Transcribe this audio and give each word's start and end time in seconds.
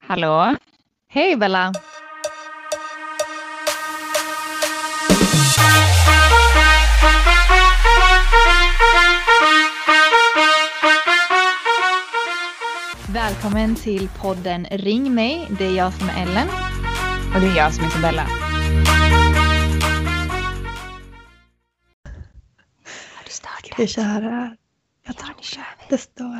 Hallå? 0.00 0.56
Hej 1.08 1.36
Bella! 1.36 1.72
Välkommen 13.08 13.74
till 13.74 14.08
podden 14.08 14.66
Ring 14.70 15.14
mig. 15.14 15.48
Det 15.58 15.66
är 15.66 15.76
jag 15.76 15.92
som 15.92 16.08
är 16.08 16.22
Ellen. 16.22 16.48
Och 17.34 17.40
det 17.40 17.46
är 17.46 17.56
jag 17.56 17.74
som 17.74 17.84
heter 17.84 18.00
Bella. 18.00 18.22
Har 23.14 23.24
du 23.24 23.30
startat? 23.30 23.66
Ska 23.66 23.82
vi 23.82 23.88
köra? 23.88 24.56
Det 25.92 25.98
står, 25.98 26.36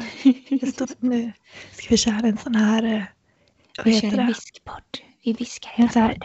det 0.61 0.66
står 0.66 0.89
nu. 1.00 1.32
Ska 1.73 1.87
vi 1.88 1.97
köra 1.97 2.29
en 2.29 2.38
sån 2.38 2.55
här, 2.55 2.83
eh, 2.84 3.02
vad 3.77 3.87
Vi 3.87 4.01
kör 4.01 4.19
en 4.19 4.27
viskpodd. 4.27 4.98
Vi 5.25 5.33
viskar 5.33 5.70
hela 5.70 5.88
tiden. 5.88 6.20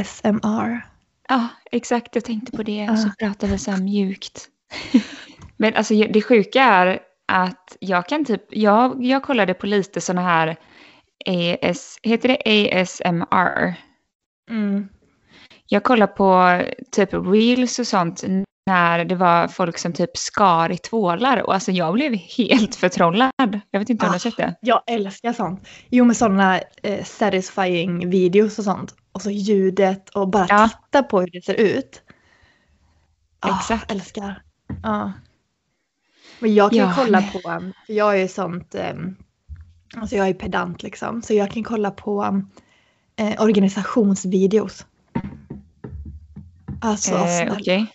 ASMR. 0.00 0.86
Ja, 1.28 1.48
exakt. 1.72 2.14
Jag 2.14 2.24
tänkte 2.24 2.56
på 2.56 2.62
det. 2.62 2.90
Och 2.90 2.98
så 2.98 3.08
Ja. 3.18 3.26
pratar 3.28 3.48
vi 3.48 3.58
så 3.58 3.70
här 3.70 3.82
mjukt. 3.82 4.48
Men 5.56 5.74
alltså 5.74 5.94
det 5.94 6.22
sjuka 6.22 6.62
är 6.62 6.98
att 7.26 7.76
jag 7.80 8.08
kan 8.08 8.24
typ, 8.24 8.42
jag, 8.50 9.04
jag 9.04 9.22
kollade 9.22 9.54
på 9.54 9.66
lite 9.66 10.00
såna 10.00 10.22
här 10.22 10.56
AS, 11.26 11.98
heter 12.02 12.28
det 12.28 12.72
ASMR? 12.80 13.74
Mm. 14.50 14.88
Jag 15.66 15.82
kollade 15.82 16.12
på 16.12 16.62
typ 16.92 17.12
reels 17.12 17.78
och 17.78 17.86
sånt 17.86 18.24
när 18.66 19.04
det 19.04 19.14
var 19.14 19.48
folk 19.48 19.78
som 19.78 19.92
typ 19.92 20.16
skar 20.16 20.72
i 20.72 20.78
tvålar 20.78 21.42
och 21.42 21.54
alltså 21.54 21.72
jag 21.72 21.94
blev 21.94 22.14
helt 22.14 22.74
förtrollad. 22.74 23.60
Jag 23.70 23.80
vet 23.80 23.90
inte 23.90 24.06
om 24.06 24.08
du 24.08 24.12
har 24.12 24.16
Ah. 24.16 24.18
sett 24.18 24.36
det? 24.36 24.54
Jag 24.60 24.82
älskar 24.86 25.32
sånt. 25.32 25.68
Jo 25.90 26.04
med 26.04 26.16
sådana 26.16 26.60
eh, 26.82 27.04
satisfying 27.04 28.10
videos 28.10 28.58
och 28.58 28.64
sånt. 28.64 28.94
Och 29.12 29.22
så 29.22 29.30
ljudet 29.30 30.08
och 30.08 30.28
bara 30.28 30.46
Ja. 30.48 30.68
titta 30.68 31.02
på 31.02 31.20
hur 31.20 31.30
det 31.32 31.44
ser 31.44 31.54
ut. 31.54 32.02
Ah, 33.40 33.58
Exakt. 33.58 33.90
Älskar. 33.92 34.42
Ja. 34.82 35.12
Men 36.38 36.54
jag 36.54 36.70
kan 36.70 36.78
Ja, 36.78 36.92
kolla 36.96 37.20
men- 37.20 37.30
på, 37.32 37.38
för 37.86 37.92
jag 37.92 38.14
är 38.14 38.18
ju 38.18 38.28
sånt, 38.28 38.74
um, 38.94 39.16
alltså 39.96 40.16
jag 40.16 40.28
är 40.28 40.34
pedant 40.34 40.82
liksom. 40.82 41.22
Så 41.22 41.34
jag 41.34 41.50
kan 41.50 41.64
kolla 41.64 41.90
på 41.90 42.42
eh, 43.16 43.42
organisationsvideos. 43.42 44.86
Alltså 46.80 47.14
Eh, 47.14 47.26
snälla. 47.26 47.52
Okej. 47.60 47.86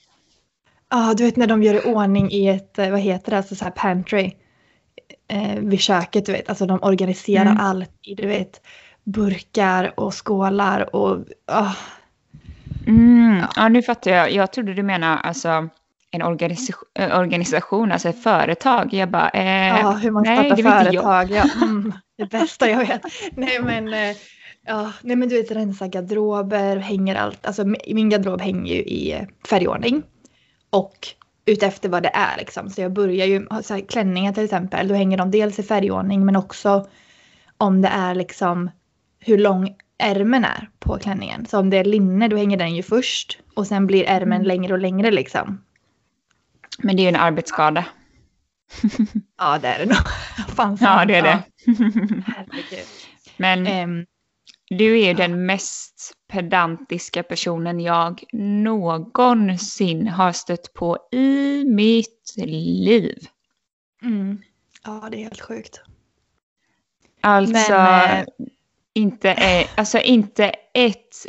Ja, 0.91 1.13
du 1.17 1.23
vet 1.23 1.35
när 1.35 1.47
de 1.47 1.63
gör 1.63 1.73
i 1.73 1.93
ordning 1.93 2.31
i 2.31 2.47
ett, 2.47 2.79
eh, 2.79 2.89
vad 2.91 2.99
heter 2.99 3.31
det, 3.31 3.37
alltså 3.37 3.55
så 3.55 3.63
här 3.63 3.71
pantry. 3.71 4.31
Eh, 5.27 5.55
vid 5.59 5.79
köket, 5.79 6.25
du 6.25 6.31
vet. 6.31 6.49
Alltså 6.49 6.65
de 6.65 6.79
organiserar 6.83 7.41
Mm. 7.45 7.57
allt 7.59 7.91
i, 8.01 8.15
du 8.15 8.27
vet, 8.27 8.61
burkar 9.03 9.99
och 9.99 10.25
skålar 10.27 10.95
och... 10.95 11.25
ah. 11.47 11.73
Mm, 12.87 13.43
ja, 13.55 13.69
nu 13.69 13.81
fattar 13.81 14.11
jag. 14.11 14.31
Jag 14.31 14.51
trodde 14.53 14.73
du 14.73 14.83
menar 14.83 15.17
alltså 15.17 15.67
en 16.11 16.21
organisation, 16.21 16.87
äh, 16.99 17.19
organisation 17.19 17.91
alltså 17.91 18.09
ett 18.09 18.23
företag. 18.23 18.93
Jag 18.93 19.09
bara, 19.09 19.29
eh, 19.29 19.67
Ja, 19.67 19.91
hur 19.91 20.11
man 20.11 20.23
nej, 20.23 20.45
startar 20.57 20.63
jag. 20.63 20.83
företag. 21.03 21.31
Ja, 21.31 21.43
mm, 21.55 21.93
det 22.17 22.25
bästa 22.25 22.69
jag 22.69 22.77
vet. 22.77 23.01
Nej 23.35 23.59
men, 23.61 23.93
eh, 23.93 24.15
ja, 24.65 24.91
nej 25.01 25.15
men 25.15 25.29
du 25.29 25.35
vet 25.41 25.51
rensa 25.51 25.87
garderober, 25.87 26.77
hänger 26.77 27.15
allt. 27.15 27.45
Alltså 27.45 27.63
mi- 27.63 27.93
min 27.93 28.09
garderob 28.09 28.41
hänger 28.41 28.73
ju 28.75 28.81
i 28.81 29.11
eh, 29.13 29.21
färgordning. 29.49 30.03
Och 30.71 31.07
utefter 31.45 31.89
vad 31.89 32.03
det 32.03 32.11
är 32.13 32.37
liksom. 32.37 32.69
Så 32.69 32.81
jag 32.81 32.93
börjar 32.93 33.25
ju, 33.25 33.47
ha 33.49 33.63
så 33.63 33.73
här, 33.73 33.81
klänningar 33.81 34.33
till 34.33 34.43
exempel, 34.43 34.87
då 34.87 34.95
hänger 34.95 35.17
de 35.17 35.31
dels 35.31 35.59
i 35.59 35.63
färgordning 35.63 36.25
men 36.25 36.35
också 36.35 36.87
om 37.57 37.81
det 37.81 37.87
är 37.87 38.15
liksom 38.15 38.69
hur 39.19 39.37
lång 39.37 39.75
ärmen 39.97 40.45
är 40.45 40.69
på 40.79 40.97
klänningen. 40.97 41.45
Så 41.45 41.59
om 41.59 41.69
det 41.69 41.77
är 41.77 41.83
linne 41.83 42.27
då 42.27 42.37
hänger 42.37 42.57
den 42.57 42.75
ju 42.75 42.83
först 42.83 43.39
och 43.55 43.67
sen 43.67 43.87
blir 43.87 44.03
ärmen 44.07 44.35
Mm. 44.37 44.47
längre 44.47 44.73
och 44.73 44.79
längre 44.79 45.11
liksom. 45.11 45.61
Men 46.77 46.95
det 46.95 47.01
är 47.01 47.03
ju 47.03 47.09
en 47.09 47.15
arbetsskada. 47.15 47.85
Ja 49.37 49.59
det 49.61 49.67
är 49.67 49.79
det 49.79 49.85
nog. 49.85 49.97
Fan, 50.55 50.77
Ja, 50.81 51.05
det 51.05 51.15
är 51.15 51.21
det. 51.23 51.43
Herregud. 52.25 52.87
Men 53.37 53.67
Ehm, 53.67 54.05
du 54.77 55.01
är 55.01 55.13
den 55.13 55.45
mest 55.45 56.13
pedantiska 56.27 57.23
personen 57.23 57.79
jag 57.79 58.23
någonsin 58.33 60.07
har 60.07 60.31
stött 60.31 60.73
på 60.73 60.97
i 61.11 61.63
mitt 61.65 62.33
liv. 62.37 63.27
Mm. 64.03 64.41
Ja, 64.83 65.07
det 65.11 65.17
är 65.17 65.23
helt 65.23 65.41
sjukt. 65.41 65.81
Alltså, 67.21 67.71
Men, 67.71 68.17
eh, 68.19 68.25
inte, 68.93 69.29
är, 69.29 69.65
alltså 69.75 69.99
inte 69.99 70.45
ett 70.73 71.25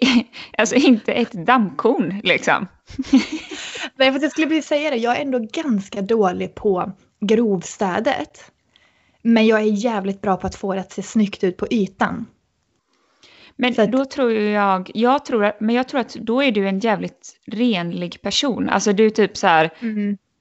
Alltså 0.58 0.74
inte 0.74 1.12
ett 1.12 1.32
dammkorn 1.32 2.20
liksom. 2.24 2.66
Nej, 3.96 4.12
för 4.12 4.20
jag 4.20 4.30
skulle 4.30 4.46
precis 4.46 4.66
säga 4.66 4.90
det. 4.90 4.96
Jag 4.96 5.16
är 5.16 5.22
ändå 5.22 5.38
ganska 5.52 6.02
dålig 6.02 6.54
på 6.54 6.92
grovstädet. 7.20 8.52
Men 9.22 9.46
jag 9.46 9.60
är 9.60 9.84
jävligt 9.84 10.20
bra 10.20 10.36
på 10.36 10.46
att 10.46 10.54
få 10.54 10.74
det 10.74 10.80
att 10.80 10.92
se 10.92 11.02
snyggt 11.02 11.44
ut 11.44 11.56
på 11.56 11.66
ytan. 11.70 12.26
Men 13.58 13.74
att- 13.80 13.92
då 13.92 14.04
tror 14.04 14.32
jag, 14.32 14.90
jag 14.94 15.24
tror 15.24 15.44
att, 15.44 15.60
men 15.60 15.74
jag 15.74 15.88
tror 15.88 16.00
att 16.00 16.14
då 16.14 16.42
är 16.42 16.52
du 16.52 16.68
en 16.68 16.78
jävligt 16.78 17.36
renlig 17.46 18.22
person. 18.22 18.68
Alltså 18.68 18.92
du 18.92 19.06
är 19.06 19.10
typ 19.10 19.36
så 19.36 19.46
här, 19.46 19.70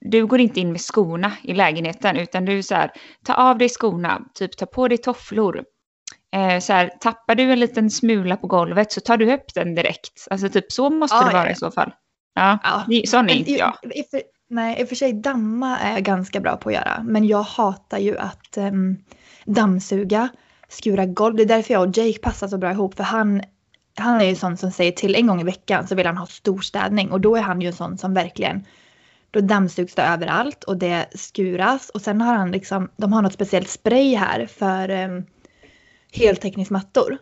du 0.02 0.26
går 0.26 0.40
inte 0.40 0.60
in 0.60 0.72
med 0.72 0.82
skorna 0.82 1.32
i 1.44 1.54
lägenheten 1.54 2.18
utan 2.18 2.46
du 2.46 2.58
är 2.58 2.62
så 2.62 2.76
här, 2.76 2.92
ta 3.26 3.34
av 3.34 3.58
dig 3.58 3.70
skorna, 3.70 4.22
typ 4.34 4.58
ta 4.58 4.66
på 4.66 4.88
dig 4.88 4.98
tofflor. 4.98 5.64
Eh, 6.36 6.60
så 6.60 6.74
här, 6.74 6.88
tappar 7.00 7.36
du 7.36 7.44
en 7.52 7.60
liten 7.60 7.90
smula 7.90 8.38
på 8.38 8.48
golvet 8.48 8.92
så 8.92 9.02
tar 9.02 9.18
du 9.18 9.34
upp 9.34 9.54
den 9.54 9.76
direkt. 9.76 10.28
Alltså 10.32 10.50
typ 10.50 10.72
så 10.72 10.90
måste 10.90 11.16
Ja, 11.16 11.28
det 11.28 11.34
vara 11.34 11.46
ja. 11.46 11.52
i 11.52 11.56
så 11.56 11.72
fall. 11.72 11.92
Ja, 12.36 12.60
Ja. 12.64 12.84
det- 12.88 13.10
sån 13.10 13.30
är 13.30 13.34
inte 13.34 13.52
jag. 13.52 13.74
För, 14.12 14.22
nej, 14.50 14.82
i 14.82 14.84
och 14.84 14.88
för 14.90 14.96
sig 14.96 15.14
damma 15.14 15.78
är 15.78 15.94
jag 15.94 16.04
ganska 16.04 16.40
bra 16.40 16.58
på 16.58 16.70
att 16.70 16.76
göra. 16.76 17.04
Men 17.04 17.28
jag 17.28 17.42
hatar 17.44 17.98
ju 17.98 18.18
att 18.18 18.58
um, 18.58 18.98
dammsuga, 19.46 20.30
skura 20.70 21.06
golv. 21.06 21.36
Det 21.36 21.44
är 21.44 21.48
därför 21.48 21.74
jag 21.74 21.90
och 21.90 21.98
Jake 21.98 22.20
passar 22.20 22.48
så 22.48 22.58
bra 22.58 22.72
ihop. 22.72 22.96
För 22.96 23.04
han, 23.04 23.42
han 23.96 24.22
är 24.22 24.26
ju 24.26 24.36
sån 24.36 24.58
som 24.58 24.72
säger 24.72 24.92
till 24.92 25.16
en 25.16 25.28
gång 25.28 25.42
i 25.42 25.44
veckan 25.44 25.88
så 25.88 25.96
vill 25.96 26.06
han 26.06 26.18
ha 26.18 26.26
storstädning. 26.26 27.12
Och 27.12 27.22
då 27.22 27.36
är 27.36 27.42
han 27.42 27.62
ju 27.62 27.68
en 27.68 27.74
sån 27.74 27.98
som 27.98 28.14
verkligen 28.14 28.66
då 29.32 29.40
dammsugs 29.40 29.96
det 29.96 30.02
överallt 30.04 30.64
och 30.64 30.78
det 30.78 31.08
skuras. 31.16 31.90
Och 31.90 32.02
sen 32.02 32.22
har 32.22 32.36
han 32.36 32.52
liksom, 32.52 32.90
de 32.98 33.14
har 33.14 33.22
något 33.22 33.34
speciellt 33.34 33.70
spray 33.70 34.16
här 34.16 34.46
för 34.46 34.90
um, 34.90 35.26
heltäckningsmattor. 36.12 37.18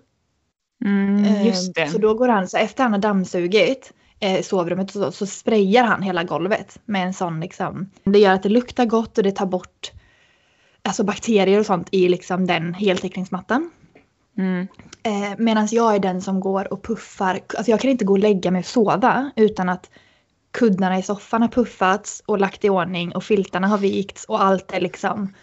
Mm, 0.86 1.46
just 1.46 1.78
Eh, 1.78 1.84
det. 1.84 1.90
Så 1.90 1.98
då 1.98 2.14
går 2.14 2.28
han, 2.28 2.48
så 2.48 2.58
efter 2.58 2.84
han 2.84 2.94
har 2.94 3.00
dammsugit 3.00 3.94
eh, 4.20 4.42
sovrummet 4.42 4.92
så, 4.92 5.12
så 5.12 5.26
sprayar 5.26 5.84
han 5.84 6.02
hela 6.02 6.24
golvet 6.24 6.80
med 6.86 7.06
en 7.06 7.14
sån 7.14 7.40
liksom. 7.40 7.90
Det 8.04 8.20
gör 8.20 8.34
att 8.34 8.44
det 8.44 8.50
luktar 8.50 8.86
gott 8.86 9.18
och 9.18 9.24
det 9.24 9.32
tar 9.32 9.46
bort 9.46 9.92
alltså 10.86 11.04
bakterier 11.04 11.60
och 11.60 11.66
sånt 11.66 11.88
i 11.92 12.10
liksom 12.10 12.48
den 12.48 12.74
heltäckningsmattan. 12.74 13.72
Mm. 14.38 14.68
Eh, 15.04 15.38
Medan 15.38 15.68
jag 15.72 15.96
är 15.96 16.00
den 16.00 16.22
som 16.22 16.40
går 16.40 16.74
och 16.74 16.84
puffar, 16.84 17.40
alltså 17.58 17.72
jag 17.72 17.80
kan 17.80 17.92
inte 17.92 18.06
gå 18.06 18.14
och 18.14 18.20
lägga 18.20 18.52
mig 18.52 18.60
och 18.60 18.66
sova 18.66 19.32
utan 19.36 19.70
att 19.70 19.90
kuddarna 20.54 20.98
i 21.00 21.04
soffan 21.04 21.42
har 21.42 21.50
puffats 21.50 22.24
och 22.26 22.40
lagt 22.40 22.66
i 22.66 22.70
ordning 22.70 23.16
och 23.16 23.24
filtarna 23.24 23.68
har 23.68 23.78
vikts 23.78 24.26
och 24.26 24.44
allt 24.44 24.72
är 24.72 24.82
liksom 24.82 25.34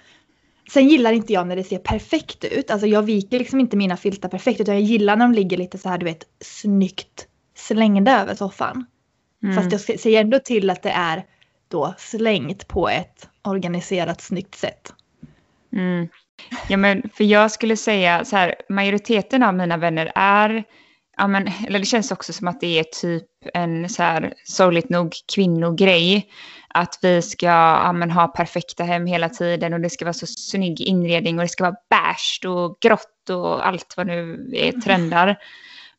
Sen 0.72 0.88
gillar 0.88 1.12
inte 1.12 1.32
jag 1.32 1.46
när 1.46 1.56
det 1.56 1.64
ser 1.64 1.78
perfekt 1.78 2.44
ut. 2.44 2.70
Alltså 2.70 2.86
jag 2.86 3.02
viker 3.02 3.38
liksom 3.38 3.60
inte 3.60 3.76
mina 3.76 3.96
filtar 3.96 4.28
perfekt 4.28 4.60
utan 4.60 4.74
jag 4.74 4.82
gillar 4.84 5.16
när 5.16 5.24
de 5.24 5.32
ligger 5.34 5.56
lite 5.56 5.78
så 5.78 5.88
här 5.88 5.98
du 5.98 6.04
vet 6.06 6.24
snyggt 6.40 7.26
slängda 7.56 8.20
över 8.22 8.34
soffan. 8.34 8.86
Mm. 9.42 9.56
Fast 9.56 9.72
jag 9.72 9.80
se- 9.80 9.98
ser 9.98 10.20
ändå 10.20 10.38
till 10.38 10.70
att 10.70 10.82
det 10.82 10.90
är 10.90 11.24
då 11.68 11.94
slängt 11.98 12.68
på 12.68 12.88
ett 12.88 13.28
organiserat 13.42 14.20
snyggt 14.20 14.54
sätt. 14.54 14.92
Mm. 15.72 16.08
Ja, 16.68 16.76
men 16.76 17.02
för 17.14 17.24
jag 17.24 17.50
skulle 17.50 17.76
säga 17.76 18.24
så 18.24 18.36
här, 18.36 18.54
majoriteten 18.68 19.42
av 19.42 19.54
mina 19.54 19.76
vänner 19.76 20.12
är, 20.14 20.64
ja 21.16 21.26
men, 21.26 21.48
eller 21.66 21.78
det 21.78 21.84
känns 21.84 22.12
också 22.12 22.32
som 22.32 22.48
att 22.48 22.60
det 22.60 22.78
är 22.78 22.84
typ 22.84 23.26
en 23.54 23.88
så 23.88 24.02
här 24.02 24.34
sorgligt 24.44 24.88
nog 24.90 25.12
kvinnogrej. 25.34 26.28
Att 26.74 26.98
vi 27.02 27.22
ska 27.22 27.46
ja, 27.46 27.92
men, 27.92 28.10
ha 28.10 28.28
perfekta 28.28 28.84
hem 28.84 29.06
hela 29.06 29.28
tiden 29.28 29.72
och 29.74 29.80
det 29.80 29.90
ska 29.90 30.04
vara 30.04 30.12
så 30.12 30.26
snygg 30.26 30.80
inredning 30.80 31.38
och 31.38 31.44
det 31.44 31.48
ska 31.48 31.64
vara 31.64 31.76
beige 31.90 32.40
och 32.46 32.78
grått 32.80 33.30
och 33.30 33.66
allt 33.66 33.94
vad 33.96 34.06
nu 34.06 34.50
är 34.54 34.72
trendar. 34.72 35.36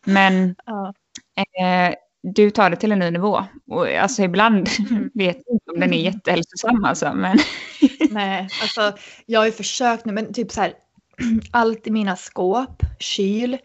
Men 0.05 0.55
Ja. 0.65 0.93
eh, 1.35 1.93
du 2.23 2.49
tar 2.49 2.69
det 2.69 2.75
till 2.75 2.91
en 2.91 2.99
ny 2.99 3.11
nivå. 3.11 3.43
Och 3.67 3.87
alltså 3.87 4.23
ibland 4.23 4.69
Mm. 4.91 5.09
vet 5.13 5.37
jag 5.45 5.55
inte 5.55 5.71
om 5.71 5.79
den 5.79 5.93
är 5.93 5.97
jättehälsosam 6.03 6.83
alltså. 6.85 7.13
Men 7.13 7.37
Nej, 8.11 8.47
alltså 8.61 8.97
jag 9.25 9.39
har 9.39 9.45
ju 9.45 9.51
försökt 9.51 10.05
nu 10.05 10.13
men 10.13 10.33
typ 10.33 10.51
så 10.51 10.61
här 10.61 10.73
allt 11.51 11.87
i 11.87 11.91
mina 11.91 12.15
skåp, 12.15 12.83
kyl 12.99 13.57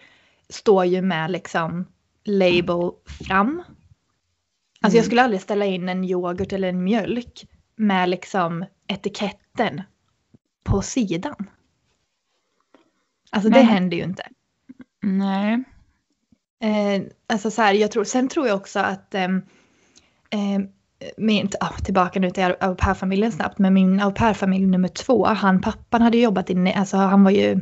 står 0.48 0.84
ju 0.84 1.02
med 1.02 1.30
liksom 1.30 1.86
label 2.24 2.90
fram. 3.26 3.62
Alltså 4.80 4.96
jag 4.96 5.02
Mm. 5.02 5.04
skulle 5.04 5.22
aldrig 5.22 5.40
ställa 5.40 5.64
in 5.64 5.88
en 5.88 6.04
yoghurt 6.04 6.52
eller 6.52 6.68
en 6.68 6.84
mjölk 6.84 7.46
med 7.76 8.08
liksom 8.08 8.64
etiketten 8.86 9.82
på 10.64 10.82
sidan. 10.82 11.34
Alltså 13.30 13.50
det 13.50 13.60
händer 13.60 13.96
ju 13.96 14.02
inte. 14.02 14.22
Nej. 15.02 15.64
Eh, 16.64 17.02
alltså 17.28 17.50
så 17.50 17.62
här, 17.62 17.74
jag 17.74 17.90
tror, 17.90 18.04
sen 18.04 18.28
tror 18.28 18.46
jag 18.48 18.56
också 18.56 18.80
att 18.80 19.14
ehm, 19.14 19.42
ehm, 20.30 20.66
min, 21.16 21.48
ah, 21.60 21.72
tillbaka 21.84 22.20
nu 22.20 22.30
till 22.30 22.54
au 22.60 22.74
pair-familjen 22.74 23.32
snabbt, 23.32 23.58
men 23.58 23.74
min 23.74 24.00
au 24.00 24.12
pair-familj 24.12 24.66
nummer 24.66 24.88
två, 24.88 25.26
han 25.26 25.60
pappan 25.60 26.02
hade 26.02 26.18
jobbat 26.18 26.50
i, 26.50 26.72
alltså 26.76 26.96
han 26.96 27.24
var 27.24 27.30
ju, 27.30 27.60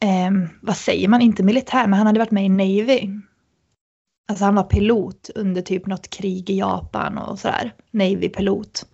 ehm, 0.00 0.48
vad 0.62 0.76
säger 0.76 1.08
man, 1.08 1.20
inte 1.20 1.42
militär, 1.42 1.86
men 1.86 1.94
han 1.94 2.06
hade 2.06 2.18
varit 2.18 2.30
med 2.30 2.44
i 2.44 2.48
Navy. 2.48 3.10
Alltså 4.28 4.44
han 4.44 4.54
var 4.54 4.62
pilot 4.62 5.30
under 5.34 5.62
typ 5.62 5.86
något 5.86 6.10
krig 6.10 6.50
i 6.50 6.58
Japan 6.58 7.18
och 7.18 7.38
sådär, 7.38 7.72
Navy-pilot. 7.90 8.86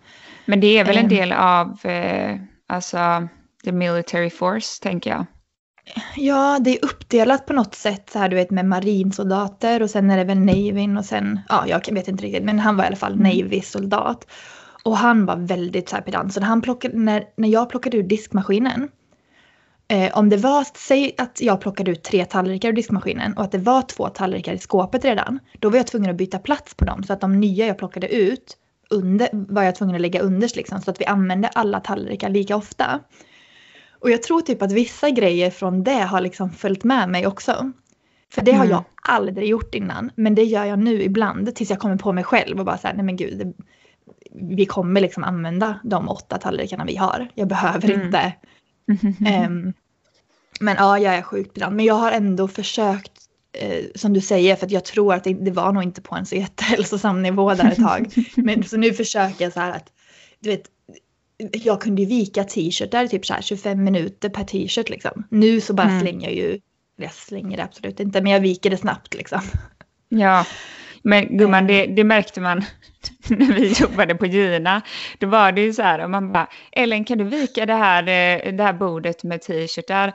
Men 0.45 0.59
det 0.59 0.77
är 0.77 0.85
väl 0.85 0.97
en 0.97 1.03
Ehm. 1.03 1.09
del 1.09 1.31
av 1.31 1.85
eh, 1.85 2.39
alltså, 2.67 3.27
the 3.63 3.71
military 3.71 4.29
force, 4.29 4.83
tänker 4.83 5.09
jag. 5.09 5.25
Ja, 6.15 6.59
det 6.61 6.77
är 6.77 6.85
uppdelat 6.85 7.45
på 7.45 7.53
något 7.53 7.75
sätt 7.75 8.09
så 8.09 8.19
här 8.19 8.29
du 8.29 8.35
vet 8.35 8.51
med 8.51 8.65
marinsoldater 8.65 9.81
och 9.81 9.89
sen 9.89 10.11
är 10.11 10.17
det 10.17 10.23
väl 10.23 10.39
Navyn 10.39 10.97
och 10.97 11.05
sen, 11.05 11.39
ja 11.49 11.63
jag 11.67 11.93
vet 11.93 12.07
inte 12.07 12.23
riktigt 12.23 12.43
men 12.43 12.59
han 12.59 12.77
var 12.77 12.83
i 12.83 12.87
alla 12.87 12.95
fall 12.95 13.13
Mm. 13.13 13.23
Navy-soldat. 13.23 14.27
Och 14.83 14.97
han 14.97 15.25
var 15.25 15.35
väldigt 15.35 15.89
så 15.89 15.95
här 15.95 16.03
pedant 16.03 16.33
så 16.33 16.39
när, 16.39 16.47
han 16.47 16.61
plockade, 16.61 16.97
när, 16.97 17.23
när 17.37 17.49
jag 17.49 17.69
plockade 17.69 17.97
ur 17.97 18.03
diskmaskinen 18.03 18.89
eh, 19.87 20.17
om 20.17 20.29
det 20.29 20.37
var, 20.37 20.65
säg 20.77 21.15
att 21.17 21.41
jag 21.41 21.61
plockade 21.61 21.91
ut 21.91 22.03
tre 22.03 22.25
tallrikar 22.25 22.69
ur 22.69 22.73
diskmaskinen 22.73 23.33
och 23.33 23.43
att 23.43 23.51
det 23.51 23.57
var 23.57 23.81
två 23.81 24.09
tallrikar 24.09 24.53
i 24.53 24.57
skåpet 24.57 25.05
redan. 25.05 25.39
Då 25.59 25.69
var 25.69 25.77
jag 25.77 25.87
tvungen 25.87 26.11
att 26.11 26.17
byta 26.17 26.39
plats 26.39 26.75
på 26.75 26.85
dem 26.85 27.03
så 27.03 27.13
att 27.13 27.21
de 27.21 27.39
nya 27.39 27.67
jag 27.67 27.77
plockade 27.77 28.15
ut 28.15 28.57
under, 28.89 29.29
var 29.31 29.63
jag 29.63 29.75
tvungen 29.75 29.95
att 29.95 30.01
lägga 30.01 30.21
underst 30.21 30.55
liksom 30.55 30.81
så 30.81 30.91
att 30.91 31.01
vi 31.01 31.05
använde 31.05 31.47
alla 31.47 31.79
tallrikar 31.79 32.29
lika 32.29 32.55
ofta. 32.55 32.99
Och 34.03 34.11
jag 34.11 34.23
tror 34.23 34.41
typ 34.41 34.61
att 34.61 34.71
vissa 34.71 35.09
grejer 35.09 35.49
från 35.51 35.83
det 35.83 35.91
har 36.01 36.21
liksom 36.21 36.51
följt 36.51 36.83
med 36.83 37.09
mig 37.09 37.27
också. 37.27 37.71
För 38.33 38.41
det 38.41 38.51
har 38.51 38.65
Mm. 38.65 38.71
jag 38.71 38.83
aldrig 39.01 39.47
gjort 39.49 39.75
innan. 39.75 40.11
Men 40.15 40.35
det 40.35 40.43
gör 40.43 40.65
jag 40.65 40.79
nu 40.79 41.03
ibland 41.03 41.55
tills 41.55 41.69
jag 41.69 41.79
kommer 41.79 41.95
på 41.97 42.11
mig 42.13 42.23
själv 42.23 42.59
och 42.59 42.65
bara 42.65 42.77
så 42.77 42.87
här, 42.87 42.93
nej 42.95 43.05
men 43.05 43.15
gud. 43.15 43.37
Det, 43.37 43.53
vi 44.55 44.65
kommer 44.65 45.01
liksom 45.01 45.23
använda 45.23 45.79
de 45.83 46.09
åtta 46.09 46.37
tallrikarna 46.37 46.85
vi 46.85 46.95
har. 46.95 47.27
Jag 47.35 47.47
behöver 47.47 47.91
Mm. 47.91 48.05
inte. 48.05 48.33
Ehm, 49.29 49.73
men 50.59 50.75
ja, 50.79 50.99
jag 50.99 51.15
är 51.15 51.21
sjukt 51.21 51.51
ibland. 51.57 51.75
Men 51.75 51.85
jag 51.85 51.93
har 51.95 52.11
ändå 52.11 52.47
försökt, 52.47 53.11
eh, 53.59 53.85
som 53.95 54.13
du 54.13 54.21
säger, 54.21 54.55
för 54.55 54.65
att 54.65 54.71
jag 54.71 54.85
tror 54.85 55.13
att 55.13 55.23
det, 55.23 55.33
det 55.33 55.51
var 55.51 55.71
nog 55.71 55.83
inte 55.83 56.01
på 56.01 56.15
en 56.15 56.25
så 56.25 56.35
jättehälsosam 56.35 57.21
nivå 57.21 57.53
där 57.53 57.71
ett 57.71 57.77
tag. 57.83 58.07
Men 58.35 58.63
så 58.63 58.77
nu 58.77 58.93
försöker 58.93 59.45
jag 59.45 59.53
så 59.53 59.59
här 59.59 59.71
att, 59.71 59.91
du 60.39 60.49
vet, 60.49 60.63
jag 61.37 61.81
kunde 61.81 62.01
ju 62.01 62.07
vika 62.07 62.43
t-shirtar 62.43 63.07
typ 63.07 63.25
så 63.25 63.33
här 63.33 63.41
25 63.41 63.83
minuter 63.83 64.29
per 64.29 64.43
t-shirt 64.43 64.89
liksom. 64.89 65.27
Nu 65.29 65.61
så 65.61 65.73
bara 65.73 65.87
Mm. 65.87 66.01
slänger 66.01 66.27
jag 66.29 66.35
ju, 66.35 66.59
jag 66.97 67.13
slänger 67.13 67.57
det 67.57 67.63
absolut 67.63 67.99
inte, 67.99 68.21
men 68.21 68.31
jag 68.31 68.39
viker 68.39 68.69
det 68.69 68.77
snabbt 68.77 69.13
liksom. 69.13 69.41
Ja, 70.09 70.45
men 71.03 71.37
gumman, 71.37 71.67
det, 71.67 71.85
det 71.85 72.03
märkte 72.03 72.41
man 72.41 72.57
när 73.27 73.53
vi 73.53 73.67
jobbade 73.73 74.15
på 74.15 74.25
Gina. 74.25 74.81
Då 75.19 75.27
var 75.27 75.51
det 75.51 75.61
ju 75.61 75.73
så 75.73 75.81
här, 75.81 76.03
och 76.03 76.09
man 76.09 76.31
bara, 76.31 76.47
Ellen 76.71 77.05
kan 77.05 77.17
du 77.17 77.23
vika 77.23 77.65
det 77.65 77.73
här, 77.73 78.03
eh, 78.03 78.53
det 78.53 78.63
här 78.63 78.73
bordet 78.73 79.23
med 79.23 79.41
t-shirtar? 79.41 80.13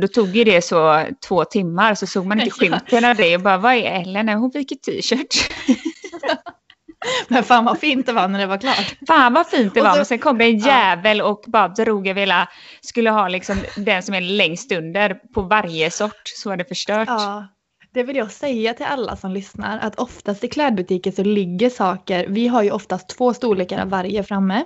Då 0.00 0.08
tog 0.08 0.36
ju 0.36 0.44
det 0.44 0.62
så 0.64 1.04
två 1.28 1.44
timmar, 1.44 1.94
så 1.94 2.06
såg 2.06 2.26
man 2.26 2.40
inte 2.40 2.50
skymten 2.60 3.04
av 3.04 3.16
det 3.16 3.36
och 3.36 3.42
bara, 3.42 3.58
vad 3.58 3.74
är 3.74 4.00
Ellen? 4.00 4.28
Hon 4.28 4.50
viker 4.50 4.76
t-shirt. 4.76 5.50
Men 7.28 7.44
fan 7.44 7.64
vad 7.64 7.78
fint 7.78 8.06
det 8.06 8.12
var 8.12 8.28
när 8.28 8.38
det 8.38 8.46
var 8.46 8.58
klart. 8.58 8.94
Fan 9.06 9.32
vad 9.34 9.46
fint 9.46 9.74
det 9.74 9.80
Och 9.80 9.86
var, 9.86 9.92
så- 9.92 9.96
men 9.98 10.06
sen 10.06 10.18
kom 10.18 10.38
det 10.38 10.44
en 10.44 10.58
Ja. 10.58 10.66
jävel 10.66 11.20
och 11.22 11.44
bara 11.46 11.68
drog 11.68 12.06
över 12.08 12.20
hela, 12.20 12.48
skulle 12.80 13.10
ha 13.10 13.28
liksom 13.28 13.56
den 13.76 14.02
som 14.02 14.14
är 14.14 14.20
längst 14.20 14.72
under 14.72 15.14
på 15.14 15.42
varje 15.42 15.90
sort, 15.90 16.22
så 16.24 16.48
var 16.48 16.56
det 16.56 16.64
förstört. 16.64 17.08
Ja, 17.08 17.46
det 17.94 18.02
vill 18.02 18.16
jag 18.16 18.30
säga 18.30 18.74
till 18.74 18.86
alla 18.86 19.16
som 19.16 19.30
lyssnar 19.32 19.78
att 19.78 19.96
oftast 19.98 20.44
i 20.44 20.48
klädbutiker 20.48 21.10
så 21.12 21.24
ligger 21.24 21.70
saker, 21.70 22.26
vi 22.28 22.48
har 22.48 22.62
ju 22.62 22.70
oftast 22.70 23.08
två 23.08 23.34
storlekar 23.34 23.80
av 23.82 23.88
varje 23.90 24.22
framme. 24.22 24.64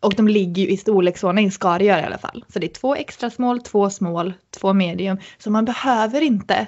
Och 0.00 0.14
de 0.14 0.28
ligger 0.28 0.62
ju 0.62 0.68
i 0.68 0.76
storleksordning, 0.76 1.50
ska 1.52 1.78
det 1.78 1.84
göra 1.84 2.00
i 2.00 2.04
alla 2.04 2.18
fall. 2.18 2.44
Så 2.48 2.58
det 2.58 2.66
är 2.66 2.72
två 2.80 2.94
extra 2.94 3.30
small, 3.30 3.60
två 3.60 3.90
small, 3.90 4.34
två 4.60 4.72
medium. 4.72 5.18
Så 5.38 5.50
man 5.50 5.64
behöver 5.64 6.20
inte 6.20 6.66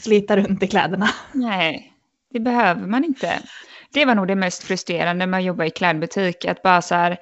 slita 0.00 0.36
runt 0.36 0.62
i 0.62 0.66
kläderna. 0.66 1.08
Nej, 1.32 1.92
det 2.32 2.40
behöver 2.40 2.86
man 2.86 3.04
inte. 3.04 3.38
Det 3.92 4.04
var 4.04 4.14
nog 4.14 4.28
det 4.28 4.34
mest 4.36 4.62
frustrerande 4.62 5.26
med 5.26 5.38
att 5.38 5.44
jobba 5.44 5.64
i 5.64 5.70
klädbutik. 5.70 6.44
Att 6.44 6.62
bara 6.62 6.82
så 6.82 6.94
här, 6.94 7.16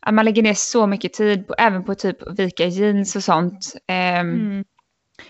att 0.00 0.14
man 0.14 0.24
lägger 0.24 0.42
ner 0.42 0.54
så 0.54 0.86
mycket 0.86 1.12
tid, 1.12 1.46
på, 1.46 1.54
även 1.58 1.84
på 1.84 1.94
typ 1.94 2.38
vika 2.38 2.66
jeans 2.66 3.16
och 3.16 3.24
sånt. 3.24 3.74
Ehm, 3.88 4.30
Mm. 4.30 4.64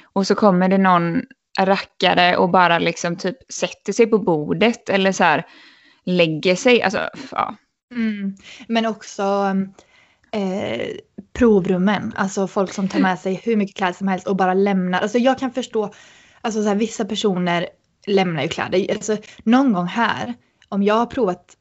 Och 0.03 0.27
så 0.27 0.35
kommer 0.35 0.69
det 0.69 0.79
någon 0.79 1.23
rackare 1.59 2.37
och 2.37 2.51
bara 2.51 2.79
liksom 2.79 3.17
typ 3.17 3.37
sätter 3.53 3.93
sig 3.93 4.07
på 4.07 4.19
bordet 4.19 4.89
eller 4.89 5.13
så 5.13 5.25
här 5.25 5.47
lägger 6.05 6.57
sig. 6.57 6.83
Alltså, 6.83 7.09
ja. 7.31 7.57
Mm. 7.95 8.37
Men 8.69 8.87
också 8.87 9.57
eh, 10.33 10.89
provrummen, 11.33 12.13
alltså 12.17 12.47
folk 12.47 12.73
som 12.73 12.89
tar 12.89 13.01
med 13.01 13.19
sig 13.19 13.41
hur 13.45 13.57
mycket 13.57 13.77
kläder 13.77 13.93
som 13.93 14.09
helst 14.09 14.27
och 14.27 14.37
bara 14.37 14.55
lämnar. 14.55 15.01
Alltså 15.01 15.19
jag 15.19 15.39
kan 15.39 15.53
förstå, 15.53 15.93
alltså 16.41 16.63
så 16.63 16.69
här, 16.69 16.77
vissa 16.77 17.05
personer 17.05 17.69
lämnar 18.07 18.43
ju 18.43 18.49
kläder. 18.49 18.95
Alltså, 18.95 19.17
någon 19.45 19.73
gång 19.73 19.87
här, 19.87 20.35
om 20.73 20.83
jag 20.83 20.95
har 20.95 21.07
provat 21.07 21.57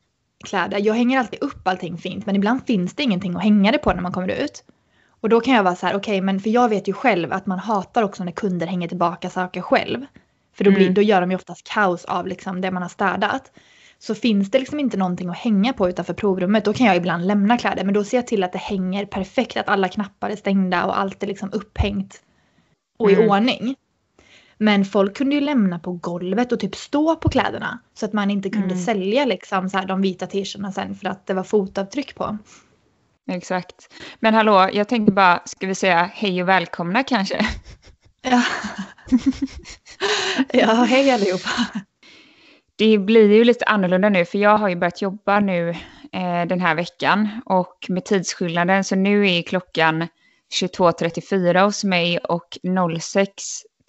kläder, 0.45 0.79
jag 0.79 0.93
hänger 0.93 1.19
alltid 1.19 1.43
upp 1.43 1.67
allting 1.67 1.97
fint 1.97 2.25
men 2.25 2.35
ibland 2.35 2.65
finns 2.65 2.95
det 2.95 3.03
ingenting 3.03 3.35
att 3.35 3.43
hänga 3.43 3.71
det 3.71 3.77
på 3.77 3.93
när 3.93 4.01
man 4.01 4.11
kommer 4.11 4.27
ut. 4.27 4.63
Och 5.21 5.29
då 5.29 5.39
kan 5.41 5.53
jag 5.53 5.63
vara 5.63 5.75
så 5.75 5.85
här, 5.87 5.95
okej 5.95 6.21
men 6.21 6.39
för 6.39 6.49
jag 6.49 6.69
vet 6.69 6.87
ju 6.87 6.93
själv 6.93 7.33
att 7.33 7.45
man 7.45 7.59
hatar 7.59 8.03
också 8.03 8.23
när 8.23 8.31
kunder 8.31 8.67
hänger 8.67 8.87
tillbaka 8.87 9.29
saker 9.29 9.61
själv. 9.61 10.05
För 10.53 10.63
då, 10.63 10.71
blir, 10.71 10.81
Mm. 10.81 10.93
då 10.93 11.01
gör 11.01 11.21
de 11.21 11.31
ju 11.31 11.35
oftast 11.35 11.67
kaos 11.73 12.05
av 12.05 12.27
liksom 12.27 12.61
det 12.61 12.71
man 12.71 12.81
har 12.81 12.89
städat. 12.89 13.51
Så 13.99 14.15
finns 14.15 14.51
det 14.51 14.59
liksom 14.59 14.79
inte 14.79 14.97
någonting 14.97 15.29
att 15.29 15.37
hänga 15.37 15.73
på 15.73 15.89
utanför 15.89 16.13
provrummet 16.13 16.65
då 16.65 16.73
kan 16.73 16.87
jag 16.87 16.95
ibland 16.95 17.25
lämna 17.27 17.57
kläder. 17.57 17.83
Men 17.83 17.93
då 17.93 18.03
ser 18.03 18.17
jag 18.17 18.27
till 18.27 18.43
att 18.43 18.51
det 18.51 18.57
hänger 18.57 19.05
perfekt, 19.05 19.57
att 19.57 19.69
alla 19.69 19.87
knappar 19.87 20.29
är 20.29 20.35
stängda 20.35 20.85
och 20.85 20.99
allt 20.99 21.23
är 21.23 21.27
liksom 21.27 21.49
upphängt 21.53 22.21
och 22.99 23.11
i 23.11 23.15
Mm. 23.15 23.29
ordning. 23.29 23.75
Men 24.61 24.85
folk 24.85 25.17
kunde 25.17 25.35
ju 25.35 25.41
lämna 25.41 25.79
på 25.79 25.91
golvet 25.91 26.51
och 26.51 26.59
typ 26.59 26.75
stå 26.75 27.15
på 27.15 27.29
kläderna. 27.29 27.79
Så 27.93 28.05
att 28.05 28.13
man 28.13 28.31
inte 28.31 28.49
kunde 28.49 28.73
Mm. 28.73 28.85
sälja 28.85 29.25
liksom 29.25 29.69
så 29.69 29.77
här 29.77 29.85
de 29.85 30.01
vita 30.01 30.27
t-shirtarna 30.27 30.71
sen 30.71 30.95
för 30.95 31.09
att 31.09 31.27
det 31.27 31.33
var 31.33 31.43
fotavtryck 31.43 32.15
på. 32.15 32.37
Exakt. 33.31 33.75
Men 34.19 34.33
hallå, 34.33 34.69
jag 34.73 34.87
tänkte 34.87 35.11
bara, 35.11 35.41
ska 35.45 35.67
vi 35.67 35.75
säga 35.75 36.09
hej 36.13 36.41
och 36.41 36.49
välkomna 36.49 37.03
kanske? 37.03 37.45
Ja, 38.21 38.43
ja 40.53 40.73
hej 40.73 41.11
allihopa. 41.11 41.49
Det 42.75 42.97
blir 42.97 43.33
ju 43.33 43.43
lite 43.43 43.65
annorlunda 43.65 44.09
nu 44.09 44.25
för 44.25 44.37
jag 44.37 44.57
har 44.57 44.69
ju 44.69 44.75
börjat 44.75 45.01
jobba 45.01 45.39
nu 45.39 45.69
eh, 46.11 46.45
den 46.47 46.61
här 46.61 46.75
veckan 46.75 47.29
och 47.45 47.85
med 47.89 48.05
tidsskillnaden 48.05 48.83
så 48.83 48.95
nu 48.95 49.29
är 49.29 49.41
klockan 49.41 50.07
22.34 50.61 51.65
hos 51.65 51.83
mig 51.83 52.17
och 52.17 52.57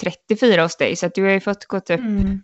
06.34 0.03 0.63
hos 0.63 0.77
dig 0.77 0.97
så 0.97 1.07
att 1.07 1.15
du 1.15 1.23
har 1.25 1.31
ju 1.31 1.41
fått 1.41 1.65
gått 1.65 1.91
upp 1.91 2.01
Mm. 2.01 2.43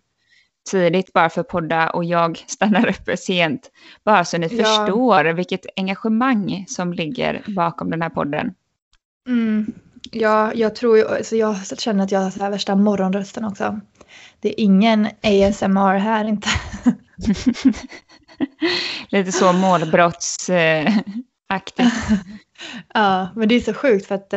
tidigt 0.71 1.13
bara 1.13 1.31
för 1.31 1.41
att 1.41 1.49
podda 1.49 1.91
och 1.91 2.05
jag 2.05 2.39
stannar 2.47 2.89
uppe 2.89 3.17
sent. 3.17 3.71
Bara 4.05 4.25
så 4.25 4.39
ni 4.39 4.49
Ja. 4.51 4.65
förstår 4.65 5.25
vilket 5.25 5.67
engagemang 5.77 6.65
som 6.69 6.93
ligger 6.93 7.43
bakom 7.47 7.91
den 7.91 8.03
här 8.03 8.11
podden. 8.11 8.55
Mm. 9.29 9.67
Ja, 10.13 10.53
jag 10.55 10.75
tror 10.75 10.97
ju, 10.99 11.09
alltså 11.09 11.37
jag 11.37 11.57
känner 11.79 12.05
att 12.05 12.13
jag 12.13 12.21
har 12.21 12.31
så 12.31 12.41
här 12.41 12.51
värsta 12.51 12.77
morgonrösten 12.77 13.45
också. 13.45 13.81
Det 14.41 14.49
är 14.49 14.65
ingen 14.65 15.07
ASMR 15.23 15.99
här 15.99 16.25
inte. 16.29 16.49
Lite 19.09 19.33
så 19.33 19.53
målbrottsaktigt. 19.53 21.79
Ja, 22.95 23.29
men 23.37 23.49
det 23.49 23.55
är 23.55 23.61
så 23.61 23.75
sjukt 23.75 24.07
för 24.07 24.15
att 24.15 24.33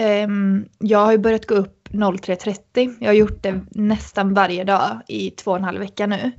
ehm, 0.00 0.64
jag 0.78 0.98
har 0.98 1.12
ju 1.12 1.18
börjat 1.18 1.46
gå 1.46 1.54
upp 1.54 1.75
03.30. 1.90 2.96
Jag 3.00 3.08
har 3.08 3.14
gjort 3.14 3.42
det 3.42 3.60
nästan 3.70 4.34
varje 4.34 4.64
dag 4.64 5.00
i 5.08 5.30
två 5.30 5.50
och 5.50 5.56
en 5.56 5.64
halv 5.64 5.80
vecka 5.80 6.06
nu. 6.06 6.32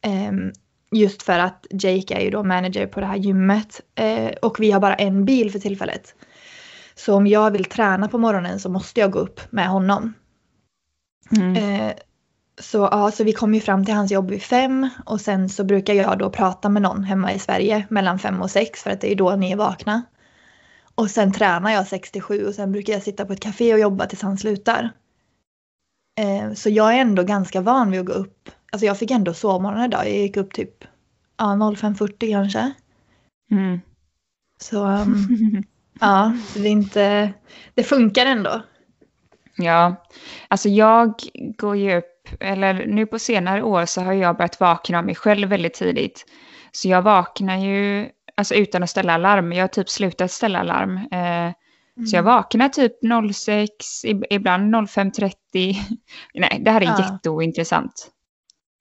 Ehm, 0.00 0.52
just 0.90 1.22
för 1.22 1.38
att 1.38 1.66
Jake 1.70 2.14
är 2.14 2.20
ju 2.20 2.30
då 2.30 2.44
manager 2.44 2.86
på 2.86 3.00
det 3.00 3.06
här 3.06 3.16
gymmet 3.16 3.80
eh, 3.94 4.30
och 4.42 4.60
vi 4.60 4.70
har 4.70 4.80
bara 4.80 4.94
en 4.94 5.24
bil 5.24 5.52
för 5.52 5.58
tillfället. 5.58 6.14
Så 6.94 7.14
om 7.14 7.26
jag 7.26 7.50
vill 7.50 7.64
träna 7.64 8.08
på 8.08 8.18
morgonen 8.18 8.60
så 8.60 8.68
måste 8.68 9.00
jag 9.00 9.10
gå 9.10 9.18
upp 9.18 9.40
med 9.50 9.68
honom. 9.68 10.14
Mm. 11.30 11.56
Eh, 11.56 11.92
så 12.60 12.88
ja, 12.90 13.10
så 13.10 13.24
vi 13.24 13.32
kom 13.32 13.54
ju 13.54 13.60
fram 13.60 13.84
till 13.84 13.94
hans 13.94 14.12
jobb 14.12 14.30
vid 14.30 14.42
fem 14.42 14.88
och 15.06 15.20
sen 15.20 15.48
så 15.48 15.64
brukar 15.64 15.94
jag 15.94 16.18
då 16.18 16.30
prata 16.30 16.68
med 16.68 16.82
någon 16.82 17.04
hemma 17.04 17.32
i 17.32 17.38
Sverige 17.38 17.86
mellan 17.90 18.18
fem 18.18 18.42
och 18.42 18.50
sex 18.50 18.82
för 18.82 18.90
att 18.90 19.00
det 19.00 19.12
är 19.12 19.16
då 19.16 19.36
ni 19.36 19.52
är 19.52 19.56
vakna. 19.56 20.02
Och 20.98 21.10
sen 21.10 21.32
tränar 21.32 21.70
jag 21.70 21.86
6 21.86 22.10
till 22.10 22.22
7 22.22 22.46
och 22.46 22.54
sen 22.54 22.72
brukar 22.72 22.92
jag 22.92 23.02
sitta 23.02 23.26
på 23.26 23.32
ett 23.32 23.40
café 23.40 23.74
och 23.74 23.80
jobba 23.80 24.06
tills 24.06 24.22
han 24.22 24.38
slutar. 24.38 24.90
Eh, 26.20 26.52
så 26.54 26.70
jag 26.70 26.94
är 26.94 27.00
ändå 27.00 27.22
ganska 27.22 27.60
van 27.60 27.90
vid 27.90 28.00
att 28.00 28.06
gå 28.06 28.12
upp. 28.12 28.50
Alltså 28.72 28.86
jag 28.86 28.98
fick 28.98 29.10
ändå 29.10 29.34
sovmorgon 29.34 29.84
idag. 29.84 30.08
Jag 30.08 30.16
gick 30.16 30.36
upp 30.36 30.52
typ 30.52 30.84
ja, 31.36 31.44
05.40 31.44 32.32
kanske. 32.32 32.72
Mm. 33.50 33.80
Så 34.60 34.86
um, 34.86 35.28
ja, 36.00 36.36
det, 36.54 36.60
är 36.68 36.72
inte, 36.72 37.32
det 37.74 37.82
funkar 37.82 38.26
ändå. 38.26 38.62
Ja, 39.56 40.04
alltså 40.48 40.68
jag 40.68 41.14
går 41.56 41.76
ju 41.76 41.98
upp, 41.98 42.28
eller 42.40 42.86
nu 42.86 43.06
på 43.06 43.18
senare 43.18 43.62
år 43.62 43.86
så 43.86 44.00
har 44.00 44.12
jag 44.12 44.36
börjat 44.36 44.60
vakna 44.60 44.98
av 44.98 45.04
mig 45.04 45.14
själv 45.14 45.48
väldigt 45.48 45.74
tidigt. 45.74 46.26
Så 46.72 46.88
jag 46.88 47.02
vaknar 47.02 47.56
ju, 47.56 48.08
alltså 48.38 48.54
utan 48.54 48.82
att 48.82 48.90
ställa 48.90 49.16
larm, 49.16 49.52
jag 49.52 49.62
har 49.62 49.68
typ 49.68 49.88
slutat 49.88 50.30
ställa 50.30 50.62
larm. 50.62 50.96
Eh, 50.96 51.18
mm. 51.20 51.54
Så 52.06 52.16
jag 52.16 52.22
mm. 52.22 52.24
vaknar 52.24 52.68
typ 52.68 52.92
06, 53.34 54.04
ibland 54.30 54.74
05.30. 54.74 55.32
Nej, 56.34 56.60
det 56.64 56.70
här 56.70 56.80
är 56.80 56.84
ja. 56.84 57.00
jätteointressant. 57.00 58.10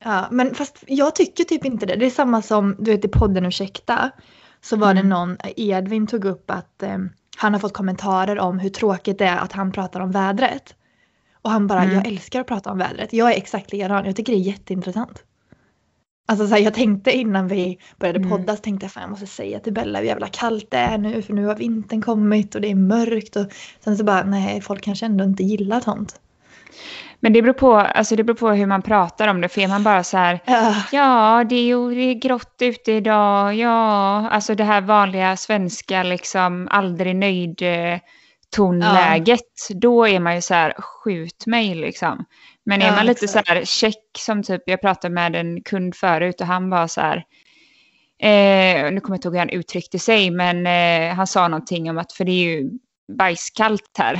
Ja, 0.04 0.28
men 0.32 0.56
fast 0.56 0.84
jag 0.88 1.16
tycker 1.16 1.44
typ 1.44 1.66
inte 1.66 1.86
det. 1.86 1.96
Det 1.96 2.06
är 2.06 2.10
samma 2.10 2.42
som, 2.42 2.76
du 2.80 2.92
vet 2.92 3.06
i 3.06 3.08
podden 3.08 3.46
Ursäkta, 3.46 4.12
så 4.62 4.76
var 4.76 4.92
mm. 4.92 5.04
det 5.04 5.10
någon, 5.10 5.38
Edvin 5.56 6.08
tog 6.08 6.26
upp 6.26 6.52
att 6.52 6.84
eh, 6.84 6.98
han 7.38 7.54
har 7.54 7.60
fått 7.60 7.74
kommentarer 7.74 8.40
om 8.40 8.60
hur 8.60 8.70
tråkigt 8.70 9.18
det 9.18 9.26
är 9.26 9.38
att 9.38 9.52
han 9.52 9.72
pratar 9.72 10.00
om 10.00 10.12
vädret. 10.12 10.76
Och 11.42 11.52
han 11.52 11.68
bara, 11.68 11.84
mm. 11.84 11.96
jag 11.96 12.08
älskar 12.08 12.42
att 12.42 12.48
prata 12.48 12.72
om 12.72 12.78
vädret. 12.78 13.14
Jag 13.14 13.34
är 13.34 13.38
exakt 13.38 13.72
likadan, 13.72 14.06
jag 14.06 14.16
tycker 14.16 14.34
det 14.34 14.40
är 14.40 14.42
jätteintressant. 14.42 15.24
Alltså 16.30 16.48
så 16.48 16.56
här, 16.56 16.62
jag 16.62 16.74
tänkte 16.74 17.12
innan 17.12 17.48
vi 17.48 17.78
började 18.00 18.20
mm. 18.20 18.30
podda 18.30 18.56
så 18.56 18.62
tänkte 18.62 18.86
jag 18.86 18.92
fan 18.92 19.02
jag 19.02 19.10
måste 19.10 19.28
säga 19.28 19.60
till 19.60 19.74
Bella 19.74 20.00
hur 20.00 20.06
jävla 20.06 20.28
kallt 20.28 20.72
det 20.72 20.78
är 20.78 20.98
nu 20.98 21.22
för 21.22 21.34
nu 21.34 21.46
har 21.46 21.56
vintern 21.56 22.02
kommit 22.02 22.56
och 22.56 22.62
det 22.62 22.72
är 22.72 22.76
mörkt 22.76 23.36
och 23.36 23.46
sen 23.84 23.98
så 23.98 24.04
bara 24.04 24.24
nej 24.24 24.62
folk 24.62 24.84
kanske 24.84 25.06
ändå 25.06 25.24
inte 25.24 25.44
gillar 25.44 25.80
sånt. 25.80 26.20
Men 27.20 27.34
det 27.34 27.42
beror, 27.42 27.54
på, 27.54 27.76
alltså 27.76 28.16
det 28.16 28.24
beror 28.24 28.38
på 28.38 28.50
hur 28.50 28.66
man 28.66 28.82
pratar 28.82 29.28
om 29.28 29.42
det. 29.42 29.50
För 29.50 29.62
är 29.62 29.68
man 29.68 29.84
bara 29.84 30.04
så 30.04 30.18
här, 30.18 30.34
uh. 30.34 30.78
ja 30.92 31.44
det 31.50 31.56
är, 31.56 31.96
det 31.96 32.02
är 32.02 32.14
grått 32.14 32.56
ute 32.62 32.92
idag, 32.92 33.56
ja, 33.56 34.30
alltså 34.30 34.56
det 34.56 34.64
här 34.64 34.82
vanliga 34.82 35.38
svenska 35.38 36.04
liksom 36.04 36.68
aldrig 36.72 37.16
nöjd 37.16 37.62
eh, 37.62 38.00
tonläget, 38.56 39.40
uh. 39.72 39.78
då 39.78 40.08
är 40.08 40.20
man 40.20 40.36
ju 40.36 40.42
så 40.42 40.54
här, 40.54 40.74
skjut 40.78 41.46
mig 41.46 41.76
liksom. 41.76 42.26
Men 42.70 42.82
är 42.82 42.92
man 42.92 43.06
lite 43.06 43.28
så 43.28 43.42
här 43.46 43.66
check 43.66 44.18
som 44.18 44.44
typ, 44.44 44.62
jag 44.66 44.82
pratade 44.82 45.14
med 45.14 45.36
en 45.36 45.62
kund 45.62 45.96
förut 45.96 46.42
och 46.42 46.48
han 46.48 46.70
var 46.70 46.88
så 46.88 47.02
här, 47.02 47.18
eh, 48.20 48.92
nu 48.92 49.00
kommer 49.00 49.16
jag 49.16 49.18
inte 49.18 49.28
ihåg 49.28 49.34
hur 49.34 49.40
han 49.40 49.50
uttryckte 49.50 50.00
sig, 50.00 50.32
men 50.32 50.68
eh, 50.68 51.16
han 51.16 51.28
sa 51.28 51.48
någonting 51.48 51.90
om 51.90 51.98
att, 51.98 52.14
för 52.14 52.26
det 52.26 52.32
är 52.32 52.44
ju 52.44 52.72
bajskallt 53.18 53.98
här. 53.98 54.20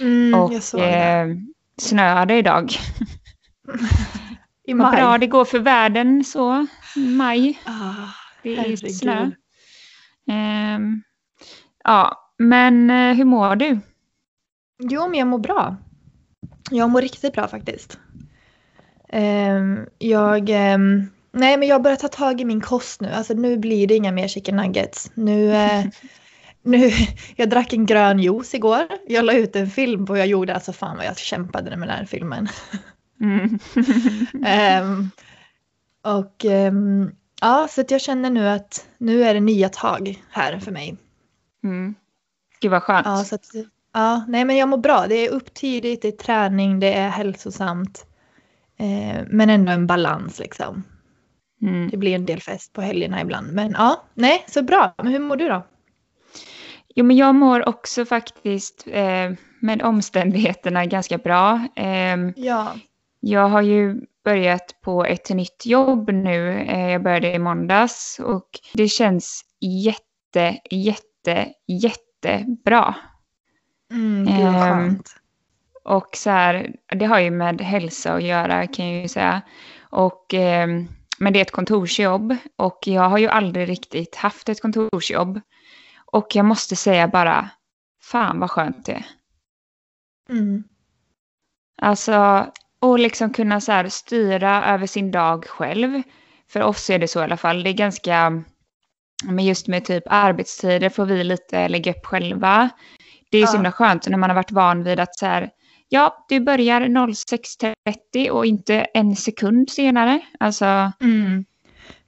Mm, 0.00 0.40
och. 0.40 0.80
Eh, 0.80 1.28
snöade 1.80 2.34
idag. 2.34 2.72
I 4.66 4.74
maj? 4.74 4.84
Vad 4.84 4.94
bra 4.94 5.18
det 5.18 5.26
går 5.26 5.44
för 5.44 5.58
världen 5.58 6.24
så, 6.24 6.66
maj. 6.96 7.58
Ah, 7.64 7.94
det 8.42 8.52
är 8.52 8.56
herregud. 8.56 8.94
snö. 8.94 9.30
Um, 10.76 11.02
ja, 11.84 12.32
men 12.38 12.90
uh, 12.90 13.14
hur 13.14 13.24
mår 13.24 13.56
du? 13.56 13.78
Jo, 14.78 15.08
men 15.08 15.18
jag 15.18 15.28
mår 15.28 15.38
bra. 15.38 15.76
Jag 16.70 16.90
mår 16.90 17.02
riktigt 17.02 17.32
bra 17.32 17.48
faktiskt. 17.48 17.98
Um, 19.12 19.86
jag, 19.98 20.50
um, 20.50 21.10
nej 21.32 21.56
men 21.56 21.68
jag 21.68 21.82
börjar 21.82 21.96
ta 21.96 22.08
tag 22.08 22.40
i 22.40 22.44
min 22.44 22.60
kost 22.60 23.00
nu. 23.00 23.08
Alltså 23.08 23.34
nu 23.34 23.56
blir 23.56 23.86
det 23.86 23.94
inga 23.94 24.12
mer 24.12 24.28
chicken 24.28 24.56
nuggets. 24.56 25.10
Nu, 25.14 25.48
uh, 25.48 25.84
nu, 26.62 26.90
jag 27.36 27.50
drack 27.50 27.72
en 27.72 27.86
grön 27.86 28.18
juice 28.18 28.54
igår. 28.54 28.86
Jag 29.06 29.24
la 29.24 29.32
ut 29.32 29.56
en 29.56 29.70
film 29.70 30.06
på 30.06 30.12
hur 30.12 30.18
jag 30.18 30.28
gjorde, 30.28 30.54
alltså 30.54 30.72
fan 30.72 30.96
vad 30.96 31.06
jag 31.06 31.18
kämpade 31.18 31.76
med 31.76 31.88
den 31.88 31.98
här 31.98 32.04
filmen. 32.04 32.48
Mm. 33.20 33.58
um, 34.82 35.10
och 36.16 36.44
um, 36.44 37.12
ja, 37.40 37.68
så 37.70 37.80
att 37.80 37.90
jag 37.90 38.00
känner 38.00 38.30
nu 38.30 38.48
att 38.48 38.86
nu 38.98 39.24
är 39.24 39.34
det 39.34 39.40
nya 39.40 39.68
tag 39.68 40.22
här 40.30 40.58
för 40.58 40.72
mig. 40.72 40.96
Mm. 41.64 41.94
Gud 42.60 42.70
vad 42.70 42.82
skönt. 42.82 43.06
Ja, 43.06 43.24
så 43.24 43.34
att, 43.34 43.50
ja, 43.92 44.24
nej 44.28 44.44
men 44.44 44.56
jag 44.56 44.68
mår 44.68 44.78
bra. 44.78 45.06
Det 45.08 45.26
är 45.26 45.30
upp 45.30 45.54
tidigt, 45.54 46.02
det 46.02 46.08
är 46.08 46.12
träning, 46.12 46.80
det 46.80 46.94
är 46.94 47.08
hälsosamt. 47.08 48.06
Eh, 48.78 49.22
men 49.26 49.50
ändå 49.50 49.72
en 49.72 49.86
balans 49.86 50.38
liksom. 50.38 50.84
Mm. 51.62 51.88
Det 51.88 51.96
blir 51.96 52.14
en 52.14 52.26
del 52.26 52.40
fest 52.40 52.72
på 52.72 52.80
helgerna 52.80 53.20
ibland. 53.20 53.52
Men 53.52 53.70
ja, 53.70 54.04
nej, 54.14 54.44
så 54.48 54.62
bra. 54.62 54.94
Men 54.96 55.06
hur 55.06 55.18
mår 55.18 55.36
du 55.36 55.48
då? 55.48 55.66
Jo, 56.94 57.04
men 57.04 57.16
jag 57.16 57.34
mår 57.34 57.68
också 57.68 58.04
faktiskt 58.04 58.84
eh, 58.86 59.30
med 59.60 59.82
omständigheterna 59.82 60.86
ganska 60.86 61.18
bra. 61.18 61.68
Eh, 61.76 62.16
ja. 62.36 62.74
Jag 63.20 63.48
har 63.48 63.62
ju 63.62 64.00
börjat 64.24 64.80
på 64.82 65.04
ett 65.04 65.30
nytt 65.30 65.66
jobb 65.66 66.10
nu. 66.10 66.58
Eh, 66.58 66.90
jag 66.90 67.02
började 67.02 67.32
i 67.32 67.38
måndags 67.38 68.20
och 68.24 68.48
det 68.74 68.88
känns 68.88 69.42
jätte, 69.60 70.58
jätte, 70.70 71.48
jättebra. 71.66 72.94
Mm, 73.90 74.24
det 74.24 74.32
är 74.32 74.46
ehm, 74.46 74.54
skönt. 74.54 75.14
Och 75.84 76.16
så 76.16 76.30
här, 76.30 76.74
det 76.86 77.04
har 77.04 77.18
ju 77.18 77.30
med 77.30 77.60
hälsa 77.60 78.12
att 78.12 78.22
göra 78.22 78.66
kan 78.66 78.92
jag 78.92 79.02
ju 79.02 79.08
säga. 79.08 79.42
Och, 79.80 80.34
eh, 80.34 80.68
men 81.18 81.32
det 81.32 81.38
är 81.38 81.42
ett 81.42 81.50
kontorsjobb 81.50 82.36
och 82.56 82.78
jag 82.86 83.08
har 83.08 83.18
ju 83.18 83.28
aldrig 83.28 83.68
riktigt 83.68 84.16
haft 84.16 84.48
ett 84.48 84.62
kontorsjobb. 84.62 85.40
Och 86.12 86.36
jag 86.36 86.44
måste 86.44 86.76
säga 86.76 87.08
bara, 87.08 87.50
fan 88.02 88.40
vad 88.40 88.50
skönt 88.50 88.86
det 88.86 88.92
är. 88.92 89.06
Mm. 90.30 90.64
Alltså, 91.82 92.46
och 92.80 92.98
liksom 92.98 93.32
kunna 93.32 93.60
så 93.60 93.72
här 93.72 93.88
styra 93.88 94.64
över 94.64 94.86
sin 94.86 95.10
dag 95.10 95.44
själv. 95.44 96.02
För 96.48 96.62
oss 96.62 96.90
är 96.90 96.98
det 96.98 97.08
så 97.08 97.20
i 97.20 97.22
alla 97.22 97.36
fall. 97.36 97.62
Det 97.62 97.70
är 97.70 97.74
ganska, 97.74 98.42
men 99.24 99.44
just 99.44 99.68
med 99.68 99.84
typ 99.84 100.02
arbetstider 100.06 100.88
får 100.88 101.06
vi 101.06 101.24
lite 101.24 101.68
lägga 101.68 101.92
upp 101.92 102.06
själva. 102.06 102.70
Det 103.30 103.38
är 103.38 103.46
så 103.46 103.52
himla 103.52 103.72
skönt 103.72 104.08
när 104.08 104.18
man 104.18 104.30
har 104.30 104.34
varit 104.34 104.52
van 104.52 104.84
vid 104.84 105.00
att 105.00 105.18
så 105.18 105.26
här, 105.26 105.50
ja, 105.88 106.26
du 106.28 106.40
börjar 106.40 106.80
06.30 106.80 108.30
och 108.30 108.46
inte 108.46 108.74
en 108.74 109.16
sekund 109.16 109.70
senare. 109.70 110.20
Alltså, 110.40 110.92
mm. 111.00 111.44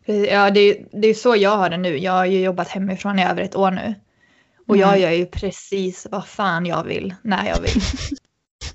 Ja, 0.06 0.50
det 0.50 0.60
är, 0.60 1.00
det 1.00 1.08
är 1.08 1.14
så 1.14 1.36
jag 1.36 1.56
har 1.56 1.70
det 1.70 1.76
nu. 1.76 1.98
Jag 1.98 2.12
har 2.12 2.24
ju 2.24 2.40
jobbat 2.40 2.68
hemifrån 2.68 3.18
i 3.18 3.24
över 3.24 3.42
ett 3.42 3.56
år 3.56 3.70
nu. 3.70 3.94
Och 4.68 4.76
mm. 4.76 4.88
jag 4.88 4.98
gör 5.00 5.10
ju 5.10 5.26
precis 5.26 6.06
vad 6.10 6.26
fan 6.26 6.66
jag 6.66 6.84
vill, 6.84 7.14
när 7.22 7.48
jag 7.48 7.60
vill. 7.60 7.82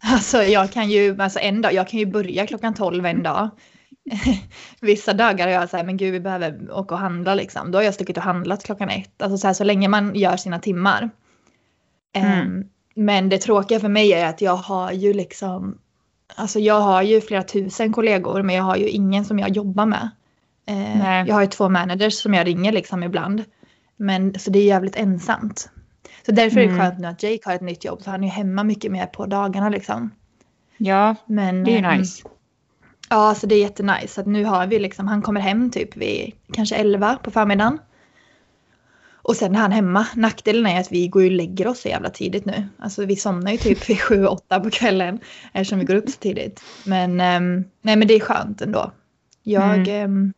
alltså 0.13 0.43
jag 0.43 0.71
kan 0.71 0.89
ju, 0.89 1.21
alltså 1.21 1.39
en 1.39 1.61
dag, 1.61 1.73
jag 1.73 1.87
kan 1.87 1.99
ju 1.99 2.05
börja 2.05 2.47
klockan 2.47 2.73
12 2.73 3.05
en 3.05 3.23
dag. 3.23 3.49
Vissa 4.81 5.13
dagar 5.13 5.47
har 5.47 5.53
jag 5.53 5.69
sagt, 5.69 5.85
men 5.85 5.97
gud 5.97 6.13
vi 6.13 6.19
behöver 6.19 6.71
åka 6.71 6.95
och 6.95 7.01
handla 7.01 7.35
liksom. 7.35 7.71
Då 7.71 7.77
har 7.77 7.83
jag 7.83 7.93
stuckit 7.93 8.17
och 8.17 8.23
handlat 8.23 8.63
klockan 8.63 8.89
ett. 8.89 9.21
Alltså 9.21 9.37
så, 9.37 9.47
här, 9.47 9.53
så 9.53 9.63
länge 9.63 9.87
man 9.87 10.15
gör 10.15 10.37
sina 10.37 10.59
timmar. 10.59 11.09
Mm. 12.15 12.48
Um, 12.48 12.69
men 12.95 13.29
det 13.29 13.38
tråkiga 13.38 13.79
för 13.79 13.89
mig 13.89 14.13
är 14.13 14.25
att 14.25 14.41
jag 14.41 14.55
har 14.55 14.91
ju 14.91 15.13
liksom, 15.13 15.77
alltså 16.36 16.60
jag 16.60 16.81
har 16.81 17.01
ju 17.01 17.22
flera 17.22 17.43
tusen 17.43 17.93
kollegor 17.93 18.41
men 18.41 18.55
jag 18.55 18.63
har 18.63 18.75
ju 18.75 18.89
ingen 18.89 19.25
som 19.25 19.39
jag 19.39 19.50
jobbar 19.50 19.86
med. 19.86 20.10
Eh, 20.67 21.27
jag 21.27 21.36
har 21.36 21.41
ju 21.41 21.48
två 21.48 21.69
managers 21.69 22.13
som 22.13 22.34
jag 22.34 22.48
ringer 22.48 22.72
liksom 22.72 23.03
ibland. 23.03 23.43
Men 23.98 24.39
så 24.39 24.51
det 24.51 24.60
är 24.60 24.65
jävligt 24.65 24.95
ensamt. 24.95 25.69
Så 26.25 26.31
därför 26.31 26.60
är 26.60 26.63
det 26.63 26.72
mm. 26.72 26.81
skönt 26.81 27.00
nu 27.00 27.07
att 27.07 27.24
Jake 27.24 27.41
har 27.45 27.53
ett 27.53 27.62
nytt 27.62 27.86
jobb 27.86 28.01
så 28.01 28.12
han 28.12 28.24
är 28.24 28.27
hemma 28.27 28.63
mycket 28.63 28.91
mer 28.91 29.05
på 29.05 29.25
dagarna 29.25 29.69
liksom. 29.69 30.12
Ja, 30.77 31.15
Men, 31.25 31.63
det 31.63 31.72
är 31.72 31.79
ju 31.79 31.86
eh, 31.86 31.98
nice. 31.98 32.24
Ja, 33.10 33.36
så 33.36 33.48
det 33.48 33.55
är 33.55 33.60
jättenice. 33.60 34.07
Så 34.07 34.29
nu 34.29 34.45
har 34.45 34.67
vi 34.67 34.79
liksom, 34.79 35.07
han 35.07 35.22
kommer 35.22 35.41
hem 35.41 35.72
typ 35.72 35.98
vid 35.98 36.34
kanske 36.53 36.75
11 36.75 37.17
på 37.24 37.31
förmiddagen. 37.31 37.79
Och 39.27 39.36
sen 39.36 39.55
är 39.55 39.60
han 39.60 39.72
hemma. 39.72 40.08
Nackdelen 40.15 40.65
är 40.65 40.79
att 40.79 40.91
vi 40.91 41.08
går 41.08 41.25
och 41.25 41.32
lägger 41.32 41.67
oss 41.67 41.82
så 41.82 41.88
jävla 41.88 42.10
tidigt 42.10 42.46
nu. 42.46 42.67
Alltså 42.79 43.05
vi 43.05 43.15
somnar 43.15 43.51
ju 43.51 43.58
typ 43.58 43.89
vid 43.89 43.98
7-8 44.00 44.63
på 44.63 44.70
kvällen 44.70 45.20
eftersom 45.53 45.79
vi 45.79 45.86
går 45.86 45.96
upp 45.96 46.10
så 46.10 46.20
tidigt. 46.20 46.63
Men, 46.86 47.12
um, 47.12 47.65
nej, 47.82 47.96
men 47.96 48.08
det 48.08 48.13
är 48.13 48.20
skönt 48.20 48.62
ändå. 48.62 48.91
Jag, 49.44 49.88
mm. 49.88 50.12
um, 50.12 50.34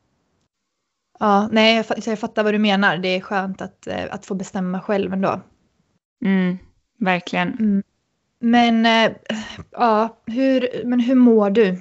Ja, 1.19 1.49
nej, 1.51 1.75
jag, 1.75 1.85
jag 2.05 2.19
fattar 2.19 2.43
vad 2.43 2.53
du 2.53 2.59
menar. 2.59 2.97
Det 2.97 3.07
är 3.07 3.21
skönt 3.21 3.61
att, 3.61 3.87
eh, 3.87 4.05
att 4.11 4.25
få 4.25 4.35
bestämma 4.35 4.81
själv 4.81 5.13
ändå. 5.13 5.41
Mm, 6.25 6.57
verkligen. 6.99 7.47
Mm. 7.47 7.83
Men, 8.39 8.85
äh, 8.85 9.17
ja, 9.71 10.21
hur, 10.25 10.85
men 10.85 10.99
hur 10.99 11.15
mår 11.15 11.49
du? 11.49 11.77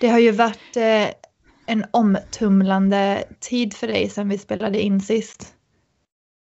Det 0.00 0.08
har 0.08 0.18
ju 0.18 0.30
varit 0.30 0.76
äh, 0.76 1.08
en 1.66 1.84
omtumlande 1.90 3.24
tid 3.40 3.74
för 3.74 3.86
dig 3.86 4.08
sedan 4.08 4.28
vi 4.28 4.38
spelade 4.38 4.80
in 4.80 5.00
sist. 5.00 5.54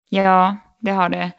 Ja, 0.09 0.57
det 0.79 0.91
har 0.91 1.09
det. 1.09 1.31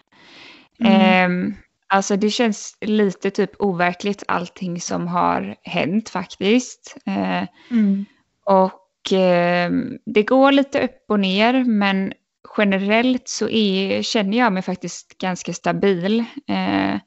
Mm. 0.81 1.50
Eh, 1.50 1.57
alltså 1.89 2.17
det 2.17 2.31
känns 2.31 2.77
lite 2.81 3.31
typ 3.31 3.50
overkligt 3.59 4.25
allting 4.29 4.81
som 4.81 5.09
har 5.09 5.57
hänt 5.62 6.09
faktiskt. 6.09 6.97
Eh, 7.07 7.45
mm. 7.71 8.05
Och 8.45 9.12
eh, 9.12 9.71
det 10.07 10.23
går 10.23 10.53
lite 10.53 10.85
upp 10.85 11.05
och 11.09 11.21
ner 11.21 11.65
men 11.65 12.12
generellt 12.57 13.29
så 13.29 13.49
är, 13.49 14.03
känner 14.03 14.39
jag 14.39 14.53
mig 14.53 14.62
faktiskt 14.62 15.19
ganska 15.19 15.53
stabil. 15.53 16.25
Eh, 16.49 17.00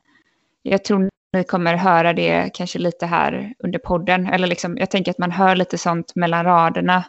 jag 0.62 0.84
tror 0.84 1.10
ni 1.34 1.44
kommer 1.44 1.76
höra 1.76 2.14
det 2.14 2.50
kanske 2.54 2.80
lite 2.80 3.06
här 3.06 3.54
under 3.64 3.80
podden. 3.80 4.28
Eller 4.28 4.48
liksom, 4.48 4.78
jag 4.78 4.92
tänker 4.92 5.12
att 5.12 5.18
man 5.18 5.32
hör 5.32 5.56
lite 5.56 5.78
sånt 5.78 6.16
mellan 6.16 6.44
raderna 6.44 7.04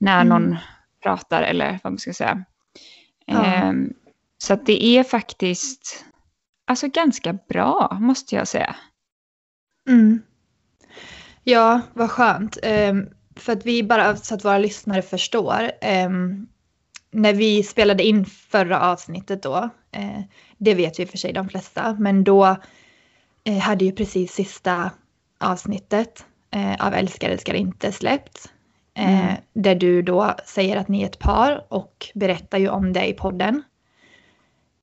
när 0.00 0.20
mm. 0.22 0.28
någon 0.28 0.56
pratar 1.02 1.42
eller 1.42 1.78
vad 1.82 1.92
man 1.92 1.98
ska 1.98 2.12
säga. 2.12 2.44
Ja. 3.26 3.44
Ehm, 3.44 3.92
så 4.38 4.54
att 4.54 4.66
det 4.66 4.84
är 4.84 5.04
faktiskt 5.04 6.04
alltså 6.66 6.88
ganska 6.88 7.32
bra, 7.32 7.98
måste 8.00 8.34
jag 8.34 8.48
säga. 8.48 8.76
Mm. 9.88 10.22
Ja, 11.44 11.80
vad 11.94 12.10
skönt. 12.10 12.58
Ehm, 12.62 13.08
för 13.36 13.52
att 13.52 13.66
vi 13.66 13.82
bara, 13.82 14.16
så 14.16 14.34
att 14.34 14.44
våra 14.44 14.58
lyssnare 14.58 15.02
förstår. 15.02 15.70
ehm, 15.80 16.46
när 17.10 17.32
vi 17.32 17.62
spelade 17.62 18.04
in 18.04 18.24
förra 18.24 18.80
avsnittet 18.80 19.42
då, 19.42 19.70
eh, 19.92 20.20
det 20.58 20.74
vet 20.74 20.98
ju 20.98 21.06
för 21.06 21.18
sig 21.18 21.32
de 21.32 21.48
flesta, 21.48 21.96
men 21.98 22.24
då 22.24 22.56
eh, 23.44 23.58
hade 23.58 23.84
ju 23.84 23.92
precis 23.92 24.32
sista 24.32 24.90
avsnittet 25.40 26.26
eh, 26.50 26.86
av 26.86 26.94
Älskar 26.94 27.30
älskar 27.30 27.54
inte 27.54 27.92
släppts. 27.92 28.48
Eh, 28.96 29.24
Mm. 29.24 29.36
Där 29.52 29.74
du 29.74 30.02
då 30.02 30.34
säger 30.44 30.76
att 30.76 30.88
ni 30.88 31.02
är 31.02 31.06
ett 31.06 31.18
par 31.18 31.64
och 31.68 32.06
berättar 32.14 32.58
ju 32.58 32.68
om 32.68 32.92
det 32.92 33.06
i 33.06 33.12
podden. 33.12 33.62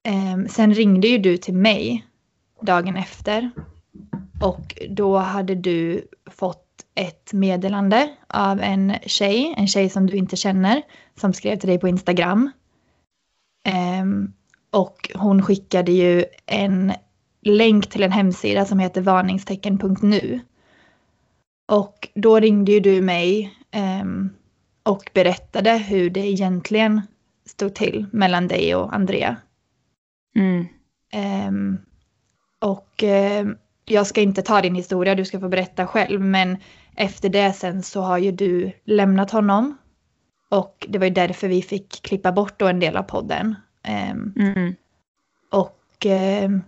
Ehm, 0.04 0.48
sen 0.48 0.74
ringde 0.74 1.08
ju 1.08 1.18
du 1.18 1.38
till 1.38 1.54
mig 1.54 2.06
dagen 2.62 2.96
efter 2.96 3.52
och 4.42 4.82
då 4.90 5.18
hade 5.18 5.56
du 5.56 6.08
fått 6.32 6.68
ett 6.96 7.34
meddelande 7.34 8.10
av 8.28 8.62
en 8.62 8.94
tjej, 9.06 9.54
en 9.58 9.68
tjej 9.68 9.90
som 9.90 10.08
du 10.08 10.18
inte 10.18 10.36
känner, 10.36 10.82
som 11.16 11.34
skrev 11.34 11.60
till 11.60 11.70
dig 11.70 11.80
på 11.80 11.88
Instagram. 11.88 12.52
Ehm, 13.68 14.34
och 14.72 15.12
hon 15.16 15.44
skickade 15.44 15.92
ju 15.92 16.26
en 16.46 16.94
länk 17.42 17.90
till 17.90 18.04
en 18.04 18.12
hemsida 18.12 18.66
som 18.66 18.80
heter 18.80 19.02
varningstecken.nu. 19.02 20.40
Och 21.72 22.10
då 22.16 22.40
ringde 22.40 22.72
ju 22.72 22.80
du 22.80 23.02
mig 23.02 23.54
och 24.84 25.12
berättade 25.14 25.72
hur 25.78 26.10
det 26.10 26.20
egentligen 26.28 27.02
stod 27.46 27.76
till 27.76 28.06
mellan 28.12 28.48
dig 28.48 28.76
och 28.76 28.96
Andrea. 28.96 29.36
Mm. 30.36 30.66
Ehm, 31.12 31.78
och 32.60 33.04
ehm, 33.04 33.58
jag 33.86 34.08
ska 34.08 34.22
inte 34.22 34.42
ta 34.42 34.62
din 34.62 34.76
historia, 34.76 35.16
du 35.16 35.26
ska 35.26 35.40
få 35.40 35.50
berätta 35.50 35.88
själv. 35.88 36.22
Men 36.22 36.58
efter 36.96 37.30
det 37.30 37.54
sen 37.54 37.84
så 37.84 38.02
har 38.02 38.18
ju 38.18 38.32
du 38.32 38.72
lämnat 38.86 39.32
honom. 39.32 39.78
Och 40.50 40.86
det 40.90 41.00
var 41.00 41.06
ju 41.06 41.14
därför 41.14 41.48
vi 41.48 41.62
fick 41.62 42.02
klippa 42.02 42.32
bort 42.32 42.60
då 42.60 42.68
en 42.68 42.80
del 42.80 42.98
av 42.98 43.04
podden. 43.04 43.56
Ehm, 43.84 44.34
Mm. 44.38 44.76
och 45.52 46.06
ehm, 46.06 46.62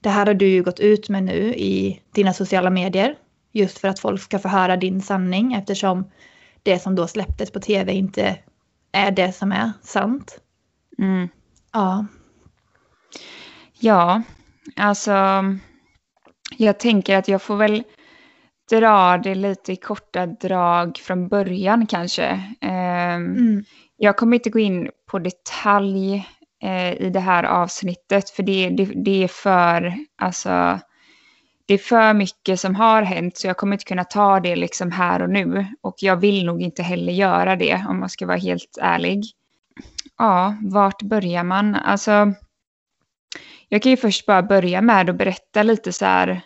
det 0.00 0.08
här 0.08 0.26
har 0.26 0.34
du 0.34 0.48
ju 0.48 0.62
gått 0.62 0.80
ut 0.80 1.08
med 1.08 1.22
nu 1.22 1.54
i 1.54 2.00
dina 2.14 2.32
sociala 2.32 2.70
medier. 2.70 3.14
Just 3.52 3.78
för 3.78 3.88
att 3.88 3.98
folk 3.98 4.20
ska 4.20 4.38
få 4.38 4.48
höra 4.48 4.76
din 4.76 5.00
sanning 5.02 5.52
eftersom 5.54 6.10
det 6.62 6.78
som 6.78 6.94
då 6.94 7.06
släpptes 7.06 7.50
på 7.50 7.60
tv 7.60 7.92
inte 7.92 8.38
är 8.92 9.10
det 9.10 9.32
som 9.32 9.52
är 9.52 9.72
sant. 9.82 10.38
Mm. 10.98 11.28
Ja. 11.72 12.06
Ja, 13.80 14.22
alltså 14.76 15.44
jag 16.56 16.78
tänker 16.78 17.16
att 17.16 17.28
jag 17.28 17.42
får 17.42 17.56
väl 17.56 17.82
dra 18.70 19.18
det 19.18 19.34
lite 19.34 19.72
i 19.72 19.76
korta 19.76 20.26
drag 20.26 20.98
från 20.98 21.28
början 21.28 21.86
kanske. 21.86 22.24
Ehm, 22.60 23.36
Mm. 23.36 23.64
Jag 23.96 24.16
kommer 24.16 24.36
inte 24.36 24.50
gå 24.50 24.58
in 24.58 24.90
på 25.10 25.18
detalj 25.18 26.26
eh, 26.62 26.92
i 26.92 27.10
det 27.10 27.20
här 27.20 27.44
avsnittet 27.44 28.30
för 28.30 28.42
det, 28.42 28.68
det, 28.68 28.84
det 28.84 29.24
är 29.24 29.28
för, 29.28 29.94
alltså, 30.22 30.78
det 31.72 31.76
är 31.76 31.78
för 31.78 32.14
mycket 32.14 32.60
som 32.60 32.74
har 32.74 33.02
hänt 33.02 33.36
så 33.36 33.46
jag 33.46 33.56
kommer 33.56 33.72
inte 33.72 33.84
kunna 33.84 34.04
ta 34.04 34.40
det 34.40 34.56
liksom 34.56 34.92
här 34.92 35.22
och 35.22 35.30
nu. 35.30 35.66
Och 35.80 35.94
jag 35.98 36.16
vill 36.16 36.46
nog 36.46 36.62
inte 36.62 36.82
heller 36.82 37.12
göra 37.12 37.56
det 37.56 37.84
om 37.88 38.00
man 38.00 38.08
ska 38.08 38.26
vara 38.26 38.36
helt 38.36 38.78
ärlig. 38.80 39.24
Ja, 40.18 40.56
vart 40.62 41.02
börjar 41.02 41.44
man? 41.44 41.74
Alltså, 41.74 42.32
jag 43.68 43.82
kan 43.82 43.90
ju 43.90 43.96
först 43.96 44.26
bara 44.26 44.42
börja 44.42 44.80
med 44.80 45.10
att 45.10 45.16
berätta 45.16 45.62
lite 45.62 45.92
så 45.92 46.04
här. 46.04 46.40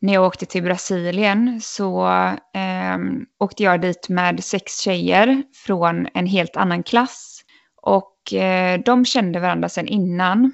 När 0.00 0.14
jag 0.14 0.26
åkte 0.26 0.46
till 0.46 0.62
Brasilien 0.62 1.60
så 1.60 2.06
eh, 2.54 2.98
åkte 3.38 3.62
jag 3.62 3.80
dit 3.80 4.08
med 4.08 4.44
sex 4.44 4.80
tjejer 4.80 5.42
från 5.66 6.08
en 6.14 6.26
helt 6.26 6.56
annan 6.56 6.82
klass. 6.82 7.40
Och 7.82 8.34
eh, 8.34 8.80
de 8.80 9.04
kände 9.04 9.40
varandra 9.40 9.68
sedan 9.68 9.86
innan. 9.86 10.52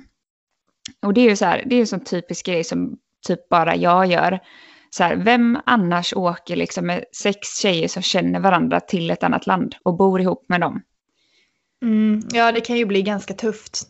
Och 1.02 1.14
det 1.14 1.20
är 1.20 1.30
ju 1.30 1.36
så 1.36 1.44
här, 1.44 1.62
det 1.66 1.76
är 1.76 1.80
en 1.80 1.86
sån 1.86 2.04
typisk 2.04 2.46
grej 2.46 2.64
som 2.64 2.98
typ 3.24 3.48
bara 3.48 3.76
jag 3.76 4.06
gör. 4.06 4.38
Så 4.90 5.04
här, 5.04 5.16
vem 5.16 5.58
annars 5.66 6.12
åker 6.16 6.56
liksom 6.56 6.86
med 6.86 7.04
sex 7.12 7.58
tjejer 7.58 7.88
som 7.88 8.02
känner 8.02 8.40
varandra 8.40 8.80
till 8.80 9.10
ett 9.10 9.22
annat 9.22 9.46
land 9.46 9.74
och 9.82 9.96
bor 9.96 10.20
ihop 10.20 10.44
med 10.48 10.60
dem? 10.60 10.82
Mm, 11.82 12.22
ja, 12.32 12.52
det 12.52 12.60
kan 12.60 12.76
ju 12.76 12.84
bli 12.86 13.02
ganska 13.02 13.34
tufft. 13.34 13.88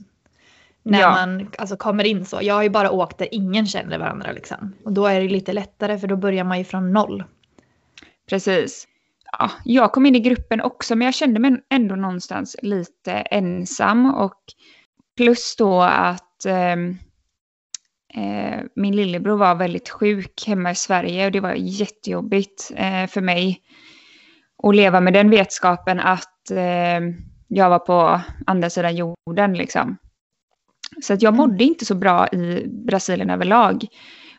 När 0.83 1.01
Ja. 1.01 1.11
man 1.11 1.51
alltså, 1.59 1.77
kommer 1.77 2.05
in 2.05 2.27
så. 2.27 2.39
Jag 2.43 2.55
har 2.55 2.63
ju 2.63 2.69
bara 2.71 2.91
åkt 2.91 3.19
där 3.19 3.29
ingen 3.31 3.67
känner 3.67 3.99
varandra 3.99 4.33
liksom. 4.33 4.73
Och 4.85 4.93
då 4.93 5.07
är 5.07 5.21
det 5.21 5.29
lite 5.29 5.53
lättare 5.53 5.99
för 5.99 6.07
då 6.09 6.17
börjar 6.17 6.45
man 6.45 6.59
ju 6.59 6.65
från 6.65 6.93
noll. 6.93 7.25
Precis. 8.29 8.89
Ja, 9.39 9.51
jag 9.65 9.93
kom 9.93 10.07
in 10.07 10.17
i 10.17 10.21
gruppen 10.21 10.61
också, 10.61 10.97
men 10.97 11.05
jag 11.05 11.15
kände 11.15 11.41
mig 11.41 11.57
ändå 11.71 11.95
någonstans 11.95 12.57
lite 12.63 13.13
ensam. 13.13 14.15
Och 14.15 14.41
plus 15.17 15.57
då 15.59 15.83
att 15.83 16.45
eh, 16.47 16.77
min 18.77 18.97
lillebror 18.97 19.37
var 19.37 19.55
väldigt 19.55 19.89
sjuk 19.89 20.45
hemma 20.47 20.71
i 20.71 20.75
Sverige 20.75 21.27
och 21.27 21.33
det 21.33 21.41
var 21.41 21.55
jättejobbigt 21.55 22.73
eh, 22.77 23.07
för 23.07 23.21
mig 23.21 23.61
att 24.63 24.77
leva 24.77 25.01
med 25.01 25.13
den 25.13 25.31
vetskapen 25.31 26.01
att 26.01 26.51
eh, 26.51 27.01
jag 27.49 27.71
var 27.71 27.79
på 27.79 28.21
andra 28.47 28.71
sidan 28.71 28.97
jorden 28.97 29.55
liksom. 29.55 29.97
Så 31.03 31.13
att 31.13 31.23
jag 31.23 31.35
Mm. 31.35 31.37
mådde 31.39 31.65
inte 31.65 31.85
så 31.85 31.95
bra 31.95 32.29
i 32.29 32.67
Brasilien 32.67 33.31
överlag. 33.31 33.87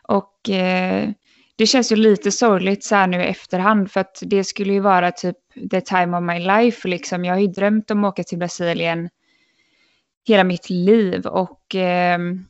Och 0.02 0.50
eh, 0.50 1.10
det 1.56 1.66
känns 1.66 1.92
ju 1.92 1.96
lite 1.96 2.32
sorgligt 2.32 2.84
så 2.84 2.94
här 2.94 3.06
nu 3.06 3.22
i 3.22 3.26
efterhand 3.26 3.90
för 3.90 4.00
att 4.00 4.18
det 4.22 4.44
skulle 4.44 4.72
ju 4.72 4.80
vara 4.80 5.12
typ 5.12 5.36
the 5.70 5.80
time 5.80 6.16
of 6.16 6.22
my 6.22 6.38
life 6.38 6.88
liksom. 6.88 7.24
Jag 7.24 7.34
har 7.34 7.40
ju 7.40 7.46
drömt 7.46 7.90
om 7.90 8.04
att 8.04 8.12
åka 8.12 8.22
till 8.24 8.38
Brasilien 8.38 9.08
hela 10.28 10.44
mitt 10.44 10.70
liv 10.70 11.26
och 11.26 11.74
ehm, 11.74 12.44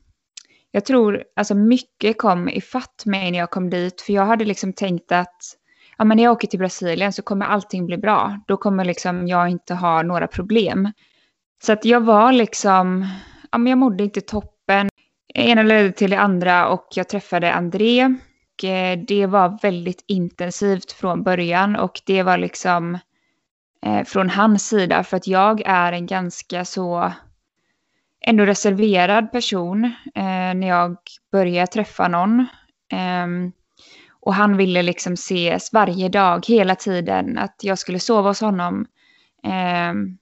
jag 0.76 0.84
tror 0.84 1.24
alltså 1.36 1.54
mycket 1.54 2.18
kom 2.18 2.48
ifatt 2.48 3.06
mig 3.06 3.30
när 3.30 3.38
jag 3.38 3.50
kom 3.50 3.70
dit 3.70 4.00
för 4.00 4.12
jag 4.12 4.26
hade 4.26 4.44
liksom 4.44 4.72
tänkt 4.72 5.12
att 5.12 5.42
ja, 5.98 6.04
men 6.04 6.16
när 6.16 6.24
jag 6.24 6.32
åker 6.32 6.48
till 6.48 6.58
Brasilien 6.58 7.12
så 7.12 7.22
kommer 7.22 7.46
allting 7.46 7.86
bli 7.86 7.98
bra. 7.98 8.40
Då 8.46 8.56
kommer 8.56 8.84
liksom 8.84 9.28
jag 9.28 9.48
inte 9.48 9.74
ha 9.74 10.02
några 10.02 10.26
problem. 10.26 10.92
Så 11.62 11.72
att 11.72 11.84
jag 11.84 12.00
var 12.00 12.32
liksom, 12.32 13.08
ja 13.52 13.58
men 13.58 13.70
jag 13.70 13.78
mådde 13.78 14.04
inte 14.04 14.20
toppen. 14.20 14.88
Ena 15.34 15.62
ledde 15.62 15.92
till 15.92 16.10
det 16.10 16.18
andra 16.18 16.68
och 16.68 16.86
jag 16.94 17.08
träffade 17.08 17.52
André. 17.52 18.14
Och 18.54 18.64
eh, 18.64 18.98
det 18.98 19.26
var 19.26 19.58
väldigt 19.62 20.04
intensivt 20.08 20.92
från 20.92 21.22
början 21.22 21.76
och 21.76 22.00
det 22.06 22.22
var 22.22 22.38
liksom 22.38 22.98
eh, 23.86 24.04
från 24.04 24.30
hans 24.30 24.68
sida 24.68 25.04
för 25.04 25.16
att 25.16 25.26
jag 25.26 25.62
är 25.66 25.92
en 25.92 26.06
ganska 26.06 26.64
så 26.64 27.12
ändå 28.26 28.44
reserverad 28.44 29.32
person 29.32 29.84
eh, 30.14 30.54
när 30.54 30.68
jag 30.68 30.96
började 31.32 31.66
träffa 31.66 32.08
någon. 32.08 32.46
Ehm, 32.92 33.52
och 34.20 34.34
han 34.34 34.56
ville 34.56 34.82
liksom 34.82 35.12
ses 35.12 35.72
varje 35.72 36.08
dag, 36.08 36.46
hela 36.46 36.74
tiden, 36.74 37.38
att 37.38 37.56
jag 37.62 37.78
skulle 37.78 37.98
sova 37.98 38.30
hos 38.30 38.40
honom. 38.40 38.86
ehm, 39.42 40.18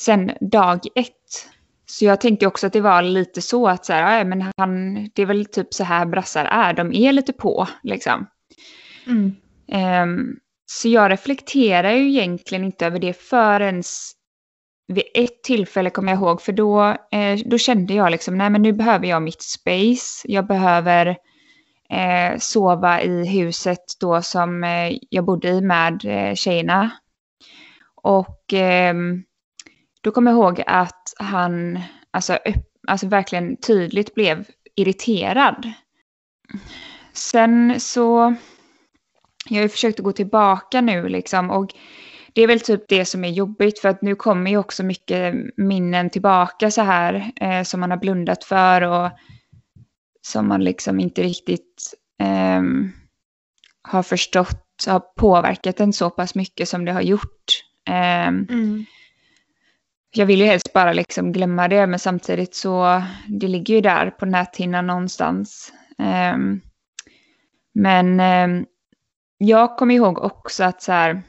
sen 0.00 0.30
dag 0.40 0.80
ett. 0.94 1.50
Så 1.86 2.04
jag 2.04 2.20
tänkte 2.20 2.46
också 2.46 2.66
att 2.66 2.72
det 2.72 2.80
var 2.80 3.02
lite 3.02 3.42
så 3.42 3.68
att 3.68 3.84
så 3.84 3.92
här, 3.92 4.18
ja, 4.18 4.24
men 4.24 4.52
han, 4.56 4.94
det 5.14 5.22
är 5.22 5.26
väl 5.26 5.46
typ 5.46 5.74
så 5.74 5.84
här 5.84 6.06
brassar 6.06 6.44
är, 6.44 6.72
de 6.72 6.92
är 6.92 7.12
lite 7.12 7.32
på 7.32 7.68
liksom. 7.82 8.26
Mm. 9.06 9.36
Ehm, 9.72 10.36
så 10.66 10.88
jag 10.88 11.10
reflekterar 11.10 11.92
ju 11.92 12.08
egentligen 12.08 12.64
inte 12.64 12.86
över 12.86 12.98
det 12.98 13.12
förrän 13.12 13.82
vid 14.90 15.04
ett 15.14 15.42
tillfälle 15.42 15.90
kommer 15.90 16.12
jag 16.12 16.20
ihåg, 16.20 16.42
för 16.42 16.52
då, 16.52 16.96
eh, 17.12 17.38
då 17.46 17.58
kände 17.58 17.94
jag 17.94 18.10
liksom, 18.10 18.38
nej 18.38 18.50
men 18.50 18.62
nu 18.62 18.72
behöver 18.72 19.06
jag 19.06 19.22
mitt 19.22 19.42
space. 19.42 20.24
Jag 20.24 20.46
behöver 20.46 21.06
eh, 21.90 22.38
sova 22.38 23.02
i 23.02 23.26
huset 23.26 23.84
då 24.00 24.22
som 24.22 24.64
eh, 24.64 24.98
jag 25.10 25.24
bodde 25.24 25.48
i 25.48 25.60
med 25.60 26.04
eh, 26.04 26.34
tjejerna. 26.34 26.90
Och 28.02 28.52
ehm, 28.52 29.22
då 30.00 30.10
kommer 30.10 30.30
jag 30.30 30.38
ihåg 30.38 30.62
att 30.66 31.12
han 31.18 31.80
alltså, 32.10 32.38
alltså 32.88 33.06
verkligen 33.06 33.56
tydligt 33.56 34.14
blev 34.14 34.44
irriterad. 34.76 35.72
Sen 37.12 37.80
så, 37.80 38.34
jag 39.48 39.56
har 39.56 39.62
ju 39.62 39.68
försökt 39.68 39.98
att 39.98 40.04
gå 40.04 40.12
tillbaka 40.12 40.80
nu 40.80 41.08
liksom 41.08 41.50
och 41.50 41.74
det 42.34 42.42
är 42.42 42.46
väl 42.46 42.60
typ 42.60 42.88
det 42.88 43.04
som 43.04 43.24
är 43.24 43.28
jobbigt 43.28 43.78
för 43.78 43.88
att 43.88 44.02
nu 44.02 44.14
kommer 44.14 44.50
ju 44.50 44.56
också 44.56 44.82
mycket 44.82 45.34
minnen 45.56 46.10
tillbaka 46.10 46.70
så 46.70 46.82
här 46.82 47.32
eh, 47.36 47.62
som 47.62 47.80
man 47.80 47.90
har 47.90 47.98
blundat 47.98 48.44
för 48.44 48.82
och 48.82 49.10
som 50.22 50.48
man 50.48 50.64
liksom 50.64 51.00
inte 51.00 51.22
riktigt 51.22 51.94
ehm, 52.22 52.92
har 53.82 54.02
förstått 54.02 54.66
har 54.86 55.00
påverkat 55.00 55.80
en 55.80 55.92
så 55.92 56.10
pass 56.10 56.34
mycket 56.34 56.68
som 56.68 56.84
det 56.84 56.92
har 56.92 57.00
gjort. 57.00 57.44
Ehm, 57.88 58.46
Mm. 58.50 58.84
jag 60.14 60.26
vill 60.26 60.40
ju 60.40 60.46
helst 60.46 60.72
bara 60.72 60.92
liksom 60.92 61.32
glömma 61.32 61.68
det, 61.68 61.86
men 61.86 61.98
samtidigt 61.98 62.54
så 62.54 63.02
det 63.28 63.48
ligger 63.48 63.74
ju 63.74 63.80
där 63.80 64.10
på 64.10 64.26
näthinnan 64.26 64.86
någonstans. 64.86 65.72
Um, 66.34 66.60
men 67.74 68.20
um, 68.20 68.66
jag 69.38 69.78
kommer 69.78 69.94
ihåg 69.94 70.18
också 70.18 70.64
att 70.64 70.82
så 70.82 70.92
här, 70.92 71.22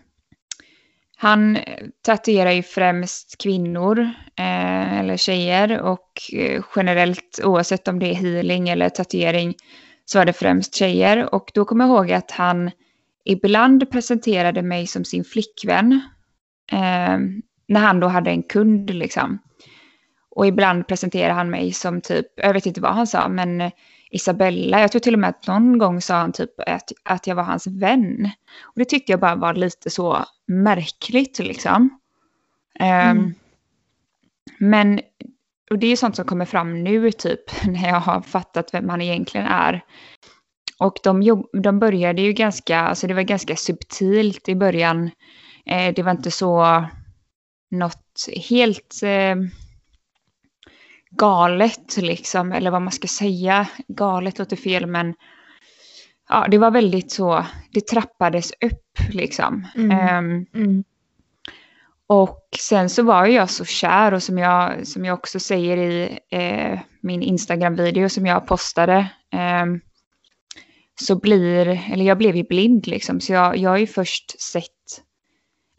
han 1.21 1.57
tatuerar 2.05 2.51
ju 2.51 2.63
främst 2.63 3.37
kvinnor 3.43 3.99
eh, 4.35 4.99
eller 4.99 5.17
tjejer 5.17 5.81
och 5.81 6.33
eh, 6.33 6.63
generellt 6.75 7.39
oavsett 7.43 7.87
om 7.87 7.99
det 7.99 8.05
är 8.05 8.13
healing 8.13 8.69
eller 8.69 8.89
tatuering 8.89 9.55
så 10.05 10.17
var 10.17 10.25
det 10.25 10.33
främst 10.33 10.75
tjejer. 10.75 11.33
Och 11.35 11.51
då 11.53 11.65
kommer 11.65 11.85
jag 11.85 11.95
ihåg 11.95 12.11
att 12.11 12.31
han 12.31 12.71
ibland 13.25 13.91
presenterade 13.91 14.61
mig 14.61 14.87
som 14.87 15.05
sin 15.05 15.23
flickvän. 15.23 16.01
Eh, 16.71 17.17
när 17.67 17.79
han 17.79 17.99
då 17.99 18.07
hade 18.07 18.29
en 18.29 18.43
kund 18.43 18.89
liksom. 18.89 19.39
Och 20.35 20.47
ibland 20.47 20.87
presenterade 20.87 21.33
han 21.33 21.49
mig 21.49 21.73
som 21.73 22.01
typ, 22.01 22.25
jag 22.35 22.53
vet 22.53 22.65
inte 22.65 22.81
vad 22.81 22.93
han 22.93 23.07
sa, 23.07 23.27
men 23.29 23.71
Isabella, 24.11 24.81
jag 24.81 24.91
tror 24.91 24.99
till 24.99 25.13
och 25.13 25.19
med 25.19 25.29
att 25.29 25.47
någon 25.47 25.77
gång 25.77 26.01
sa 26.01 26.15
han 26.15 26.31
typ 26.31 26.49
att, 26.57 26.91
att 27.03 27.27
jag 27.27 27.35
var 27.35 27.43
hans 27.43 27.67
vän. 27.67 28.29
Och 28.61 28.73
det 28.75 28.85
tyckte 28.85 29.11
jag 29.11 29.19
bara 29.19 29.35
var 29.35 29.53
lite 29.53 29.89
så 29.89 30.25
märkligt 30.47 31.39
liksom. 31.39 31.99
Mm. 32.79 33.17
Um, 33.17 33.33
men, 34.59 34.99
och 35.69 35.79
det 35.79 35.87
är 35.87 35.95
sånt 35.95 36.15
som 36.15 36.25
kommer 36.25 36.45
fram 36.45 36.83
nu 36.83 37.11
typ, 37.11 37.39
när 37.65 37.89
jag 37.89 37.99
har 37.99 38.21
fattat 38.21 38.73
vem 38.73 38.89
han 38.89 39.01
egentligen 39.01 39.47
är. 39.47 39.83
Och 40.79 40.97
de, 41.03 41.43
de 41.53 41.79
började 41.79 42.21
ju 42.21 42.33
ganska, 42.33 42.79
alltså 42.79 43.07
det 43.07 43.13
var 43.13 43.21
ganska 43.21 43.55
subtilt 43.55 44.49
i 44.49 44.55
början. 44.55 45.11
Eh, 45.65 45.93
det 45.95 46.03
var 46.03 46.11
inte 46.11 46.31
så 46.31 46.85
något 47.71 48.27
helt 48.49 49.03
eh, 49.03 49.35
galet 51.11 51.97
liksom, 51.97 52.51
eller 52.51 52.71
vad 52.71 52.81
man 52.81 52.91
ska 52.91 53.07
säga. 53.07 53.67
Galet 53.87 54.39
låter 54.39 54.55
fel, 54.55 54.85
men 54.85 55.13
ja, 56.29 56.47
det 56.51 56.57
var 56.57 56.71
väldigt 56.71 57.11
så, 57.11 57.45
det 57.71 57.87
trappades 57.87 58.51
upp 58.51 59.13
liksom. 59.13 59.67
Mm. 59.75 60.17
Um, 60.25 60.45
mm. 60.53 60.83
Och 62.07 62.47
sen 62.59 62.89
så 62.89 63.03
var 63.03 63.25
jag 63.25 63.49
så 63.49 63.65
kär 63.65 64.13
och 64.13 64.23
som 64.23 64.37
jag, 64.37 64.87
som 64.87 65.05
jag 65.05 65.13
också 65.13 65.39
säger 65.39 65.77
i 65.77 66.19
eh, 66.31 66.79
min 67.01 67.21
Instagram-video 67.21 68.09
som 68.09 68.25
jag 68.25 68.47
postade. 68.47 68.97
Eh, 69.33 69.65
så 71.01 71.15
blir, 71.15 71.67
eller 71.91 72.05
jag 72.05 72.17
blev 72.17 72.35
ju 72.35 72.43
blind 72.43 72.87
liksom. 72.87 73.21
Så 73.21 73.33
jag, 73.33 73.57
jag 73.57 73.69
har 73.69 73.77
ju 73.77 73.87
först 73.87 74.41
sett, 74.41 75.03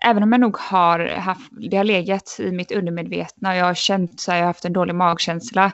även 0.04 0.22
om 0.22 0.32
jag 0.32 0.40
nog 0.40 0.56
har 0.56 1.08
haft, 1.08 1.50
det 1.70 1.76
har 1.76 1.84
legat 1.84 2.36
i 2.38 2.52
mitt 2.52 2.72
undermedvetna 2.72 3.50
och 3.50 3.56
jag 3.56 3.64
har 3.64 3.74
känt 3.74 4.20
så 4.20 4.30
här, 4.30 4.38
jag 4.38 4.44
har 4.44 4.48
haft 4.48 4.64
en 4.64 4.72
dålig 4.72 4.94
magkänsla. 4.94 5.72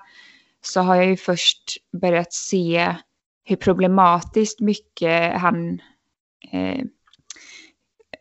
Så 0.61 0.81
har 0.81 0.97
jag 0.97 1.07
ju 1.07 1.17
först 1.17 1.77
börjat 2.01 2.33
se 2.33 2.95
hur 3.45 3.57
problematiskt 3.57 4.61
mycket 4.61 5.41
han 5.41 5.81
eh, 6.53 6.81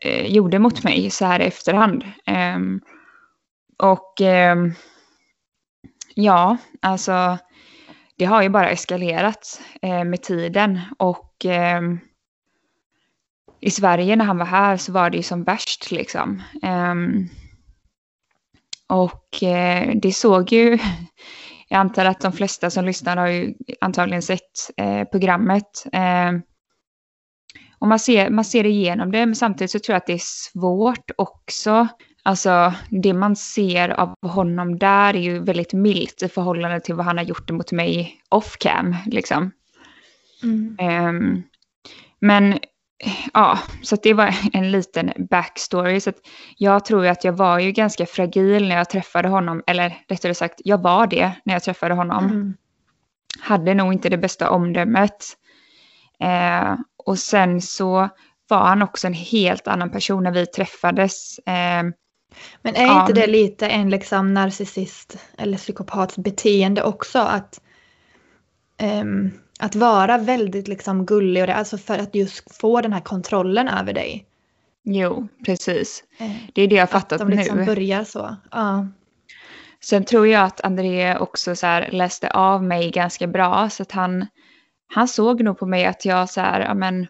eh, 0.00 0.26
gjorde 0.26 0.58
mot 0.58 0.84
mig 0.84 1.10
så 1.10 1.24
här 1.24 1.40
i 1.40 1.44
efterhand. 1.44 2.04
Eh, 2.26 2.58
och 3.78 4.20
ehm, 4.20 4.72
ja, 6.14 6.56
alltså 6.82 7.38
det 8.16 8.24
har 8.24 8.42
ju 8.42 8.48
bara 8.48 8.70
eskalerat 8.70 9.60
eh, 9.82 10.04
med 10.04 10.22
tiden 10.22 10.80
och 10.98 11.44
ehm, 11.44 11.98
i 13.60 13.70
Sverige 13.70 14.16
när 14.16 14.24
han 14.24 14.38
var 14.38 14.46
här 14.46 14.76
så 14.76 14.92
var 14.92 15.10
det 15.10 15.16
ju 15.16 15.22
som 15.22 15.44
värst 15.44 15.90
liksom. 15.90 16.42
Ehm, 16.62 17.28
och 18.88 19.42
eh, 19.42 19.92
det 20.02 20.12
såg 20.12 20.52
ju, 20.52 20.78
jag 21.68 21.78
antar 21.78 22.04
att 22.04 22.20
de 22.20 22.32
flesta 22.32 22.70
som 22.70 22.84
lyssnar 22.84 23.16
har 23.16 23.26
ju 23.26 23.54
antagligen 23.80 24.22
sett 24.22 24.70
eh, 24.76 25.04
programmet. 25.04 25.84
Och 27.78 27.88
man 27.88 27.98
ser, 27.98 28.30
man 28.30 28.44
ser 28.44 28.66
igenom 28.66 29.12
det, 29.12 29.26
men 29.26 29.36
samtidigt 29.36 29.70
så 29.70 29.78
tror 29.78 29.94
jag 29.94 30.00
att 30.00 30.06
det 30.06 30.12
är 30.12 30.20
svårt 30.22 31.10
också. 31.16 31.88
Alltså 32.22 32.74
det 32.90 33.12
man 33.12 33.36
ser 33.36 33.88
av 33.88 34.14
honom 34.22 34.78
där 34.78 35.16
är 35.16 35.20
ju 35.20 35.38
väldigt 35.38 35.72
milt 35.72 36.22
i 36.22 36.28
förhållande 36.28 36.80
till 36.80 36.94
vad 36.94 37.06
han 37.06 37.18
har 37.18 37.24
gjort 37.24 37.50
mot 37.50 37.72
mig 37.72 38.20
off 38.28 38.56
cam. 38.58 38.96
Liksom. 39.06 39.50
Mm. 40.42 40.76
Um, 41.08 41.42
men 42.20 42.58
ja, 43.34 43.58
så 43.82 43.96
det 43.96 44.14
var 44.14 44.34
en 44.52 44.70
liten 44.70 45.12
backstory. 45.30 46.00
Så 46.00 46.12
jag 46.56 46.84
tror 46.84 47.06
att 47.06 47.24
jag 47.24 47.32
var 47.32 47.58
ju 47.58 47.72
ganska 47.72 48.06
fragil 48.06 48.68
när 48.68 48.76
jag 48.76 48.90
träffade 48.90 49.28
honom, 49.28 49.62
eller 49.66 49.98
rättare 50.08 50.34
sagt, 50.34 50.60
jag 50.64 50.82
var 50.82 51.06
det 51.06 51.32
när 51.44 51.54
jag 51.54 51.62
träffade 51.62 51.94
honom. 51.94 52.24
Mm. 52.24 52.54
Hade 53.40 53.74
nog 53.74 53.92
inte 53.92 54.08
det 54.08 54.18
bästa 54.18 54.50
omdömet. 54.50 55.24
Eh, 56.20 56.76
och 56.96 57.18
sen 57.18 57.60
så 57.60 58.08
var 58.48 58.64
han 58.64 58.82
också 58.82 59.06
en 59.06 59.14
helt 59.14 59.68
annan 59.68 59.90
person 59.90 60.24
när 60.24 60.32
vi 60.32 60.46
träffades. 60.46 61.38
Eh, 61.38 61.82
men 62.62 62.74
är 62.74 62.86
ja, 62.86 63.00
inte 63.00 63.12
det 63.12 63.26
lite 63.26 63.68
en 63.68 63.90
liksom 63.90 64.34
narcissist 64.34 65.18
eller 65.38 65.58
psykopats 65.58 66.18
beteende 66.18 66.82
också? 66.82 67.18
Att, 67.18 67.60
um, 68.82 69.30
att 69.58 69.76
vara 69.76 70.18
väldigt 70.18 70.68
liksom 70.68 71.06
gullig 71.06 71.42
och 71.42 71.46
det, 71.46 71.54
alltså 71.54 71.78
för 71.78 71.98
att 71.98 72.14
just 72.14 72.56
få 72.60 72.80
den 72.80 72.92
här 72.92 73.00
kontrollen 73.00 73.68
över 73.68 73.92
dig. 73.92 74.26
Jo, 74.84 75.28
precis. 75.46 76.04
Eh, 76.18 76.30
det 76.54 76.62
är 76.62 76.68
det 76.68 76.74
jag 76.74 76.82
har 76.82 76.86
fattat 76.86 77.20
att 77.20 77.30
de 77.30 77.36
liksom 77.36 77.58
nu. 77.58 77.64
börjar 77.66 78.04
så. 78.04 78.36
Ja. 78.50 78.86
Sen 79.80 80.04
tror 80.04 80.26
jag 80.26 80.44
att 80.44 80.60
André 80.60 81.18
också 81.18 81.56
så 81.56 81.80
läste 81.90 82.30
av 82.30 82.64
mig 82.64 82.90
ganska 82.90 83.26
bra 83.26 83.70
så 83.70 83.82
att 83.82 83.92
han 83.92 84.26
han 84.94 85.08
såg 85.08 85.42
nog 85.42 85.58
på 85.58 85.66
mig 85.66 85.86
att 85.86 86.04
jag 86.04 86.30
så 86.30 86.40
här, 86.40 86.60
ja 86.60 86.74
men, 86.74 87.06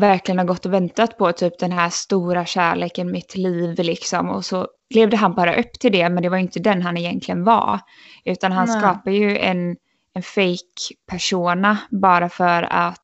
verkligen 0.00 0.38
har 0.38 0.44
gått 0.44 0.66
och 0.66 0.72
väntat 0.72 1.18
på 1.18 1.32
typ 1.32 1.58
den 1.58 1.72
här 1.72 1.90
stora 1.90 2.44
kärleken, 2.46 3.12
mitt 3.12 3.36
liv 3.36 3.78
liksom. 3.78 4.30
Och 4.30 4.44
så 4.44 4.68
levde 4.94 5.16
han 5.16 5.34
bara 5.34 5.56
upp 5.56 5.72
till 5.72 5.92
det, 5.92 6.08
men 6.08 6.22
det 6.22 6.28
var 6.28 6.36
inte 6.36 6.60
den 6.60 6.82
han 6.82 6.96
egentligen 6.96 7.44
var. 7.44 7.80
Utan 8.24 8.52
han 8.52 8.68
Nej. 8.68 8.78
skapar 8.78 9.10
ju 9.10 9.38
en, 9.38 9.76
en 10.14 10.22
fake 10.22 10.94
persona 11.06 11.78
bara 11.90 12.28
för 12.28 12.62
att 12.62 13.00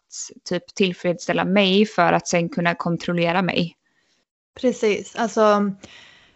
typ 0.48 0.74
tillfredsställa 0.74 1.44
mig 1.44 1.86
för 1.86 2.12
att 2.12 2.28
sen 2.28 2.48
kunna 2.48 2.74
kontrollera 2.74 3.42
mig. 3.42 3.76
Precis, 4.60 5.16
alltså 5.16 5.72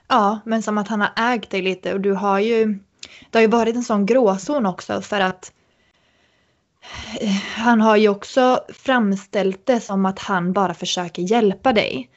ja, 0.08 0.40
men 0.44 0.62
som 0.62 0.78
att 0.78 0.88
han 0.88 1.00
har 1.00 1.34
ägt 1.34 1.50
dig 1.50 1.62
lite 1.62 1.94
och 1.94 2.00
du 2.00 2.12
har 2.12 2.38
ju, 2.38 2.78
det 3.30 3.38
har 3.38 3.40
ju 3.40 3.48
varit 3.48 3.76
en 3.76 3.82
sån 3.82 4.06
gråzon 4.06 4.66
också 4.66 5.00
för 5.00 5.20
att 5.20 5.52
han 7.56 7.80
har 7.80 7.96
ju 7.96 8.08
också 8.08 8.64
framställt 8.68 9.66
det 9.66 9.80
som 9.80 10.06
att 10.06 10.18
han 10.18 10.52
bara 10.52 10.74
försöker 10.74 11.22
hjälpa 11.22 11.72
dig. 11.72 12.10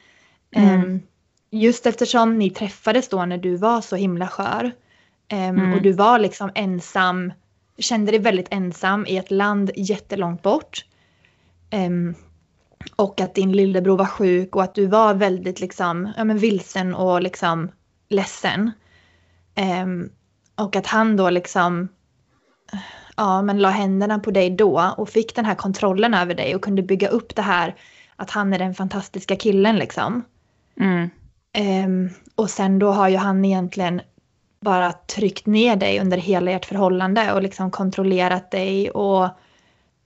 Mm. 0.50 0.84
Um, 0.84 1.02
just 1.50 1.86
eftersom 1.86 2.38
ni 2.38 2.50
träffades 2.50 3.08
då 3.08 3.24
när 3.24 3.38
du 3.38 3.56
var 3.56 3.80
så 3.80 3.96
himla 3.96 4.28
skör. 4.28 4.72
Um, 5.32 5.38
mm. 5.38 5.72
Och 5.72 5.82
du 5.82 5.92
var 5.92 6.18
liksom 6.18 6.50
ensam, 6.54 7.32
kände 7.78 8.12
dig 8.12 8.20
väldigt 8.20 8.48
ensam 8.50 9.06
i 9.06 9.16
ett 9.16 9.30
land 9.30 9.70
jättelångt 9.76 10.42
bort. 10.42 10.84
Um, 11.72 12.14
och 12.96 13.20
att 13.20 13.34
din 13.34 13.52
lillebror 13.52 13.96
var 13.96 14.06
sjuk 14.06 14.56
och 14.56 14.62
att 14.62 14.74
du 14.74 14.86
var 14.86 15.14
väldigt 15.14 15.60
liksom, 15.60 16.12
ja, 16.16 16.24
men 16.24 16.38
vilsen 16.38 16.94
och 16.94 17.22
liksom 17.22 17.70
ledsen. 18.08 18.70
och 20.54 20.76
att 20.76 20.86
han 20.86 21.16
då 21.16 21.30
liksom 21.30 21.88
ja, 23.16 23.42
men 23.42 23.58
la 23.58 23.68
händerna 23.68 24.18
på 24.18 24.30
dig 24.30 24.50
då 24.50 24.94
och 24.96 25.08
fick 25.08 25.34
den 25.34 25.44
här 25.44 25.54
kontrollen 25.54 26.14
över 26.14 26.34
dig 26.34 26.54
och 26.54 26.62
kunde 26.62 26.82
bygga 26.82 27.08
upp 27.08 27.36
det 27.36 27.42
här 27.42 27.74
att 28.16 28.30
han 28.30 28.52
är 28.52 28.58
den 28.58 28.74
fantastiska 28.74 29.36
killen 29.36 29.76
liksom. 29.76 30.24
Mm. 30.80 31.10
Um, 31.84 32.10
och 32.34 32.50
sen 32.50 32.78
då 32.78 32.92
har 32.92 33.08
ju 33.08 33.16
han 33.16 33.44
egentligen 33.44 34.00
bara 34.60 34.92
tryckt 34.92 35.46
ner 35.46 35.76
dig 35.76 36.00
under 36.00 36.18
hela 36.18 36.50
ert 36.50 36.64
förhållande 36.64 37.32
och 37.32 37.42
liksom 37.42 37.70
kontrollerat 37.70 38.50
dig 38.50 38.90
och, 38.90 39.28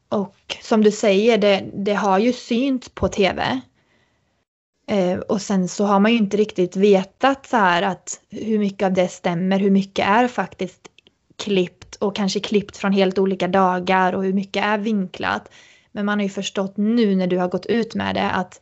och 0.08 0.56
som 0.62 0.84
du 0.84 0.90
säger, 0.90 1.38
det, 1.38 1.64
det 1.74 1.94
har 1.94 2.18
ju 2.18 2.32
synts 2.32 2.88
på 2.88 3.08
tv. 3.08 3.60
Eh, 4.90 5.18
och 5.18 5.42
sen 5.42 5.68
så 5.68 5.84
har 5.84 6.00
man 6.00 6.12
ju 6.12 6.18
inte 6.18 6.36
riktigt 6.36 6.76
vetat 6.76 7.46
så 7.46 7.56
här 7.56 7.82
att 7.82 8.20
hur 8.30 8.58
mycket 8.58 8.86
av 8.86 8.92
det 8.92 9.08
stämmer, 9.08 9.58
hur 9.58 9.70
mycket 9.70 10.08
är 10.08 10.28
faktiskt 10.28 10.88
klippt 11.36 11.94
och 11.94 12.16
kanske 12.16 12.40
klippt 12.40 12.76
från 12.76 12.92
helt 12.92 13.18
olika 13.18 13.48
dagar 13.48 14.12
och 14.12 14.24
hur 14.24 14.32
mycket 14.32 14.64
är 14.64 14.78
vinklat. 14.78 15.50
Men 15.92 16.06
man 16.06 16.18
har 16.18 16.22
ju 16.22 16.30
förstått 16.30 16.76
nu 16.76 17.16
när 17.16 17.26
du 17.26 17.38
har 17.38 17.48
gått 17.48 17.66
ut 17.66 17.94
med 17.94 18.14
det 18.14 18.30
att 18.30 18.60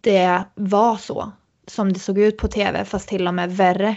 det 0.00 0.42
var 0.54 0.96
så 0.96 1.32
som 1.66 1.92
det 1.92 2.00
såg 2.00 2.18
ut 2.18 2.36
på 2.36 2.48
tv 2.48 2.84
fast 2.84 3.08
till 3.08 3.28
och 3.28 3.34
med 3.34 3.56
värre. 3.56 3.96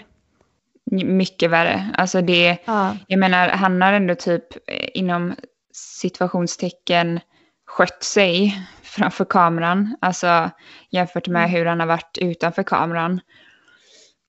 Mycket 0.92 1.50
värre. 1.50 1.90
Alltså 1.98 2.22
det, 2.22 2.58
ja. 2.66 2.98
jag 3.08 3.20
menar 3.20 3.50
han 3.50 3.82
har 3.82 3.94
ändå 3.94 4.16
typ 4.16 4.44
eh, 4.68 4.90
inom 4.94 5.36
situationstecken 5.74 7.20
skött 7.68 8.04
sig 8.04 8.66
framför 8.84 9.26
kameran. 9.26 9.98
Alltså 10.02 10.50
jämfört 10.90 11.28
med 11.28 11.44
mm. 11.44 11.52
hur 11.52 11.66
han 11.66 11.80
har 11.80 11.88
varit 11.88 12.18
utanför 12.22 12.64
kameran. 12.64 13.20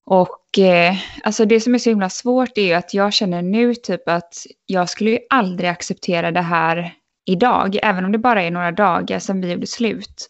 Och 0.04 0.58
eh, 0.58 0.94
alltså 1.22 1.44
det 1.44 1.60
som 1.60 1.74
är 1.74 1.78
så 1.78 1.90
himla 1.90 2.10
svårt 2.10 2.58
är 2.58 2.62
ju 2.62 2.72
att 2.72 2.94
jag 2.94 3.12
känner 3.12 3.42
nu 3.42 3.74
typ 3.74 4.08
att 4.08 4.34
jag 4.66 4.88
skulle 4.88 5.10
ju 5.10 5.18
aldrig 5.30 5.70
acceptera 5.70 6.30
det 6.30 6.40
här 6.40 6.94
idag, 7.24 7.78
även 7.82 8.04
om 8.04 8.12
det 8.12 8.18
bara 8.18 8.42
är 8.42 8.50
några 8.50 8.72
dagar 8.72 9.18
sedan 9.18 9.40
vi 9.40 9.52
gjorde 9.52 9.66
slut. 9.66 10.28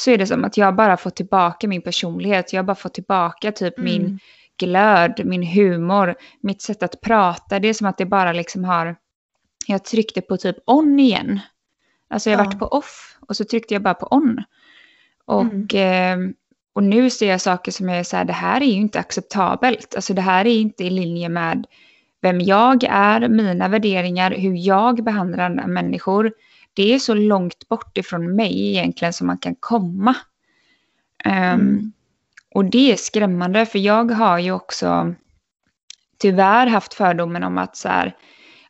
Så 0.00 0.10
är 0.10 0.18
det 0.18 0.26
som 0.26 0.44
att 0.44 0.56
jag 0.56 0.76
bara 0.76 0.96
får 0.96 1.10
tillbaka 1.10 1.68
min 1.68 1.82
personlighet, 1.82 2.52
jag 2.52 2.66
bara 2.66 2.74
får 2.74 2.88
tillbaka 2.88 3.52
typ 3.52 3.78
mm. 3.78 3.92
min 3.92 4.18
glöd, 4.58 5.20
min 5.24 5.42
humor, 5.42 6.14
mitt 6.40 6.62
sätt 6.62 6.82
att 6.82 7.00
prata. 7.00 7.58
Det 7.58 7.68
är 7.68 7.74
som 7.74 7.86
att 7.86 7.98
det 7.98 8.06
bara 8.06 8.32
liksom 8.32 8.64
har, 8.64 8.96
jag 9.66 9.84
tryckte 9.84 10.20
på 10.20 10.36
typ 10.36 10.56
on 10.66 11.00
igen. 11.00 11.40
Alltså 12.08 12.30
jag 12.30 12.40
ja. 12.40 12.44
varit 12.44 12.58
på 12.58 12.66
off 12.66 13.18
och 13.20 13.36
så 13.36 13.44
tryckte 13.44 13.74
jag 13.74 13.82
bara 13.82 13.94
på 13.94 14.08
on. 14.10 14.44
Och, 15.24 15.74
mm. 15.74 16.26
eh, 16.26 16.34
och 16.72 16.82
nu 16.82 17.10
ser 17.10 17.30
jag 17.30 17.40
saker 17.40 17.72
som 17.72 17.88
jag 17.88 17.98
är 17.98 18.04
så 18.04 18.16
här, 18.16 18.24
det 18.24 18.32
här 18.32 18.60
är 18.60 18.66
ju 18.66 18.72
inte 18.72 18.98
acceptabelt. 18.98 19.94
Alltså 19.94 20.14
det 20.14 20.22
här 20.22 20.46
är 20.46 20.60
inte 20.60 20.84
i 20.84 20.90
linje 20.90 21.28
med 21.28 21.66
vem 22.22 22.40
jag 22.40 22.84
är, 22.84 23.28
mina 23.28 23.68
värderingar, 23.68 24.30
hur 24.30 24.66
jag 24.66 25.04
behandlar 25.04 25.38
andra 25.38 25.66
människor. 25.66 26.32
Det 26.74 26.94
är 26.94 26.98
så 26.98 27.14
långt 27.14 27.68
bort 27.68 27.98
ifrån 27.98 28.36
mig 28.36 28.68
egentligen 28.68 29.12
som 29.12 29.26
man 29.26 29.38
kan 29.38 29.54
komma. 29.54 30.16
Um, 31.24 31.32
mm. 31.32 31.92
Och 32.54 32.64
det 32.64 32.92
är 32.92 32.96
skrämmande 32.96 33.66
för 33.66 33.78
jag 33.78 34.10
har 34.10 34.38
ju 34.38 34.52
också 34.52 35.14
tyvärr 36.18 36.66
haft 36.66 36.94
fördomen 36.94 37.42
om 37.42 37.58
att 37.58 37.76
så 37.76 37.88
här, 37.88 38.16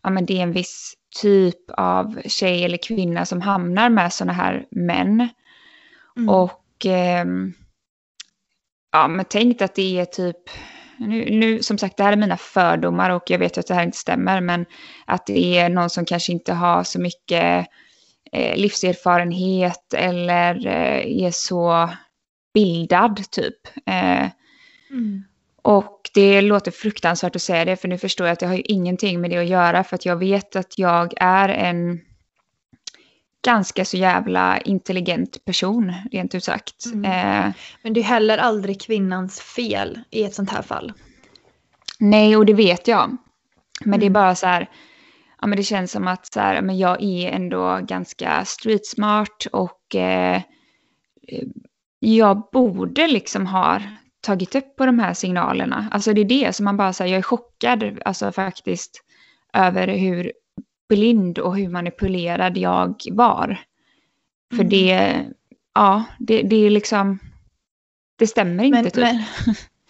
ja, 0.03 0.11
men 0.11 0.27
det 0.27 0.39
är 0.39 0.43
en 0.43 0.53
viss 0.53 0.95
typ 1.23 1.71
av 1.71 2.21
tjej 2.27 2.65
eller 2.65 2.77
kvinna 2.77 3.27
som 3.27 3.41
hamnar 3.41 3.91
med 3.91 4.13
sådana 4.13 4.33
här 4.33 4.67
män. 4.71 5.29
Mm. 6.17 6.29
Och 6.29 6.87
eh, 6.87 7.27
ja, 8.93 9.09
men 9.09 9.25
tänk 9.29 9.63
att 9.63 9.75
det 9.75 10.01
är 10.01 10.05
typ, 10.05 10.37
nu, 10.99 11.31
nu 11.31 11.63
som 11.63 11.79
sagt 11.79 11.97
det 11.97 12.05
här 12.05 12.13
är 12.13 12.17
mina 12.17 12.37
fördomar 12.37 13.11
och 13.11 13.31
jag 13.31 13.39
vet 13.39 13.59
att 13.59 13.67
det 13.67 13.75
här 13.75 13.85
inte 13.85 13.99
stämmer, 13.99 14.41
men 14.41 14.67
att 15.07 15.27
det 15.27 15.59
är 15.59 15.69
någon 15.69 15.91
som 15.91 16.05
kanske 16.05 16.33
inte 16.33 16.53
har 16.53 16.85
så 16.85 17.01
mycket 17.01 17.67
eh, 18.33 18.57
livserfarenhet 18.57 19.95
eller 19.95 20.67
eh, 20.67 21.25
är 21.25 21.31
så 21.31 21.91
bildad 22.55 23.31
typ. 23.31 23.57
Eh, 23.87 24.29
mm. 24.91 25.25
Och 25.63 26.11
det 26.15 26.41
låter 26.41 26.71
fruktansvärt 26.71 27.37
att 27.37 27.43
säga 27.43 27.65
det, 27.65 27.77
för 27.77 27.89
nu 27.89 27.99
förstår 27.99 28.27
jag 28.27 28.33
att 28.33 28.41
det 28.41 28.47
har 28.47 28.55
ju 28.55 28.63
ingenting 28.63 29.21
med 29.21 29.31
det 29.31 29.39
att 29.39 29.49
göra, 29.49 29.85
för 29.85 29.95
att 29.95 30.07
jag 30.07 30.17
vet 30.17 30.57
att 30.57 30.79
jag 30.79 31.15
är 31.17 31.49
en 31.49 32.01
ganska 33.45 33.85
så 33.85 33.97
jävla 33.97 34.61
intelligent 34.61 35.45
person, 35.45 35.93
rent 36.13 36.35
ut 36.35 36.45
sagt. 36.45 36.87
Mm. 36.87 37.05
Eh, 37.05 37.53
Men 37.83 37.93
det 37.93 38.01
är 38.01 38.05
heller 38.05 38.39
aldrig 38.39 38.81
kvinnans 38.81 39.41
fel 39.41 40.01
i 40.11 40.25
ett 40.25 40.35
sånt 40.35 40.51
här 40.51 40.63
fall. 40.63 40.93
Nej, 41.99 42.37
och 42.37 42.47
det 42.47 42.55
vet 42.55 42.89
jag. 42.89 43.17
Men 43.81 43.89
mm. 43.89 44.01
det 44.01 44.07
är 44.07 44.11
mm. 44.11 44.13
bara 44.13 44.35
så 44.35 44.47
här, 44.47 44.71
ja 45.41 45.47
men 45.47 45.57
det 45.57 45.63
känns 45.63 45.93
som 45.93 46.09
att 46.09 46.33
så 46.33 46.41
här, 46.41 46.63
men 46.63 46.79
jag 46.79 47.03
är 47.03 47.31
ändå 47.31 47.81
ganska 47.83 48.45
street 48.45 48.87
smart 48.87 49.47
och 49.53 49.95
eh, 49.95 50.43
jag 52.05 52.49
borde 52.53 53.07
liksom 53.07 53.47
ha 53.47 53.81
tagit 54.21 54.55
upp 54.55 54.77
på 54.77 54.87
de 54.87 54.99
här 54.99 55.15
signalerna. 55.15 55.89
Alltså 55.91 56.13
det 56.13 56.21
är 56.21 56.25
det 56.25 56.53
som 56.57 56.65
man 56.65 56.77
bara 56.77 56.93
säger, 56.93 57.13
jag 57.13 57.19
är 57.19 57.23
chockad 57.23 57.99
alltså 58.05 58.33
faktiskt 58.33 59.05
över 59.53 59.89
hur 59.89 60.33
blind 60.89 61.39
och 61.39 61.57
hur 61.57 61.69
manipulerad 61.69 62.57
jag 62.57 63.03
var. 63.11 63.61
För 64.51 64.63
mm. 64.63 64.69
det, 64.69 65.21
ja, 65.75 66.05
det, 66.19 66.43
det 66.43 66.57
är 66.57 66.71
liksom, 66.71 67.19
det 68.19 68.27
stämmer 68.27 68.65
inte 68.65 68.83
men, 68.83 68.91
typ. 68.91 68.97
Men, 68.97 69.25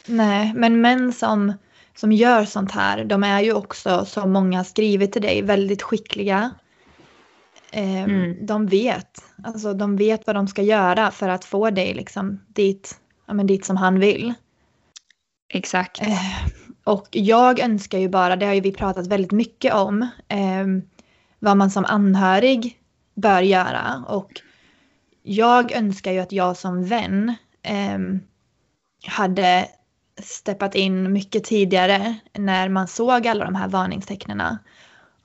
nej, 0.17 0.53
men 0.55 0.81
män 0.81 1.13
som, 1.13 1.53
som 1.95 2.13
gör 2.13 2.45
sånt 2.45 2.73
här, 2.73 3.05
de 3.05 3.25
är 3.25 3.41
ju 3.41 3.53
också, 3.53 4.05
som 4.05 4.33
många 4.33 4.65
skrivit 4.65 5.13
till 5.13 5.23
dig, 5.23 5.43
väldigt 5.43 5.83
skickliga. 5.83 6.51
Eh, 7.77 8.03
mm. 8.03 8.47
De 8.47 8.67
vet, 8.67 9.25
alltså 9.45 9.75
de 9.75 9.97
vet 9.97 10.27
vad 10.27 10.37
de 10.37 10.49
ska 10.49 10.63
göra 10.63 11.11
för 11.11 11.29
att 11.29 11.45
få 11.45 11.71
dig 11.71 11.95
liksom 11.95 12.41
dit, 12.47 13.01
ja, 13.27 13.35
men 13.35 13.47
dit 13.47 13.65
som 13.65 13.77
han 13.77 14.01
vill. 14.01 14.35
Exakt. 15.49 16.03
Eh, 16.03 16.47
och 16.85 17.09
jag 17.11 17.61
önskar 17.61 17.99
ju 17.99 18.09
bara, 18.09 18.37
det 18.37 18.47
har 18.47 18.55
ju 18.55 18.61
vi 18.61 18.73
pratat 18.73 19.07
väldigt 19.07 19.33
mycket 19.33 19.75
om, 19.75 20.03
eh, 20.29 20.67
vad 21.39 21.57
man 21.57 21.71
som 21.71 21.85
anhörig 21.85 22.79
bör 23.15 23.43
göra. 23.43 24.05
Och 24.09 24.41
jag 25.23 25.73
önskar 25.73 26.13
ju 26.13 26.19
att 26.19 26.33
jag 26.33 26.57
som 26.57 26.85
vän 26.85 27.35
eh, 27.63 27.99
hade 29.07 29.69
steppat 30.23 30.75
in 30.75 31.13
mycket 31.13 31.45
tidigare 31.45 32.15
när 32.33 32.69
man 32.69 32.89
såg 32.89 33.27
alla 33.27 33.45
de 33.45 33.55
här 33.55 33.69
varningstecknen. 33.69 34.59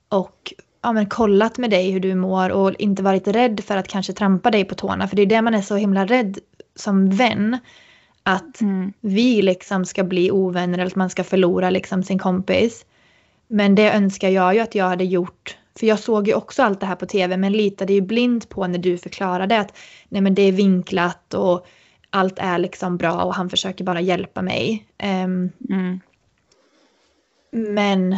Och 0.10 0.54
ja, 0.82 0.92
men 0.92 1.06
kollat 1.06 1.58
med 1.58 1.70
dig 1.70 1.92
hur 1.92 2.00
du 2.00 2.16
mår 2.16 2.50
och 2.50 2.74
inte 2.80 3.04
varit 3.04 3.28
rädd 3.28 3.64
för 3.64 3.78
att 3.78 3.88
kanske 3.88 4.14
trampa 4.14 4.52
dig 4.52 4.66
på 4.66 4.76
tårna. 4.76 5.08
För 5.08 5.16
det 5.16 5.22
är 5.22 5.26
det 5.26 5.42
man 5.42 5.54
är 5.54 5.62
så 5.62 5.76
himla 5.76 6.06
rädd 6.06 6.40
som 6.76 7.10
vän. 7.10 7.58
Att 8.24 8.62
mm. 8.62 8.94
vi 9.02 9.42
liksom 9.42 9.86
ska 9.86 10.04
bli 10.04 10.32
ovänner 10.32 10.78
eller 10.78 10.88
att 10.88 10.96
man 10.96 11.10
ska 11.10 11.24
förlora 11.24 11.70
liksom 11.70 12.04
sin 12.04 12.20
kompis. 12.20 12.86
Men 13.48 13.76
det 13.76 13.92
önskar 13.92 14.30
jag 14.30 14.54
ju 14.54 14.60
att 14.60 14.76
jag 14.76 14.86
hade 14.86 15.04
gjort. 15.04 15.58
För 15.80 15.88
jag 15.88 16.00
såg 16.00 16.28
ju 16.28 16.34
också 16.34 16.64
allt 16.64 16.80
det 16.80 16.86
här 16.86 16.96
på 16.96 17.06
tv 17.06 17.38
men 17.38 17.52
litade 17.52 17.94
ju 17.94 18.02
blint 18.02 18.50
på 18.50 18.68
när 18.68 18.80
du 18.80 18.98
förklarade 18.98 19.60
att 19.60 19.78
nej 20.10 20.22
men 20.22 20.36
det 20.36 20.42
är 20.42 20.52
vinklat 20.52 21.34
och 21.34 21.68
allt 22.10 22.40
är 22.40 22.58
liksom 22.58 22.98
bra 22.98 23.24
och 23.24 23.36
han 23.36 23.50
försöker 23.50 23.84
bara 23.84 24.02
hjälpa 24.02 24.42
mig. 24.42 24.86
Um, 25.04 25.52
mm. 25.70 26.00
Men 27.52 28.18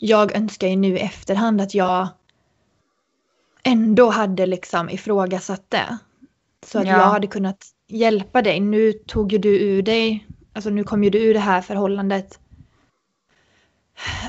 jag 0.00 0.36
önskar 0.36 0.68
ju 0.68 0.76
nu 0.76 0.96
i 0.96 1.00
efterhand 1.00 1.60
att 1.60 1.74
jag 1.74 2.08
ändå 3.62 4.10
hade 4.10 4.46
liksom 4.46 4.90
ifrågasatt 4.90 5.64
det. 5.68 5.98
Så 6.66 6.78
att 6.78 6.86
ja. 6.86 6.92
jag 6.92 7.04
hade 7.04 7.26
kunnat 7.26 7.66
hjälpa 7.88 8.42
dig. 8.42 8.60
Nu 8.60 8.92
tog 8.92 9.32
ju 9.32 9.38
du 9.38 9.60
ur 9.60 9.82
dig, 9.82 10.26
alltså 10.52 10.70
nu 10.70 10.84
kom 10.84 11.04
ju 11.04 11.10
du 11.10 11.18
ur 11.18 11.34
det 11.34 11.40
här 11.40 11.60
förhållandet. 11.60 12.40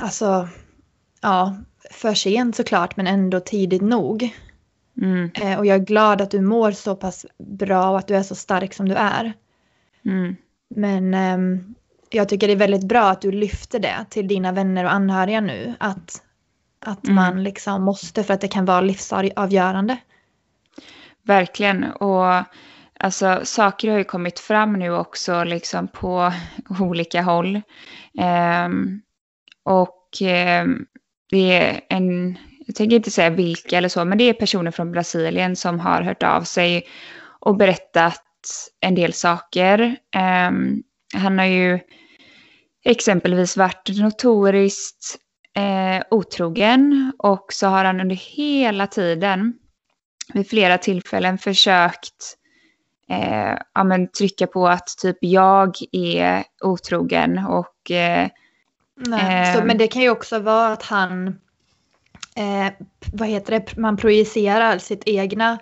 Alltså, 0.01 0.47
ja, 1.21 1.57
för 1.91 2.13
sent 2.13 2.55
såklart 2.55 2.97
men 2.97 3.07
ändå 3.07 3.39
tidigt 3.39 3.81
nog. 3.81 4.29
Mm. 5.01 5.31
Eh, 5.33 5.59
och 5.59 5.65
jag 5.65 5.75
är 5.75 5.85
glad 5.85 6.21
att 6.21 6.31
du 6.31 6.41
mår 6.41 6.71
så 6.71 6.95
pass 6.95 7.25
bra 7.37 7.89
och 7.89 7.97
att 7.97 8.07
du 8.07 8.15
är 8.15 8.23
så 8.23 8.35
stark 8.35 8.73
som 8.73 8.89
du 8.89 8.95
är. 8.95 9.33
Mm. 10.05 10.35
Men 10.69 11.13
eh, 11.13 11.63
jag 12.11 12.29
tycker 12.29 12.47
det 12.47 12.53
är 12.53 12.57
väldigt 12.57 12.87
bra 12.87 13.09
att 13.09 13.21
du 13.21 13.31
lyfter 13.31 13.79
det 13.79 14.05
till 14.09 14.27
dina 14.27 14.51
vänner 14.51 14.83
och 14.83 14.93
anhöriga 14.93 15.41
nu. 15.41 15.73
Att, 15.79 16.21
att 16.85 17.03
mm. 17.03 17.15
man 17.15 17.43
liksom 17.43 17.83
måste 17.83 18.23
för 18.23 18.33
att 18.33 18.41
det 18.41 18.47
kan 18.47 18.65
vara 18.65 18.81
livsavgörande. 18.81 19.97
Verkligen. 21.23 21.83
Och 21.83 22.43
alltså, 22.99 23.39
saker 23.43 23.91
har 23.91 23.97
ju 23.97 24.03
kommit 24.03 24.39
fram 24.39 24.73
nu 24.73 24.91
också 24.91 25.43
liksom 25.43 25.87
på 25.87 26.33
olika 26.79 27.21
håll. 27.21 27.61
Um, 28.65 29.01
och 29.63 30.07
um, 30.21 30.85
det 31.29 31.53
är 31.57 31.81
en, 31.89 32.37
jag 32.67 32.75
tänker 32.75 32.95
inte 32.95 33.11
säga 33.11 33.29
vilka 33.29 33.77
eller 33.77 33.89
så, 33.89 34.05
men 34.05 34.17
det 34.17 34.23
är 34.23 34.33
personer 34.33 34.71
från 34.71 34.91
Brasilien 34.91 35.55
som 35.55 35.79
har 35.79 36.01
hört 36.01 36.23
av 36.23 36.41
sig 36.41 36.87
och 37.39 37.57
berättat 37.57 38.23
en 38.79 38.95
del 38.95 39.13
saker. 39.13 39.95
Um, 40.49 40.83
han 41.13 41.39
har 41.39 41.45
ju 41.45 41.79
exempelvis 42.83 43.57
varit 43.57 43.89
notoriskt 43.99 45.17
eh, 45.55 46.03
otrogen 46.11 47.11
och 47.17 47.45
så 47.53 47.67
har 47.67 47.85
han 47.85 48.01
under 48.01 48.15
hela 48.15 48.87
tiden 48.87 49.53
vid 50.33 50.49
flera 50.49 50.77
tillfällen 50.77 51.37
försökt 51.37 52.37
eh, 53.09 53.57
ja, 53.73 53.83
men 53.83 54.07
trycka 54.07 54.47
på 54.47 54.67
att 54.67 54.87
typ 55.01 55.17
jag 55.19 55.75
är 55.91 56.43
otrogen 56.61 57.37
och 57.37 57.91
eh, 57.91 58.27
Nej, 58.95 59.53
så, 59.53 59.59
eh, 59.59 59.65
men 59.65 59.77
det 59.77 59.87
kan 59.87 60.01
ju 60.01 60.09
också 60.09 60.39
vara 60.39 60.67
att 60.67 60.83
han 60.83 61.27
eh, 62.35 62.73
vad 63.13 63.27
heter 63.27 63.59
det, 63.59 63.77
man 63.77 63.97
projicerar 63.97 64.77
sitt 64.77 65.03
egna 65.05 65.57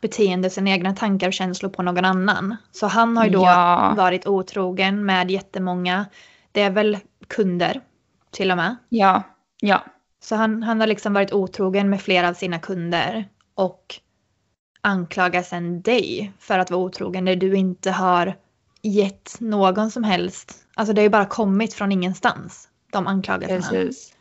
beteende, 0.00 0.50
sina 0.50 0.70
egna 0.70 0.94
tankar 0.94 1.26
och 1.26 1.32
känslor 1.32 1.70
på 1.70 1.82
någon 1.82 2.04
annan. 2.04 2.56
Så 2.72 2.86
han 2.86 3.16
har 3.16 3.24
ju 3.24 3.30
då 3.30 3.42
ja. 3.42 3.94
varit 3.96 4.26
otrogen 4.26 5.06
med 5.06 5.30
jättemånga 5.30 6.06
det 6.54 6.62
är 6.62 6.70
väl 6.70 6.98
kunder 7.28 7.80
till 8.30 8.50
och 8.50 8.56
med. 8.56 8.76
Ja, 8.88 9.22
ja. 9.60 9.84
Så 10.20 10.36
han, 10.36 10.62
han 10.62 10.80
har 10.80 10.86
liksom 10.86 11.12
varit 11.12 11.32
otrogen 11.32 11.90
med 11.90 12.02
flera 12.02 12.28
av 12.28 12.34
sina 12.34 12.58
kunder 12.58 13.28
och 13.54 13.94
anklagar 14.80 15.42
sen 15.42 15.82
dig 15.82 16.32
för 16.38 16.58
att 16.58 16.70
vara 16.70 16.80
otrogen 16.80 17.24
när 17.24 17.36
du 17.36 17.56
inte 17.56 17.90
har 17.90 18.34
gett 18.82 19.36
någon 19.40 19.90
som 19.90 20.04
helst, 20.04 20.54
alltså 20.74 20.94
det 20.94 21.00
har 21.00 21.04
ju 21.04 21.10
bara 21.10 21.26
kommit 21.26 21.74
från 21.74 21.92
ingenstans, 21.92 22.68
de 22.92 23.06
anklagelserna. 23.06 23.60
Precis. 23.60 24.14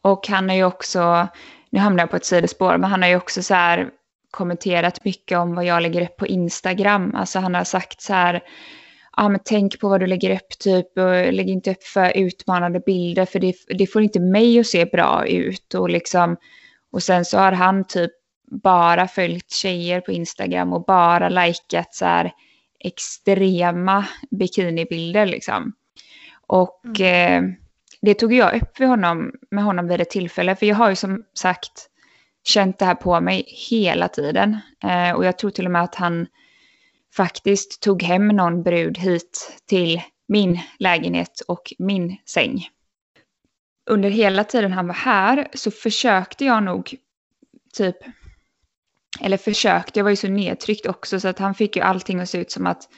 Och 0.00 0.28
han 0.28 0.48
har 0.48 0.56
ju 0.56 0.64
också, 0.64 1.28
nu 1.70 1.80
hamnar 1.80 2.02
jag 2.02 2.10
på 2.10 2.16
ett 2.16 2.24
sidospår, 2.24 2.78
men 2.78 2.90
han 2.90 3.02
har 3.02 3.08
ju 3.08 3.16
också 3.16 3.42
så 3.42 3.54
här 3.54 3.90
kommenterat 4.30 5.04
mycket 5.04 5.38
om 5.38 5.54
vad 5.54 5.64
jag 5.64 5.82
lägger 5.82 6.02
upp 6.02 6.16
på 6.16 6.26
Instagram. 6.26 7.14
Alltså 7.14 7.38
han 7.38 7.54
har 7.54 7.64
sagt 7.64 8.00
så 8.00 8.12
här, 8.12 8.42
ja, 9.16 9.28
men 9.28 9.40
tänk 9.44 9.80
på 9.80 9.88
vad 9.88 10.00
du 10.00 10.06
lägger 10.06 10.34
upp 10.34 10.58
typ 10.58 10.98
och 10.98 11.32
lägg 11.32 11.48
inte 11.48 11.70
upp 11.70 11.82
för 11.82 12.16
utmanande 12.16 12.80
bilder 12.80 13.24
för 13.24 13.38
det, 13.38 13.54
det 13.68 13.86
får 13.86 14.02
inte 14.02 14.20
mig 14.20 14.60
att 14.60 14.66
se 14.66 14.84
bra 14.84 15.26
ut 15.26 15.74
och 15.74 15.90
liksom 15.90 16.36
och 16.92 17.02
sen 17.02 17.24
så 17.24 17.38
har 17.38 17.52
han 17.52 17.84
typ 17.84 18.10
bara 18.62 19.08
följt 19.08 19.50
tjejer 19.50 20.00
på 20.00 20.12
Instagram 20.12 20.72
och 20.72 20.84
bara 20.84 21.28
likat 21.28 21.94
så 21.94 22.04
här 22.04 22.32
extrema 22.80 24.06
bikinibilder 24.30 25.26
liksom. 25.26 25.72
Och 26.46 26.84
mm. 27.00 27.44
eh, 27.44 27.56
det 28.02 28.14
tog 28.14 28.32
jag 28.32 28.62
upp 28.62 28.78
med 28.78 28.88
honom, 28.88 29.32
med 29.50 29.64
honom 29.64 29.88
vid 29.88 30.00
ett 30.00 30.10
tillfälle, 30.10 30.56
för 30.56 30.66
jag 30.66 30.76
har 30.76 30.90
ju 30.90 30.96
som 30.96 31.24
sagt 31.34 31.88
känt 32.44 32.78
det 32.78 32.84
här 32.84 32.94
på 32.94 33.20
mig 33.20 33.44
hela 33.70 34.08
tiden. 34.08 34.58
Eh, 34.84 35.10
och 35.10 35.24
jag 35.24 35.38
tror 35.38 35.50
till 35.50 35.66
och 35.66 35.72
med 35.72 35.82
att 35.82 35.94
han 35.94 36.26
faktiskt 37.16 37.82
tog 37.82 38.02
hem 38.02 38.28
någon 38.28 38.62
brud 38.62 38.98
hit 38.98 39.60
till 39.66 40.02
min 40.28 40.60
lägenhet 40.78 41.40
och 41.48 41.72
min 41.78 42.16
säng. 42.26 42.68
Under 43.90 44.10
hela 44.10 44.44
tiden 44.44 44.72
han 44.72 44.86
var 44.86 44.94
här 44.94 45.48
så 45.54 45.70
försökte 45.70 46.44
jag 46.44 46.62
nog 46.62 46.96
typ, 47.72 47.96
eller 49.20 49.36
försökte, 49.36 49.98
jag 49.98 50.04
var 50.04 50.10
ju 50.10 50.16
så 50.16 50.28
nedtryckt 50.28 50.86
också 50.86 51.20
så 51.20 51.28
att 51.28 51.38
han 51.38 51.54
fick 51.54 51.76
ju 51.76 51.82
allting 51.82 52.20
att 52.20 52.30
se 52.30 52.38
ut 52.38 52.50
som 52.50 52.66
att 52.66 52.88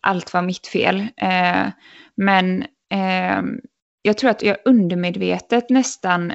allt 0.00 0.32
var 0.32 0.42
mitt 0.42 0.66
fel. 0.66 1.06
Eh, 1.16 1.66
men 2.14 2.62
eh, 2.90 3.42
jag 4.02 4.18
tror 4.18 4.30
att 4.30 4.42
jag 4.42 4.56
undermedvetet 4.64 5.70
nästan 5.70 6.32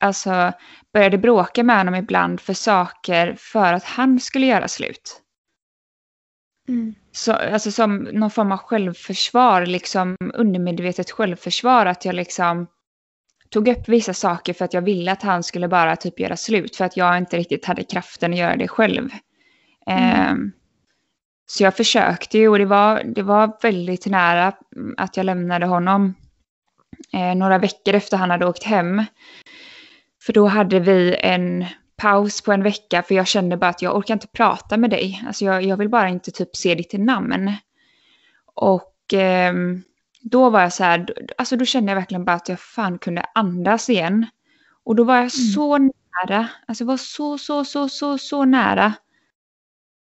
alltså, 0.00 0.52
började 0.92 1.18
bråka 1.18 1.62
med 1.62 1.78
honom 1.78 1.94
ibland 1.94 2.40
för 2.40 2.54
saker 2.54 3.36
för 3.38 3.72
att 3.72 3.84
han 3.84 4.20
skulle 4.20 4.46
göra 4.46 4.68
slut. 4.68 5.22
Mm. 6.68 6.94
Så, 7.12 7.32
alltså 7.32 7.70
som 7.70 7.96
någon 7.96 8.30
form 8.30 8.52
av 8.52 8.58
självförsvar, 8.58 9.66
liksom 9.66 10.16
undermedvetet 10.34 11.10
självförsvar, 11.10 11.86
att 11.86 12.04
jag 12.04 12.14
liksom 12.14 12.66
tog 13.50 13.68
upp 13.68 13.88
vissa 13.88 14.14
saker 14.14 14.52
för 14.52 14.64
att 14.64 14.74
jag 14.74 14.82
ville 14.82 15.12
att 15.12 15.22
han 15.22 15.42
skulle 15.42 15.68
bara 15.68 15.96
typ 15.96 16.20
göra 16.20 16.36
slut, 16.36 16.76
för 16.76 16.84
att 16.84 16.96
jag 16.96 17.18
inte 17.18 17.36
riktigt 17.36 17.64
hade 17.64 17.84
kraften 17.84 18.32
att 18.32 18.38
göra 18.38 18.56
det 18.56 18.68
själv. 18.68 19.08
Mm. 19.86 20.32
Um, 20.32 20.52
så 21.46 21.62
jag 21.62 21.76
försökte 21.76 22.38
ju 22.38 22.48
och 22.48 22.58
det 22.58 22.64
var, 22.64 23.02
det 23.04 23.22
var 23.22 23.58
väldigt 23.62 24.06
nära 24.06 24.52
att 24.96 25.16
jag 25.16 25.26
lämnade 25.26 25.66
honom 25.66 26.14
eh, 27.12 27.34
några 27.34 27.58
veckor 27.58 27.94
efter 27.94 28.16
han 28.16 28.30
hade 28.30 28.46
åkt 28.46 28.62
hem. 28.62 29.04
För 30.22 30.32
då 30.32 30.46
hade 30.46 30.80
vi 30.80 31.16
en 31.20 31.66
paus 31.98 32.40
på 32.40 32.52
en 32.52 32.62
vecka 32.62 33.02
för 33.02 33.14
jag 33.14 33.26
kände 33.26 33.56
bara 33.56 33.70
att 33.70 33.82
jag 33.82 33.96
orkar 33.96 34.14
inte 34.14 34.26
prata 34.26 34.76
med 34.76 34.90
dig. 34.90 35.22
Alltså 35.26 35.44
jag, 35.44 35.62
jag 35.62 35.76
vill 35.76 35.88
bara 35.88 36.08
inte 36.08 36.30
typ 36.30 36.56
se 36.56 36.74
ditt 36.74 36.92
namn. 36.92 37.52
Och 38.54 39.14
eh, 39.14 39.54
då 40.20 40.50
var 40.50 40.60
jag 40.60 40.72
så 40.72 40.84
här, 40.84 41.06
alltså 41.38 41.56
då 41.56 41.64
kände 41.64 41.92
jag 41.92 41.96
verkligen 41.96 42.24
bara 42.24 42.36
att 42.36 42.48
jag 42.48 42.60
fan 42.60 42.98
kunde 42.98 43.24
andas 43.34 43.90
igen. 43.90 44.26
Och 44.84 44.96
då 44.96 45.04
var 45.04 45.14
jag 45.14 45.20
mm. 45.20 45.30
så 45.30 45.78
nära, 45.78 46.48
alltså 46.66 46.84
jag 46.84 46.86
var 46.86 46.96
så, 46.96 47.38
så, 47.38 47.64
så, 47.64 47.88
så, 47.88 48.18
så 48.18 48.44
nära. 48.44 48.92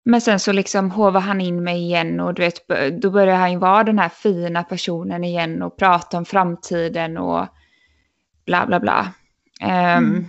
Men 0.06 0.22
sen 0.22 0.40
så 0.40 0.52
liksom 0.52 0.92
hovar 0.92 1.22
han 1.22 1.42
in 1.42 1.64
mig 1.64 1.78
igen 1.78 2.20
och 2.20 2.34
du 2.34 2.42
vet, 2.42 2.68
då 3.02 3.12
börjar 3.12 3.36
han 3.36 3.52
ju 3.52 3.58
vara 3.58 3.84
den 3.84 4.00
här 4.00 4.10
fina 4.10 4.64
personen 4.64 5.24
igen 5.24 5.62
och 5.62 5.78
prata 5.78 6.18
om 6.18 6.26
framtiden 6.26 7.18
och 7.18 7.48
bla 8.46 8.66
bla 8.66 8.80
bla. 8.80 9.14
Um, 9.62 9.70
mm. 9.70 10.26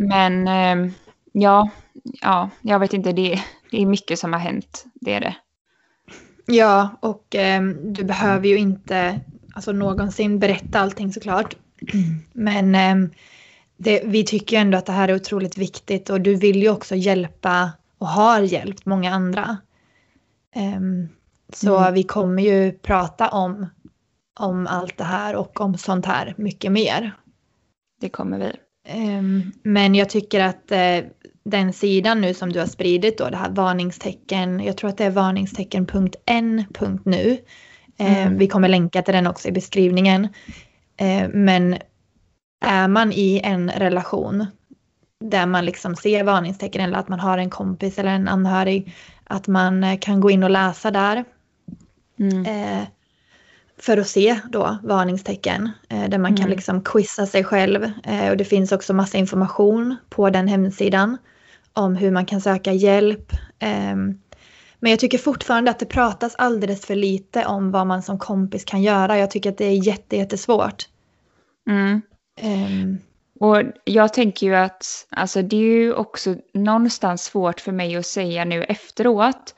Men 0.00 0.48
um, 0.78 0.92
ja, 1.32 1.70
ja, 2.20 2.50
jag 2.60 2.78
vet 2.78 2.92
inte, 2.92 3.12
det, 3.12 3.42
det 3.70 3.82
är 3.82 3.86
mycket 3.86 4.18
som 4.18 4.32
har 4.32 4.40
hänt, 4.40 4.84
det 4.94 5.14
är 5.14 5.20
det. 5.20 5.36
Ja, 6.46 6.88
och 7.00 7.34
um, 7.58 7.92
du 7.92 8.04
behöver 8.04 8.48
ju 8.48 8.58
inte 8.58 9.20
alltså, 9.52 9.72
någonsin 9.72 10.38
berätta 10.38 10.80
allting 10.80 11.12
såklart. 11.12 11.56
Men 12.32 13.10
det, 13.76 14.02
vi 14.04 14.24
tycker 14.24 14.58
ändå 14.58 14.78
att 14.78 14.86
det 14.86 14.92
här 14.92 15.08
är 15.08 15.14
otroligt 15.14 15.58
viktigt 15.58 16.10
och 16.10 16.20
du 16.20 16.34
vill 16.34 16.62
ju 16.62 16.70
också 16.70 16.94
hjälpa 16.94 17.72
och 17.98 18.08
har 18.08 18.40
hjälpt 18.40 18.86
många 18.86 19.14
andra. 19.14 19.58
Um, 20.56 21.08
så 21.52 21.78
mm. 21.78 21.94
vi 21.94 22.02
kommer 22.02 22.42
ju 22.42 22.72
prata 22.72 23.28
om, 23.28 23.66
om 24.40 24.66
allt 24.66 24.98
det 24.98 25.04
här 25.04 25.36
och 25.36 25.60
om 25.60 25.78
sånt 25.78 26.06
här 26.06 26.34
mycket 26.36 26.72
mer. 26.72 27.12
Det 28.00 28.08
kommer 28.08 28.38
vi. 28.38 28.52
Um, 28.94 29.52
men 29.62 29.94
jag 29.94 30.08
tycker 30.08 30.40
att 30.40 30.72
uh, 30.72 31.00
den 31.44 31.72
sidan 31.72 32.20
nu 32.20 32.34
som 32.34 32.52
du 32.52 32.60
har 32.60 32.66
spridit 32.66 33.18
då, 33.18 33.30
det 33.30 33.36
här 33.36 33.50
varningstecken, 33.50 34.60
jag 34.60 34.76
tror 34.76 34.90
att 34.90 34.98
det 34.98 35.04
är 35.04 35.10
varningstecken.n.nu. 35.10 37.38
Mm. 37.98 38.32
Uh, 38.32 38.38
vi 38.38 38.48
kommer 38.48 38.68
länka 38.68 39.02
till 39.02 39.14
den 39.14 39.26
också 39.26 39.48
i 39.48 39.52
beskrivningen. 39.52 40.24
Uh, 41.02 41.28
men 41.28 41.76
är 42.64 42.88
man 42.88 43.12
i 43.12 43.40
en 43.44 43.70
relation 43.70 44.46
där 45.24 45.46
man 45.46 45.64
liksom 45.64 45.96
ser 45.96 46.24
varningstecken 46.24 46.80
eller 46.80 46.98
att 46.98 47.08
man 47.08 47.20
har 47.20 47.38
en 47.38 47.50
kompis 47.50 47.98
eller 47.98 48.10
en 48.10 48.28
anhörig, 48.28 48.94
att 49.24 49.46
man 49.46 49.84
eh, 49.84 49.98
kan 49.98 50.20
gå 50.20 50.30
in 50.30 50.42
och 50.42 50.50
läsa 50.50 50.90
där. 50.90 51.24
Mm. 52.18 52.46
För 53.78 53.98
att 53.98 54.08
se 54.08 54.40
då 54.50 54.78
varningstecken 54.82 55.70
eh, 55.88 56.08
där 56.08 56.18
man 56.18 56.30
mm. 56.30 56.36
kan 56.36 56.50
liksom 56.50 56.84
quizza 56.84 57.26
sig 57.26 57.44
själv. 57.44 57.90
Eh, 58.04 58.30
och 58.30 58.36
det 58.36 58.44
finns 58.44 58.72
också 58.72 58.94
massa 58.94 59.18
information 59.18 59.96
på 60.08 60.30
den 60.30 60.48
hemsidan 60.48 61.16
om 61.72 61.96
hur 61.96 62.10
man 62.10 62.26
kan 62.26 62.40
söka 62.40 62.72
hjälp. 62.72 63.32
Ehm, 63.58 64.18
men 64.80 64.90
jag 64.90 65.00
tycker 65.00 65.18
fortfarande 65.18 65.70
att 65.70 65.78
det 65.78 65.86
pratas 65.86 66.34
alldeles 66.38 66.86
för 66.86 66.94
lite 66.94 67.46
om 67.46 67.70
vad 67.70 67.86
man 67.86 68.02
som 68.02 68.18
kompis 68.18 68.64
kan 68.64 68.82
göra. 68.82 69.18
Jag 69.18 69.30
tycker 69.30 69.50
att 69.50 69.58
det 69.58 69.64
är 69.64 69.86
jättesvårt. 70.12 70.88
Mm. 71.68 72.02
Um, 72.42 72.98
och 73.40 73.62
jag 73.84 74.12
tänker 74.12 74.46
ju 74.46 74.54
att 74.54 75.06
alltså, 75.10 75.42
det 75.42 75.56
är 75.56 75.60
ju 75.60 75.94
också 75.94 76.36
någonstans 76.54 77.24
svårt 77.24 77.60
för 77.60 77.72
mig 77.72 77.96
att 77.96 78.06
säga 78.06 78.44
nu 78.44 78.64
efteråt. 78.64 79.54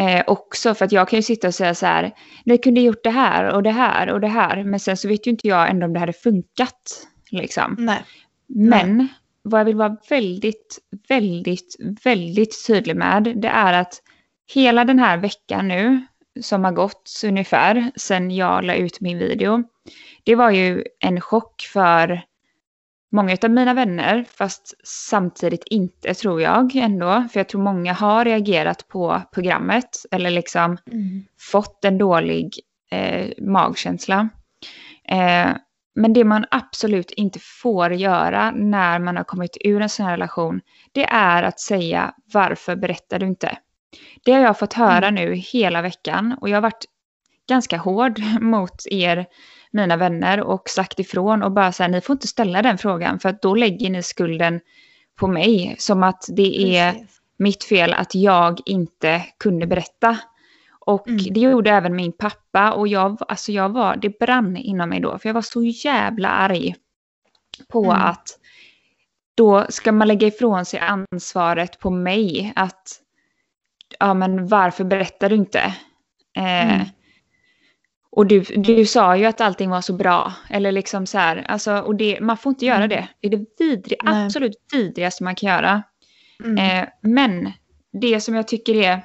Eh, 0.00 0.22
också 0.26 0.74
för 0.74 0.84
att 0.84 0.92
jag 0.92 1.08
kan 1.08 1.18
ju 1.18 1.22
sitta 1.22 1.46
och 1.46 1.54
säga 1.54 1.74
så 1.74 1.86
här, 1.86 2.12
ni 2.44 2.58
kunde 2.58 2.80
gjort 2.80 3.04
det 3.04 3.10
här 3.10 3.54
och 3.54 3.62
det 3.62 3.70
här 3.70 4.12
och 4.12 4.20
det 4.20 4.28
här. 4.28 4.64
Men 4.64 4.80
sen 4.80 4.96
så 4.96 5.08
vet 5.08 5.26
ju 5.26 5.30
inte 5.30 5.48
jag 5.48 5.70
ändå 5.70 5.86
om 5.86 5.92
det 5.92 6.00
hade 6.00 6.12
funkat. 6.12 7.06
Liksom. 7.30 7.76
Nej. 7.78 8.02
Men 8.46 8.96
Nej. 8.96 9.06
vad 9.42 9.60
jag 9.60 9.64
vill 9.64 9.76
vara 9.76 9.96
väldigt, 10.10 10.78
väldigt, 11.08 11.76
väldigt 12.04 12.66
tydlig 12.66 12.96
med, 12.96 13.32
det 13.36 13.48
är 13.48 13.72
att 13.72 14.02
hela 14.54 14.84
den 14.84 14.98
här 14.98 15.16
veckan 15.16 15.68
nu, 15.68 16.06
som 16.40 16.64
har 16.64 16.72
gått 16.72 17.10
ungefär 17.24 17.90
sedan 17.96 18.30
jag 18.30 18.64
la 18.64 18.74
ut 18.74 19.00
min 19.00 19.18
video, 19.18 19.64
det 20.24 20.34
var 20.34 20.50
ju 20.50 20.84
en 21.00 21.20
chock 21.20 21.62
för 21.72 22.22
många 23.10 23.36
av 23.42 23.50
mina 23.50 23.74
vänner, 23.74 24.24
fast 24.34 24.74
samtidigt 24.84 25.64
inte 25.66 26.14
tror 26.14 26.42
jag 26.42 26.76
ändå. 26.76 27.28
För 27.32 27.40
jag 27.40 27.48
tror 27.48 27.62
många 27.62 27.92
har 27.92 28.24
reagerat 28.24 28.88
på 28.88 29.22
programmet 29.32 29.88
eller 30.10 30.30
liksom 30.30 30.78
mm. 30.86 31.24
fått 31.38 31.84
en 31.84 31.98
dålig 31.98 32.60
eh, 32.90 33.30
magkänsla. 33.38 34.28
Eh, 35.08 35.50
men 35.94 36.12
det 36.12 36.24
man 36.24 36.44
absolut 36.50 37.10
inte 37.10 37.38
får 37.62 37.92
göra 37.92 38.50
när 38.50 38.98
man 38.98 39.16
har 39.16 39.24
kommit 39.24 39.56
ur 39.60 39.82
en 39.82 39.88
sån 39.88 40.06
här 40.06 40.12
relation, 40.12 40.60
det 40.92 41.04
är 41.04 41.42
att 41.42 41.60
säga 41.60 42.14
varför 42.32 42.76
berättar 42.76 43.18
du 43.18 43.26
inte? 43.26 43.58
Det 44.24 44.32
har 44.32 44.40
jag 44.40 44.58
fått 44.58 44.72
höra 44.72 45.08
mm. 45.08 45.14
nu 45.14 45.34
hela 45.34 45.82
veckan 45.82 46.36
och 46.40 46.48
jag 46.48 46.56
har 46.56 46.62
varit 46.62 46.84
ganska 47.48 47.76
hård 47.76 48.20
mot 48.40 48.86
er 48.90 49.26
mina 49.70 49.96
vänner 49.96 50.40
och 50.40 50.68
sagt 50.68 50.98
ifrån 50.98 51.42
och 51.42 51.52
bara 51.52 51.72
så 51.72 51.82
här, 51.82 51.90
ni 51.90 52.00
får 52.00 52.14
inte 52.14 52.26
ställa 52.26 52.62
den 52.62 52.78
frågan 52.78 53.20
för 53.20 53.28
att 53.28 53.42
då 53.42 53.54
lägger 53.54 53.90
ni 53.90 54.02
skulden 54.02 54.60
på 55.16 55.26
mig 55.26 55.76
som 55.78 56.02
att 56.02 56.24
det 56.28 56.76
är 56.76 56.92
Precis. 56.92 57.20
mitt 57.36 57.64
fel 57.64 57.92
att 57.92 58.14
jag 58.14 58.60
inte 58.64 59.22
kunde 59.38 59.66
berätta. 59.66 60.18
Och 60.80 61.08
mm. 61.08 61.24
det 61.30 61.40
gjorde 61.40 61.70
även 61.70 61.96
min 61.96 62.12
pappa 62.12 62.72
och 62.72 62.88
jag, 62.88 63.18
alltså 63.28 63.52
jag 63.52 63.68
var, 63.68 63.96
det 63.96 64.18
brann 64.18 64.56
inom 64.56 64.88
mig 64.88 65.00
då 65.00 65.18
för 65.18 65.28
jag 65.28 65.34
var 65.34 65.42
så 65.42 65.62
jävla 65.62 66.28
arg 66.28 66.74
på 67.68 67.84
mm. 67.84 67.96
att 67.96 68.38
då 69.34 69.66
ska 69.68 69.92
man 69.92 70.08
lägga 70.08 70.26
ifrån 70.26 70.64
sig 70.64 70.80
ansvaret 70.80 71.78
på 71.78 71.90
mig 71.90 72.52
att 72.56 73.00
ja 73.98 74.14
men 74.14 74.46
varför 74.46 74.84
berättar 74.84 75.28
du 75.28 75.36
inte? 75.36 75.58
Eh, 76.36 76.74
mm. 76.74 76.86
Och 78.12 78.26
du, 78.26 78.40
du 78.40 78.86
sa 78.86 79.16
ju 79.16 79.24
att 79.24 79.40
allting 79.40 79.70
var 79.70 79.80
så 79.80 79.92
bra. 79.92 80.32
Eller 80.50 80.72
liksom 80.72 81.06
så 81.06 81.18
här, 81.18 81.44
alltså, 81.48 81.76
och 81.78 81.94
det, 81.94 82.20
man 82.20 82.36
får 82.36 82.50
inte 82.50 82.66
göra 82.66 82.84
mm. 82.84 82.88
det. 82.88 83.08
Det 83.20 83.26
är 83.26 83.30
det 83.30 83.44
vidri, 83.58 83.96
absolut 84.04 84.56
vidrigaste 84.72 85.24
man 85.24 85.34
kan 85.34 85.48
göra. 85.48 85.82
Mm. 86.44 86.58
Eh, 86.58 86.88
men 87.02 87.52
det 87.92 88.20
som 88.20 88.34
jag 88.34 88.48
tycker 88.48 88.74
är 88.74 89.00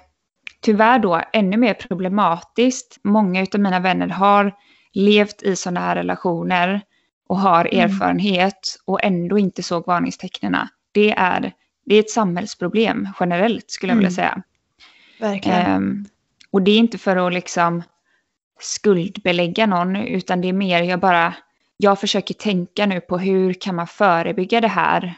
tyvärr 0.62 1.00
då 1.00 1.22
ännu 1.34 1.58
mer 1.58 1.74
problematiskt. 1.74 3.00
Många 3.04 3.46
av 3.54 3.60
mina 3.60 3.80
vänner 3.80 4.08
har 4.08 4.54
levt 4.94 5.44
i 5.44 5.56
sådana 5.56 5.80
här 5.80 5.96
relationer 5.96 6.82
och 7.28 7.40
har 7.40 7.66
mm. 7.66 7.86
erfarenhet 7.86 8.78
och 8.86 9.04
ändå 9.04 9.38
inte 9.38 9.64
såg 9.64 9.88
varningstecknen. 9.88 10.58
Det 10.92 11.12
är, 11.12 11.52
det 11.86 11.96
är 11.96 12.00
ett 12.00 12.10
samhällsproblem 12.10 13.08
generellt 13.20 13.72
skulle 13.72 13.92
jag 13.92 13.98
vilja 13.98 14.10
mm. 14.10 14.16
säga. 14.16 14.42
Verkligen. 15.20 15.92
Eh, 15.92 16.12
Och 16.52 16.62
det 16.62 16.72
är 16.72 16.78
inte 16.78 16.98
för 16.98 17.28
att 17.28 17.34
liksom 17.34 17.84
skuldbelägga 18.60 19.66
någon, 19.66 19.96
utan 19.96 20.42
det 20.42 20.50
är 20.50 20.54
mer 20.54 20.82
jag 20.82 21.00
bara, 21.00 21.34
jag 21.78 22.00
försöker 22.00 22.34
tänka 22.34 22.86
nu 22.86 23.02
på 23.02 23.18
hur 23.18 23.54
kan 23.54 23.76
man 23.76 23.88
förebygga 23.88 24.62
det 24.62 24.68
här. 24.68 25.14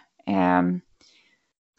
Um, 0.60 0.82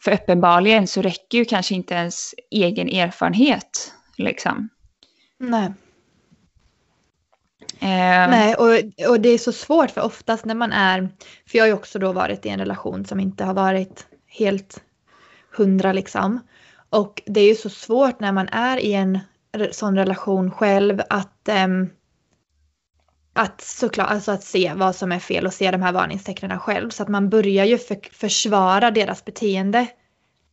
för 0.03 0.11
uppenbarligen 0.11 0.87
så 0.87 1.01
räcker 1.01 1.37
ju 1.37 1.45
kanske 1.45 1.75
inte 1.75 1.93
ens 1.93 2.35
egen 2.51 2.89
erfarenhet. 2.89 3.93
Liksom. 4.17 4.69
Nej. 5.37 5.73
Eh. 7.79 8.29
Nej, 8.29 8.55
och, 8.55 9.07
och 9.09 9.19
det 9.19 9.29
är 9.29 9.37
så 9.37 9.51
svårt 9.51 9.91
för 9.91 10.01
oftast 10.01 10.45
när 10.45 10.55
man 10.55 10.71
är, 10.71 11.09
för 11.47 11.57
jag 11.57 11.63
har 11.63 11.67
ju 11.67 11.73
också 11.73 11.99
då 11.99 12.11
varit 12.11 12.45
i 12.45 12.49
en 12.49 12.59
relation 12.59 13.05
som 13.05 13.19
inte 13.19 13.43
har 13.43 13.53
varit 13.53 14.07
helt 14.27 14.83
hundra 15.57 15.93
liksom. 15.93 16.39
Och 16.89 17.21
det 17.25 17.41
är 17.41 17.47
ju 17.47 17.55
så 17.55 17.69
svårt 17.69 18.19
när 18.19 18.31
man 18.31 18.47
är 18.47 18.77
i 18.77 18.93
en 18.93 19.19
sån 19.71 19.95
relation 19.95 20.51
själv 20.51 21.01
att 21.09 21.49
um, 21.65 21.89
att 23.33 23.61
såklart, 23.61 24.09
alltså 24.09 24.31
att 24.31 24.43
se 24.43 24.73
vad 24.75 24.95
som 24.95 25.11
är 25.11 25.19
fel 25.19 25.45
och 25.45 25.53
se 25.53 25.71
de 25.71 25.81
här 25.81 25.91
varningstecknen 25.91 26.59
själv. 26.59 26.89
Så 26.89 27.03
att 27.03 27.09
man 27.09 27.29
börjar 27.29 27.65
ju 27.65 27.77
för, 27.77 27.97
försvara 28.11 28.91
deras 28.91 29.25
beteende. 29.25 29.87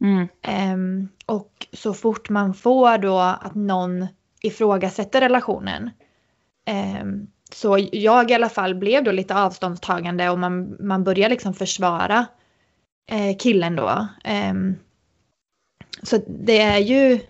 Mm. 0.00 0.28
Um, 0.72 1.08
och 1.26 1.66
så 1.72 1.94
fort 1.94 2.28
man 2.28 2.54
får 2.54 2.98
då 2.98 3.18
att 3.18 3.54
någon 3.54 4.06
ifrågasätter 4.40 5.20
relationen. 5.20 5.90
Um, 7.00 7.26
så 7.52 7.88
jag 7.92 8.30
i 8.30 8.34
alla 8.34 8.48
fall 8.48 8.74
blev 8.74 9.04
då 9.04 9.12
lite 9.12 9.34
avståndstagande 9.34 10.30
och 10.30 10.38
man, 10.38 10.76
man 10.80 11.04
börjar 11.04 11.28
liksom 11.28 11.54
försvara 11.54 12.26
eh, 13.10 13.36
killen 13.38 13.76
då. 13.76 14.08
Um, 14.50 14.76
så 16.02 16.18
det 16.26 16.60
är 16.60 16.78
ju 16.78 17.20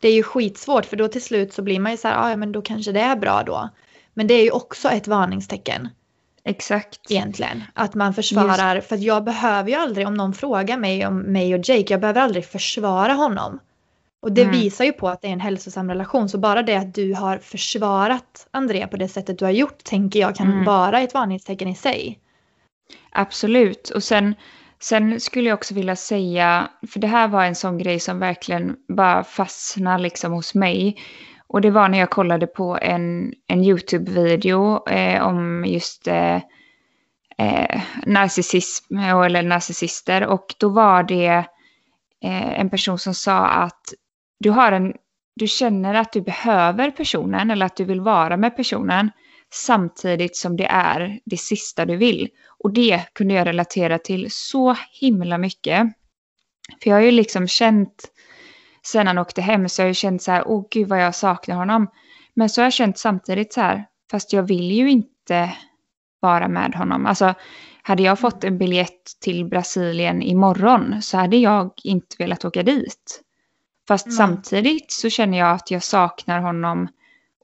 det 0.00 0.08
är 0.08 0.14
ju 0.14 0.22
skitsvårt 0.22 0.86
för 0.86 0.96
då 0.96 1.08
till 1.08 1.22
slut 1.22 1.52
så 1.52 1.62
blir 1.62 1.80
man 1.80 1.92
ju 1.92 1.98
så 1.98 2.08
här, 2.08 2.24
ah, 2.24 2.30
ja 2.30 2.36
men 2.36 2.52
då 2.52 2.62
kanske 2.62 2.92
det 2.92 3.00
är 3.00 3.16
bra 3.16 3.42
då. 3.42 3.68
Men 4.14 4.26
det 4.26 4.34
är 4.34 4.42
ju 4.42 4.50
också 4.50 4.88
ett 4.88 5.08
varningstecken. 5.08 5.88
Exakt. 6.44 7.10
Egentligen. 7.10 7.64
Att 7.74 7.94
man 7.94 8.14
försvarar, 8.14 8.74
Just. 8.74 8.88
för 8.88 8.96
jag 8.96 9.24
behöver 9.24 9.70
ju 9.70 9.76
aldrig, 9.76 10.06
om 10.06 10.14
någon 10.14 10.34
frågar 10.34 10.78
mig 10.78 11.06
om 11.06 11.18
mig 11.18 11.54
och 11.54 11.60
Jake, 11.64 11.92
jag 11.92 12.00
behöver 12.00 12.20
aldrig 12.20 12.44
försvara 12.44 13.12
honom. 13.12 13.60
Och 14.20 14.32
det 14.32 14.42
mm. 14.42 14.52
visar 14.52 14.84
ju 14.84 14.92
på 14.92 15.08
att 15.08 15.22
det 15.22 15.28
är 15.28 15.32
en 15.32 15.40
hälsosam 15.40 15.88
relation. 15.90 16.28
Så 16.28 16.38
bara 16.38 16.62
det 16.62 16.76
att 16.76 16.94
du 16.94 17.14
har 17.14 17.38
försvarat 17.38 18.48
Andrea 18.50 18.88
på 18.88 18.96
det 18.96 19.08
sättet 19.08 19.38
du 19.38 19.44
har 19.44 19.52
gjort 19.52 19.84
tänker 19.84 20.20
jag 20.20 20.36
kan 20.36 20.52
mm. 20.52 20.64
vara 20.64 21.00
ett 21.00 21.14
varningstecken 21.14 21.68
i 21.68 21.74
sig. 21.74 22.18
Absolut. 23.10 23.90
Och 23.90 24.02
sen, 24.02 24.34
sen 24.80 25.20
skulle 25.20 25.48
jag 25.48 25.56
också 25.56 25.74
vilja 25.74 25.96
säga, 25.96 26.70
för 26.92 27.00
det 27.00 27.06
här 27.06 27.28
var 27.28 27.44
en 27.44 27.54
sån 27.54 27.78
grej 27.78 28.00
som 28.00 28.18
verkligen 28.18 28.76
bara 28.88 29.24
fastnade 29.24 30.02
liksom 30.02 30.32
hos 30.32 30.54
mig. 30.54 30.96
Och 31.46 31.60
det 31.60 31.70
var 31.70 31.88
när 31.88 31.98
jag 31.98 32.10
kollade 32.10 32.46
på 32.46 32.78
en, 32.82 33.32
en 33.46 33.64
YouTube-video 33.64 34.88
eh, 34.88 35.26
om 35.26 35.64
just 35.64 36.08
eh, 36.08 36.36
eh, 37.38 37.82
narcissism 38.06 38.96
eh, 38.96 39.20
eller 39.20 39.42
narcissister. 39.42 40.26
Och 40.26 40.54
då 40.58 40.68
var 40.68 41.02
det 41.02 41.44
eh, 42.24 42.60
en 42.60 42.70
person 42.70 42.98
som 42.98 43.14
sa 43.14 43.46
att 43.46 43.82
du, 44.40 44.50
har 44.50 44.72
en, 44.72 44.94
du 45.36 45.46
känner 45.46 45.94
att 45.94 46.12
du 46.12 46.20
behöver 46.20 46.90
personen 46.90 47.50
eller 47.50 47.66
att 47.66 47.76
du 47.76 47.84
vill 47.84 48.00
vara 48.00 48.36
med 48.36 48.56
personen 48.56 49.10
samtidigt 49.52 50.36
som 50.36 50.56
det 50.56 50.66
är 50.66 51.20
det 51.24 51.36
sista 51.36 51.84
du 51.84 51.96
vill. 51.96 52.28
Och 52.58 52.72
det 52.72 53.02
kunde 53.12 53.34
jag 53.34 53.46
relatera 53.46 53.98
till 53.98 54.26
så 54.30 54.76
himla 55.00 55.38
mycket. 55.38 55.86
För 56.82 56.90
jag 56.90 56.96
har 56.96 57.02
ju 57.02 57.10
liksom 57.10 57.48
känt 57.48 58.10
sen 58.86 59.06
han 59.06 59.18
åkte 59.18 59.42
hem 59.42 59.68
så 59.68 59.82
har 59.82 59.86
jag 59.86 59.96
känt 59.96 60.22
så 60.22 60.32
här, 60.32 60.48
åh 60.48 60.64
gud 60.70 60.88
vad 60.88 61.02
jag 61.02 61.14
saknar 61.14 61.56
honom. 61.56 61.90
Men 62.34 62.48
så 62.48 62.60
har 62.60 62.66
jag 62.66 62.72
känt 62.72 62.98
samtidigt 62.98 63.52
så 63.52 63.60
här, 63.60 63.86
fast 64.10 64.32
jag 64.32 64.42
vill 64.42 64.72
ju 64.72 64.90
inte 64.90 65.52
vara 66.20 66.48
med 66.48 66.74
honom. 66.74 67.06
Alltså, 67.06 67.34
hade 67.82 68.02
jag 68.02 68.18
fått 68.18 68.44
en 68.44 68.58
biljett 68.58 69.20
till 69.20 69.44
Brasilien 69.44 70.22
imorgon 70.22 71.02
så 71.02 71.16
hade 71.16 71.36
jag 71.36 71.72
inte 71.84 72.16
velat 72.18 72.44
åka 72.44 72.62
dit. 72.62 73.22
Fast 73.88 74.06
mm. 74.06 74.16
samtidigt 74.16 74.92
så 74.92 75.10
känner 75.10 75.38
jag 75.38 75.50
att 75.50 75.70
jag 75.70 75.82
saknar 75.82 76.40
honom 76.40 76.88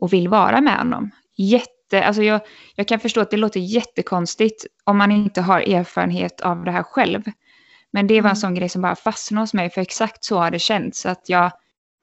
och 0.01 0.13
vill 0.13 0.29
vara 0.29 0.61
med 0.61 0.79
honom. 0.79 1.11
Jätte, 1.37 1.74
alltså 2.03 2.23
jag, 2.23 2.41
jag 2.75 2.89
kan 2.89 3.01
förstå 3.01 3.21
att 3.21 3.31
det 3.31 3.37
låter 3.37 3.61
jättekonstigt 3.61 4.67
om 4.85 4.99
man 4.99 5.13
inte 5.13 5.41
har 5.41 5.61
erfarenhet 5.61 6.41
av 6.41 6.65
det 6.65 6.71
här 6.71 6.83
själv. 6.83 7.23
Men 7.91 8.07
det 8.07 8.15
var 8.15 8.31
en 8.31 8.37
mm. 8.37 8.37
sån 8.37 8.55
grej 8.55 8.69
som 8.69 8.83
bara 8.83 8.97
fastnade 8.97 9.43
hos 9.43 9.55
mig, 9.55 9.71
för 9.71 9.81
exakt 9.81 10.25
så 10.25 10.39
har 10.39 10.51
det 10.51 10.59
känts. 10.59 11.07
Att 11.07 11.29
jag 11.29 11.51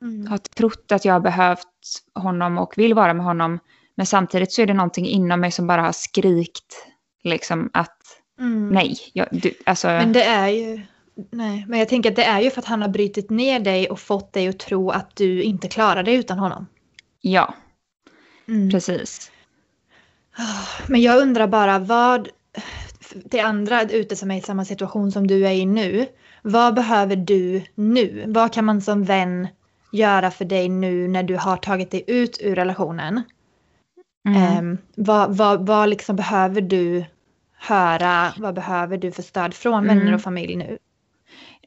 mm. 0.01 0.27
har 0.27 0.37
trott 0.37 0.91
att 0.91 1.05
jag 1.05 1.13
har 1.13 1.19
behövt 1.19 1.67
honom 2.15 2.57
och 2.57 2.73
vill 2.77 2.93
vara 2.93 3.13
med 3.13 3.25
honom. 3.25 3.59
Men 3.95 4.05
samtidigt 4.05 4.51
så 4.51 4.61
är 4.61 4.65
det 4.65 4.73
någonting 4.73 5.05
inom 5.05 5.39
mig 5.39 5.51
som 5.51 5.67
bara 5.67 5.81
har 5.81 5.91
skrikt 5.91 6.87
liksom 7.23 7.69
att 7.73 7.97
mm. 8.39 8.69
nej. 8.69 8.97
Jag, 9.13 9.27
du, 9.31 9.53
alltså... 9.65 9.87
Men 9.87 10.13
det 10.13 10.23
är 10.23 10.47
ju, 10.47 10.81
nej, 11.31 11.65
men 11.67 11.79
jag 11.79 11.89
tänker 11.89 12.09
att 12.09 12.15
det 12.15 12.23
är 12.23 12.41
ju 12.41 12.49
för 12.49 12.59
att 12.59 12.67
han 12.67 12.81
har 12.81 12.89
brutit 12.89 13.29
ner 13.29 13.59
dig 13.59 13.89
och 13.89 13.99
fått 13.99 14.33
dig 14.33 14.47
att 14.47 14.59
tro 14.59 14.89
att 14.89 15.15
du 15.15 15.43
inte 15.43 15.67
klarar 15.67 16.03
dig 16.03 16.15
utan 16.15 16.39
honom. 16.39 16.67
Ja, 17.21 17.53
mm. 18.47 18.69
precis. 18.69 19.31
Men 20.87 21.01
jag 21.01 21.21
undrar 21.21 21.47
bara 21.47 21.79
vad, 21.79 22.29
till 23.29 23.39
andra 23.39 23.81
ute 23.83 24.15
som 24.15 24.31
är 24.31 24.37
i 24.37 24.41
samma 24.41 24.65
situation 24.65 25.11
som 25.11 25.27
du 25.27 25.47
är 25.47 25.51
i 25.51 25.65
nu. 25.65 26.07
Vad 26.41 26.73
behöver 26.73 27.15
du 27.15 27.61
nu? 27.75 28.23
Vad 28.27 28.53
kan 28.53 28.65
man 28.65 28.81
som 28.81 29.03
vän 29.03 29.47
göra 29.91 30.31
för 30.31 30.45
dig 30.45 30.69
nu 30.69 31.07
när 31.07 31.23
du 31.23 31.35
har 31.35 31.57
tagit 31.57 31.91
dig 31.91 32.03
ut 32.07 32.37
ur 32.41 32.55
relationen? 32.55 33.21
Mm. 34.27 34.57
Um, 34.57 34.77
vad, 34.95 35.37
vad, 35.37 35.67
vad 35.67 35.89
liksom 35.89 36.15
behöver 36.15 36.61
du 36.61 37.05
höra? 37.57 38.33
Vad 38.37 38.53
behöver 38.53 38.97
du 38.97 39.11
för 39.11 39.23
stöd 39.23 39.53
från 39.53 39.83
mm. 39.83 39.97
vänner 39.97 40.13
och 40.13 40.21
familj 40.21 40.55
nu? 40.55 40.77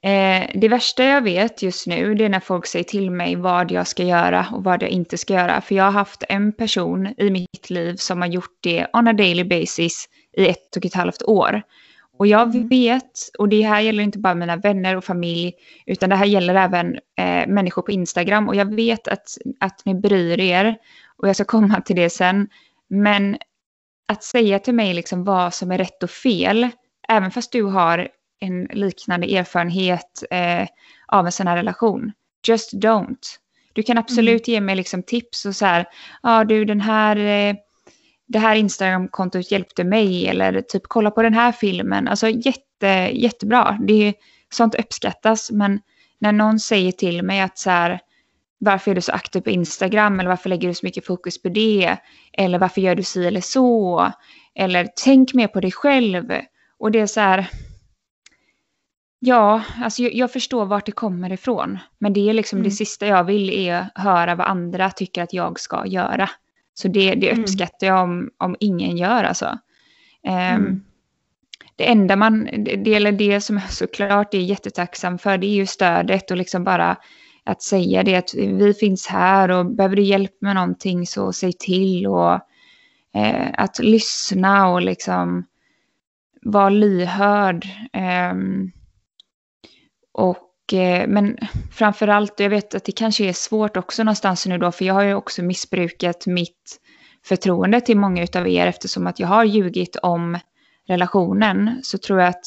Eh, 0.05 0.51
det 0.55 0.69
värsta 0.69 1.05
jag 1.05 1.23
vet 1.23 1.63
just 1.63 1.87
nu 1.87 2.15
det 2.15 2.25
är 2.25 2.29
när 2.29 2.41
folk 2.41 2.67
säger 2.67 2.85
till 2.85 3.11
mig 3.11 3.37
vad 3.37 3.71
jag 3.71 3.87
ska 3.87 4.03
göra 4.03 4.47
och 4.53 4.65
vad 4.65 4.83
jag 4.83 4.91
inte 4.91 5.19
ska 5.19 5.35
göra. 5.35 5.61
För 5.61 5.75
jag 5.75 5.85
har 5.85 5.91
haft 5.91 6.25
en 6.29 6.53
person 6.53 7.15
i 7.19 7.31
mitt 7.31 7.71
liv 7.71 7.97
som 7.97 8.21
har 8.21 8.29
gjort 8.29 8.59
det 8.61 8.87
on 8.93 9.09
a 9.09 9.13
daily 9.13 9.45
basis 9.45 10.09
i 10.37 10.49
ett 10.49 10.77
och 10.77 10.85
ett 10.85 10.95
halvt 10.95 11.23
år. 11.23 11.63
Och 12.19 12.27
jag 12.27 12.55
mm. 12.55 12.69
vet, 12.69 13.31
och 13.39 13.49
det 13.49 13.63
här 13.63 13.81
gäller 13.81 14.03
inte 14.03 14.19
bara 14.19 14.35
mina 14.35 14.57
vänner 14.57 14.97
och 14.97 15.05
familj, 15.05 15.53
utan 15.87 16.11
det 16.11 16.17
här 16.17 16.27
gäller 16.27 16.55
även 16.55 16.95
eh, 16.95 17.47
människor 17.47 17.83
på 17.83 17.91
Instagram. 17.91 18.49
Och 18.49 18.57
jag 18.57 18.75
vet 18.75 19.09
att, 19.09 19.29
att 19.61 19.83
ni 19.85 19.95
bryr 19.95 20.41
er, 20.41 20.77
och 21.17 21.29
jag 21.29 21.37
ska 21.37 21.45
komma 21.45 21.81
till 21.81 21.97
det 21.97 22.11
sen. 22.11 22.49
Men 22.89 23.37
att 24.09 24.25
säga 24.25 24.59
till 24.59 24.75
mig 24.75 24.95
liksom 24.95 25.25
vad 25.25 25.55
som 25.55 25.71
är 25.71 25.79
rätt 25.79 26.03
och 26.03 26.11
fel, 26.11 26.69
även 27.09 27.31
fast 27.31 27.53
du 27.53 27.63
har 27.63 28.09
en 28.41 28.65
liknande 28.65 29.37
erfarenhet 29.37 30.25
eh, 30.31 30.69
av 31.07 31.27
en 31.27 31.33
sån 31.33 31.47
här 31.47 31.57
relation, 31.57 32.13
just 32.49 32.73
don't. 32.73 33.39
Du 33.73 33.83
kan 33.83 33.99
absolut 33.99 34.49
mm. 34.49 34.55
ge 34.55 34.61
mig 34.61 34.77
liksom 34.77 35.03
tips 35.03 35.47
och 35.47 35.57
så 35.57 35.67
här, 35.67 35.81
ja 36.23 36.41
ah, 36.41 36.45
du 36.45 36.65
den 36.65 36.81
här 36.81 37.17
eh, 37.17 37.55
det 38.27 38.39
här 38.39 38.57
Instagram-kontot 38.57 39.51
hjälpte 39.51 39.85
mig 39.85 40.29
eller 40.29 40.61
typ 40.61 40.83
kolla 40.89 41.11
på 41.11 41.23
den 41.23 41.35
här 41.35 41.53
filmen. 41.53 42.09
Alltså 42.09 42.29
jätte, 42.29 43.11
jättebra. 43.13 43.79
Det 43.81 44.09
är, 44.09 44.15
sånt 44.53 44.75
uppskattas 44.75 45.51
men 45.51 45.81
när 46.19 46.33
någon 46.33 46.61
säger 46.61 46.93
till 46.93 47.23
mig 47.23 47.41
att 47.41 47.59
så 47.59 47.71
här, 47.71 48.01
varför 48.59 48.91
är 48.91 48.95
du 48.95 49.01
så 49.01 49.13
aktiv 49.13 49.41
på 49.41 49.51
Instagram 49.51 50.21
eller 50.21 50.31
varför 50.31 50.49
lägger 50.49 50.69
du 50.69 50.75
så 50.75 50.87
mycket 50.87 51.07
fokus 51.07 51.43
på 51.43 51.49
det? 51.49 51.97
Eller 52.33 52.59
varför 52.59 52.81
gör 52.81 52.95
du 52.95 53.03
si 53.03 53.27
eller 53.27 53.41
så? 53.41 54.13
Eller 54.55 54.89
tänk 55.05 55.35
mer 55.35 55.49
på 55.49 55.61
dig 55.61 55.73
själv. 55.73 56.33
Och 56.79 56.91
det 56.91 57.01
är 57.01 57.07
så 57.07 57.21
här, 57.21 57.51
ja, 59.25 59.63
alltså 59.83 60.03
jag, 60.03 60.15
jag 60.15 60.33
förstår 60.33 60.65
vart 60.65 60.87
det 60.87 60.93
kommer 60.93 61.33
ifrån. 61.33 61.79
Men 61.99 62.13
det 62.13 62.29
är 62.31 62.33
liksom 62.33 62.57
mm. 62.57 62.65
det 62.65 62.71
sista 62.71 63.07
jag 63.07 63.25
vill 63.25 63.51
är 63.51 63.87
höra 63.95 64.35
vad 64.35 64.47
andra 64.47 64.91
tycker 64.91 65.23
att 65.23 65.33
jag 65.33 65.61
ska 65.61 65.87
göra. 65.87 66.31
Så 66.75 66.89
det, 66.89 67.15
det 67.15 67.31
mm. 67.31 67.43
uppskattar 67.43 67.87
jag 67.87 68.03
om, 68.03 68.31
om 68.39 68.57
ingen 68.61 68.97
gör 68.97 69.25
alltså. 69.25 69.59
Um, 70.27 70.33
mm. 70.33 70.83
Det 71.77 71.91
enda 71.91 72.17
man, 72.17 72.49
det, 72.65 72.95
eller 72.95 73.13
det 73.13 73.41
som 73.41 73.57
jag 73.57 73.71
såklart 73.71 74.35
är 74.35 74.39
jättetacksam 74.39 75.19
för, 75.19 75.39
det 75.39 75.47
är 75.47 75.55
ju 75.55 75.67
stödet 75.67 76.31
och 76.31 76.37
liksom 76.37 76.65
bara 76.65 76.97
att 77.45 77.63
säga 77.63 78.03
det 78.03 78.17
att 78.17 78.35
vi 78.35 78.75
finns 78.75 79.07
här 79.07 79.51
och 79.51 79.67
behöver 79.67 79.97
du 79.97 80.03
hjälp 80.03 80.33
med 80.41 80.55
någonting 80.55 81.07
så 81.07 81.33
säg 81.33 81.53
till 81.53 82.07
och 82.07 82.33
eh, 83.15 83.51
att 83.53 83.79
lyssna 83.79 84.69
och 84.69 84.83
liksom 84.83 85.47
vara 86.43 86.69
lyhörd. 86.69 87.65
Eh, 87.93 88.35
och, 90.15 90.73
eh, 90.73 91.09
men 91.09 91.39
framför 91.73 92.09
allt, 92.09 92.41
jag 92.41 92.51
vet 92.51 92.75
att 92.75 92.85
det 92.85 92.93
kanske 92.93 93.25
är 93.25 93.33
svårt 93.33 93.77
också 93.77 94.03
någonstans 94.03 94.47
nu 94.47 94.59
då, 94.59 94.73
för 94.73 94.85
jag 94.85 94.95
har 94.95 95.03
ju 95.03 95.15
också 95.15 95.43
missbrukat 95.43 96.27
mitt 96.27 96.81
förtroende 97.25 97.81
till 97.81 97.97
många 97.97 98.27
av 98.37 98.49
er 98.49 98.67
eftersom 98.67 99.07
att 99.07 99.21
jag 99.21 99.29
har 99.29 99.45
ljugit 99.45 99.97
om 99.97 100.39
relationen 100.87 101.81
så 101.83 101.99
tror 101.99 102.21
jag 102.21 102.29
att 102.29 102.45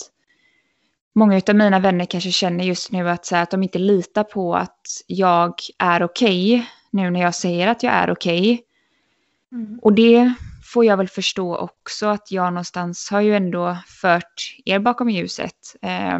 många 1.15 1.41
av 1.47 1.55
mina 1.55 1.79
vänner 1.79 2.05
kanske 2.05 2.31
känner 2.31 2.63
just 2.63 2.91
nu 2.91 3.09
att, 3.09 3.25
så 3.25 3.35
här, 3.35 3.43
att 3.43 3.51
de 3.51 3.63
inte 3.63 3.79
litar 3.79 4.23
på 4.23 4.55
att 4.55 4.81
jag 5.07 5.53
är 5.77 6.03
okej 6.03 6.55
okay 6.55 6.65
nu 6.91 7.09
när 7.09 7.21
jag 7.21 7.35
säger 7.35 7.67
att 7.67 7.83
jag 7.83 7.93
är 7.93 8.11
okej. 8.11 8.53
Okay. 8.53 8.63
Mm. 9.51 9.79
Och 9.81 9.93
det 9.93 10.33
får 10.73 10.85
jag 10.85 10.97
väl 10.97 11.07
förstå 11.07 11.57
också 11.57 12.07
att 12.07 12.31
jag 12.31 12.53
någonstans 12.53 13.09
har 13.11 13.21
ju 13.21 13.35
ändå 13.35 13.77
fört 14.01 14.55
er 14.65 14.79
bakom 14.79 15.09
ljuset. 15.09 15.75
Eh, 15.81 16.19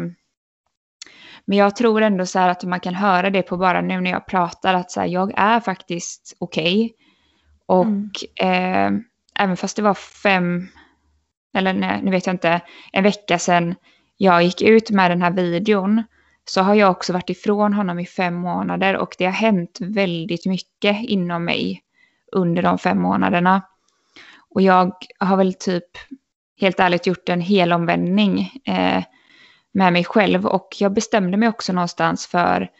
men 1.48 1.58
jag 1.58 1.76
tror 1.76 2.02
ändå 2.02 2.26
så 2.26 2.38
här 2.38 2.48
att 2.48 2.64
man 2.64 2.80
kan 2.80 2.94
höra 2.94 3.30
det 3.30 3.42
på 3.42 3.56
bara 3.56 3.80
nu 3.80 4.00
när 4.00 4.10
jag 4.10 4.26
pratar 4.26 4.74
att 4.74 4.90
så 4.90 5.00
här, 5.00 5.06
jag 5.06 5.32
är 5.36 5.60
faktiskt 5.60 6.36
okej. 6.38 6.84
Okay. 6.84 6.90
Och 7.66 7.86
mm. 8.40 8.94
eh, 8.96 9.00
även 9.38 9.56
fast 9.56 9.76
det 9.76 9.82
var 9.82 9.94
fem, 9.94 10.68
eller 11.54 11.72
nej, 11.72 12.00
nu 12.02 12.10
vet 12.10 12.26
jag 12.26 12.34
inte, 12.34 12.60
en 12.92 13.04
vecka 13.04 13.38
sedan 13.38 13.74
jag 14.16 14.42
gick 14.42 14.62
ut 14.62 14.90
med 14.90 15.10
den 15.10 15.22
här 15.22 15.30
videon 15.30 16.02
så 16.44 16.62
har 16.62 16.74
jag 16.74 16.90
också 16.90 17.12
varit 17.12 17.30
ifrån 17.30 17.72
honom 17.72 17.98
i 17.98 18.06
fem 18.06 18.34
månader 18.34 18.96
och 18.96 19.14
det 19.18 19.24
har 19.24 19.32
hänt 19.32 19.78
väldigt 19.80 20.46
mycket 20.46 20.96
inom 21.02 21.44
mig 21.44 21.82
under 22.32 22.62
de 22.62 22.78
fem 22.78 23.02
månaderna. 23.02 23.62
Och 24.50 24.62
jag 24.62 24.92
har 25.18 25.36
väl 25.36 25.54
typ 25.54 25.88
helt 26.60 26.80
ärligt 26.80 27.06
gjort 27.06 27.28
en 27.28 27.40
helomvändning 27.40 28.60
eh, 28.64 29.04
med 29.74 29.92
mig 29.92 30.04
själv. 30.04 30.46
Och 30.46 30.68
jag 30.80 30.92
bestämde 30.92 31.36
mig 31.36 31.48
också 31.48 31.72
någonstans 31.72 32.26
för 32.26 32.70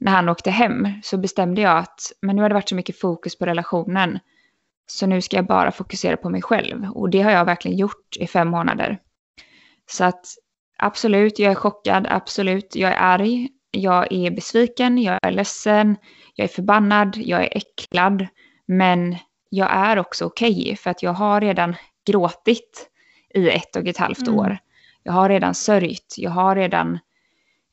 när 0.00 0.12
han 0.12 0.28
åkte 0.28 0.50
hem 0.50 0.88
så 1.02 1.18
bestämde 1.18 1.60
jag 1.60 1.78
att 1.78 2.12
men 2.22 2.36
nu 2.36 2.42
har 2.42 2.48
det 2.48 2.54
varit 2.54 2.68
så 2.68 2.74
mycket 2.74 3.00
fokus 3.00 3.38
på 3.38 3.46
relationen 3.46 4.18
så 4.86 5.06
nu 5.06 5.20
ska 5.20 5.36
jag 5.36 5.46
bara 5.46 5.72
fokusera 5.72 6.16
på 6.16 6.30
mig 6.30 6.42
själv. 6.42 6.90
Och 6.90 7.10
det 7.10 7.22
har 7.22 7.30
jag 7.30 7.44
verkligen 7.44 7.78
gjort 7.78 8.16
i 8.16 8.26
fem 8.26 8.48
månader. 8.48 8.98
Så 9.86 10.04
att 10.04 10.26
absolut, 10.78 11.38
jag 11.38 11.50
är 11.52 11.56
chockad, 11.56 12.06
absolut, 12.10 12.76
jag 12.76 12.92
är 12.92 12.96
arg, 12.96 13.48
jag 13.70 14.12
är 14.12 14.30
besviken, 14.30 14.98
jag 14.98 15.18
är 15.22 15.30
ledsen, 15.30 15.96
jag 16.34 16.44
är 16.44 16.48
förbannad, 16.48 17.16
jag 17.16 17.42
är 17.42 17.56
äcklad, 17.56 18.26
men 18.66 19.16
jag 19.48 19.70
är 19.72 19.98
också 19.98 20.24
okej 20.24 20.62
okay 20.62 20.76
för 20.76 20.90
att 20.90 21.02
jag 21.02 21.12
har 21.12 21.40
redan 21.40 21.76
gråtit 22.06 22.90
i 23.34 23.48
ett 23.48 23.76
och 23.76 23.86
ett 23.86 23.98
halvt 23.98 24.28
mm. 24.28 24.56
Jag 25.02 25.12
har 25.12 25.28
redan 25.28 25.54
sörjt, 25.54 26.14
jag 26.16 26.30
har 26.30 26.56
redan 26.56 26.98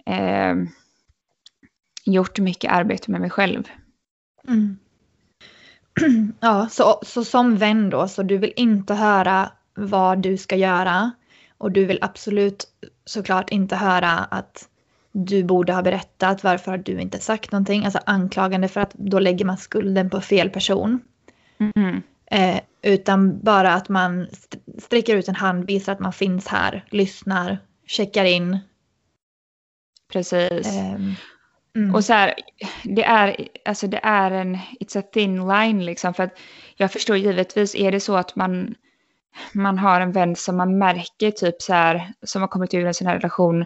eh, 0.05 0.55
gjort 2.05 2.39
mycket 2.39 2.71
arbete 2.71 3.11
med 3.11 3.21
mig 3.21 3.29
själv. 3.29 3.63
Mm. 4.47 4.77
Ja, 6.39 6.67
så, 6.71 6.99
så 7.01 7.23
som 7.23 7.57
vän 7.57 7.89
då, 7.89 8.07
så 8.07 8.23
du 8.23 8.37
vill 8.37 8.53
inte 8.55 8.93
höra 8.93 9.51
vad 9.75 10.21
du 10.21 10.37
ska 10.37 10.55
göra 10.55 11.11
och 11.57 11.71
du 11.71 11.85
vill 11.85 11.99
absolut 12.01 12.65
såklart 13.05 13.49
inte 13.49 13.75
höra 13.75 14.11
att 14.11 14.69
du 15.11 15.43
borde 15.43 15.73
ha 15.73 15.81
berättat, 15.81 16.43
varför 16.43 16.71
har 16.71 16.77
du 16.77 17.01
inte 17.01 17.19
sagt 17.19 17.51
någonting? 17.51 17.85
Alltså 17.85 17.99
anklagande 18.05 18.67
för 18.67 18.81
att 18.81 18.93
då 18.93 19.19
lägger 19.19 19.45
man 19.45 19.57
skulden 19.57 20.09
på 20.09 20.21
fel 20.21 20.49
person. 20.49 20.99
Mm. 21.75 22.01
Eh, 22.29 22.59
utan 22.81 23.39
bara 23.39 23.73
att 23.73 23.89
man 23.89 24.27
sträcker 24.77 25.15
ut 25.15 25.27
en 25.27 25.35
hand, 25.35 25.65
visar 25.65 25.93
att 25.93 25.99
man 25.99 26.13
finns 26.13 26.47
här, 26.47 26.85
lyssnar, 26.89 27.57
checkar 27.87 28.25
in. 28.25 28.59
Precis. 30.11 30.67
Eh, 30.67 30.95
mm. 31.75 31.95
Och 31.95 32.05
så 32.05 32.13
här, 32.13 32.33
det 32.83 33.03
är, 33.03 33.47
alltså 33.65 33.87
det 33.87 33.99
är 34.03 34.31
en, 34.31 34.55
it's 34.55 34.99
a 34.99 35.03
thin 35.13 35.47
line 35.47 35.85
liksom. 35.85 36.13
För 36.13 36.23
att 36.23 36.39
jag 36.75 36.91
förstår 36.91 37.17
givetvis, 37.17 37.75
är 37.75 37.91
det 37.91 37.99
så 37.99 38.15
att 38.15 38.35
man, 38.35 38.75
man 39.53 39.77
har 39.77 40.01
en 40.01 40.11
vän 40.11 40.35
som 40.35 40.57
man 40.57 40.77
märker 40.77 41.31
typ 41.31 41.61
så 41.61 41.73
här, 41.73 42.13
som 42.23 42.41
har 42.41 42.47
kommit 42.47 42.73
ur 42.73 42.85
en 42.85 42.93
sån 42.93 43.07
här 43.07 43.15
relation, 43.15 43.65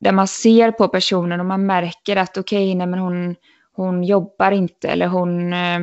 där 0.00 0.12
man 0.12 0.28
ser 0.28 0.70
på 0.70 0.88
personen 0.88 1.40
och 1.40 1.46
man 1.46 1.66
märker 1.66 2.16
att 2.16 2.38
okej, 2.38 2.66
okay, 2.66 2.74
nej 2.74 2.86
men 2.86 2.98
hon, 2.98 3.36
hon 3.72 4.04
jobbar 4.04 4.50
inte 4.50 4.88
eller 4.88 5.06
hon 5.06 5.52
eh, 5.52 5.80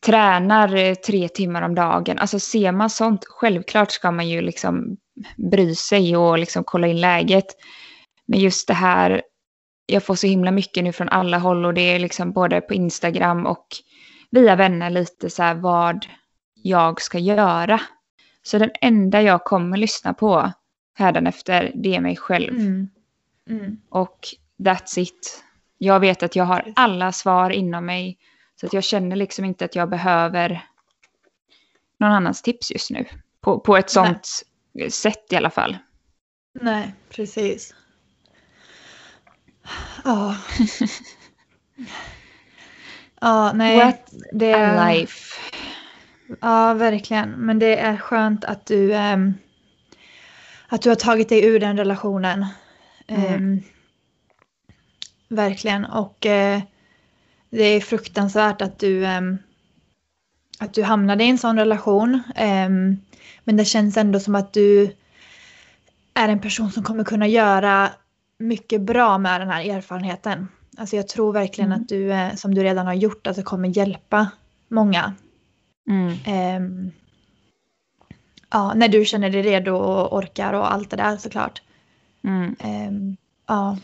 tränar 0.00 0.74
eh, 0.74 0.94
tre 0.94 1.28
timmar 1.28 1.62
om 1.62 1.74
dagen. 1.74 2.18
Alltså 2.18 2.38
ser 2.38 2.72
man 2.72 2.90
sånt, 2.90 3.24
självklart 3.24 3.90
ska 3.90 4.10
man 4.10 4.28
ju 4.28 4.40
liksom 4.40 4.96
bry 5.36 5.74
sig 5.74 6.16
och 6.16 6.38
liksom 6.38 6.64
kolla 6.64 6.86
in 6.86 7.00
läget. 7.00 7.46
Men 8.26 8.40
just 8.40 8.68
det 8.68 8.74
här, 8.74 9.22
jag 9.86 10.04
får 10.04 10.14
så 10.14 10.26
himla 10.26 10.50
mycket 10.50 10.84
nu 10.84 10.92
från 10.92 11.08
alla 11.08 11.38
håll 11.38 11.64
och 11.66 11.74
det 11.74 11.80
är 11.80 11.98
liksom 11.98 12.32
både 12.32 12.60
på 12.60 12.74
Instagram 12.74 13.46
och 13.46 13.66
via 14.30 14.56
vänner 14.56 14.90
lite 14.90 15.30
så 15.30 15.42
här 15.42 15.54
vad 15.54 16.06
jag 16.54 17.02
ska 17.02 17.18
göra. 17.18 17.80
Så 18.42 18.58
den 18.58 18.70
enda 18.80 19.22
jag 19.22 19.44
kommer 19.44 19.76
lyssna 19.76 20.14
på 20.14 20.52
hädanefter, 20.94 21.72
det 21.74 21.94
är 21.94 22.00
mig 22.00 22.16
själv. 22.16 22.54
Mm. 22.54 22.88
Mm. 23.50 23.80
Och 23.88 24.18
that's 24.58 24.98
it. 24.98 25.44
Jag 25.78 26.00
vet 26.00 26.22
att 26.22 26.36
jag 26.36 26.44
har 26.44 26.72
alla 26.76 27.12
svar 27.12 27.50
inom 27.50 27.86
mig 27.86 28.18
så 28.62 28.66
att 28.66 28.72
jag 28.72 28.84
känner 28.84 29.16
liksom 29.16 29.44
inte 29.44 29.64
att 29.64 29.76
jag 29.76 29.90
behöver 29.90 30.66
någon 31.98 32.12
annans 32.12 32.42
tips 32.42 32.70
just 32.70 32.90
nu. 32.90 33.06
På, 33.40 33.60
på 33.60 33.76
ett 33.76 33.90
sånt 33.90 34.28
nej. 34.72 34.90
sätt 34.90 35.26
i 35.30 35.36
alla 35.36 35.50
fall. 35.50 35.78
Nej, 36.60 36.94
precis. 37.10 37.74
Ja. 40.04 40.36
ja, 43.20 43.52
nej. 43.52 43.76
What 43.76 44.12
det 44.32 44.52
är... 44.52 44.94
life. 44.94 45.40
Ja, 46.40 46.74
verkligen. 46.74 47.30
Men 47.30 47.58
det 47.58 47.76
är 47.76 47.96
skönt 47.96 48.44
att 48.44 48.66
du, 48.66 48.94
ähm, 48.94 49.34
att 50.68 50.82
du 50.82 50.88
har 50.88 50.96
tagit 50.96 51.28
dig 51.28 51.44
ur 51.44 51.60
den 51.60 51.76
relationen. 51.76 52.46
Mm. 53.06 53.34
Ähm, 53.34 53.62
verkligen. 55.28 55.84
Och 55.84 56.26
äh, 56.26 56.62
det 57.56 57.64
är 57.64 57.80
fruktansvärt 57.80 58.62
att 58.62 58.78
du, 58.78 59.04
um, 59.04 59.38
att 60.58 60.74
du 60.74 60.82
hamnade 60.82 61.24
i 61.24 61.30
en 61.30 61.38
sån 61.38 61.58
relation. 61.58 62.14
Um, 62.14 63.00
men 63.44 63.56
det 63.56 63.64
känns 63.64 63.96
ändå 63.96 64.20
som 64.20 64.34
att 64.34 64.52
du 64.52 64.96
är 66.14 66.28
en 66.28 66.40
person 66.40 66.70
som 66.70 66.82
kommer 66.82 67.04
kunna 67.04 67.26
göra 67.26 67.90
mycket 68.38 68.80
bra 68.80 69.18
med 69.18 69.40
den 69.40 69.48
här 69.48 69.64
erfarenheten. 69.64 70.48
Alltså 70.76 70.96
jag 70.96 71.08
tror 71.08 71.32
verkligen 71.32 71.72
mm. 71.72 71.82
att 71.82 71.88
du, 71.88 72.12
eh, 72.12 72.34
som 72.34 72.54
du 72.54 72.62
redan 72.62 72.86
har 72.86 72.94
gjort, 72.94 73.26
att 73.26 73.36
det 73.36 73.42
kommer 73.42 73.76
hjälpa 73.76 74.30
många. 74.68 75.14
Mm. 75.90 76.08
Um, 76.56 76.90
ja, 78.50 78.72
när 78.74 78.88
du 78.88 79.04
känner 79.04 79.30
dig 79.30 79.42
redo 79.42 79.74
och 79.74 80.16
orkar 80.16 80.52
och 80.52 80.72
allt 80.72 80.90
det 80.90 80.96
där 80.96 81.16
såklart. 81.16 81.62
Mm. 82.24 83.16
Ja. 83.46 83.78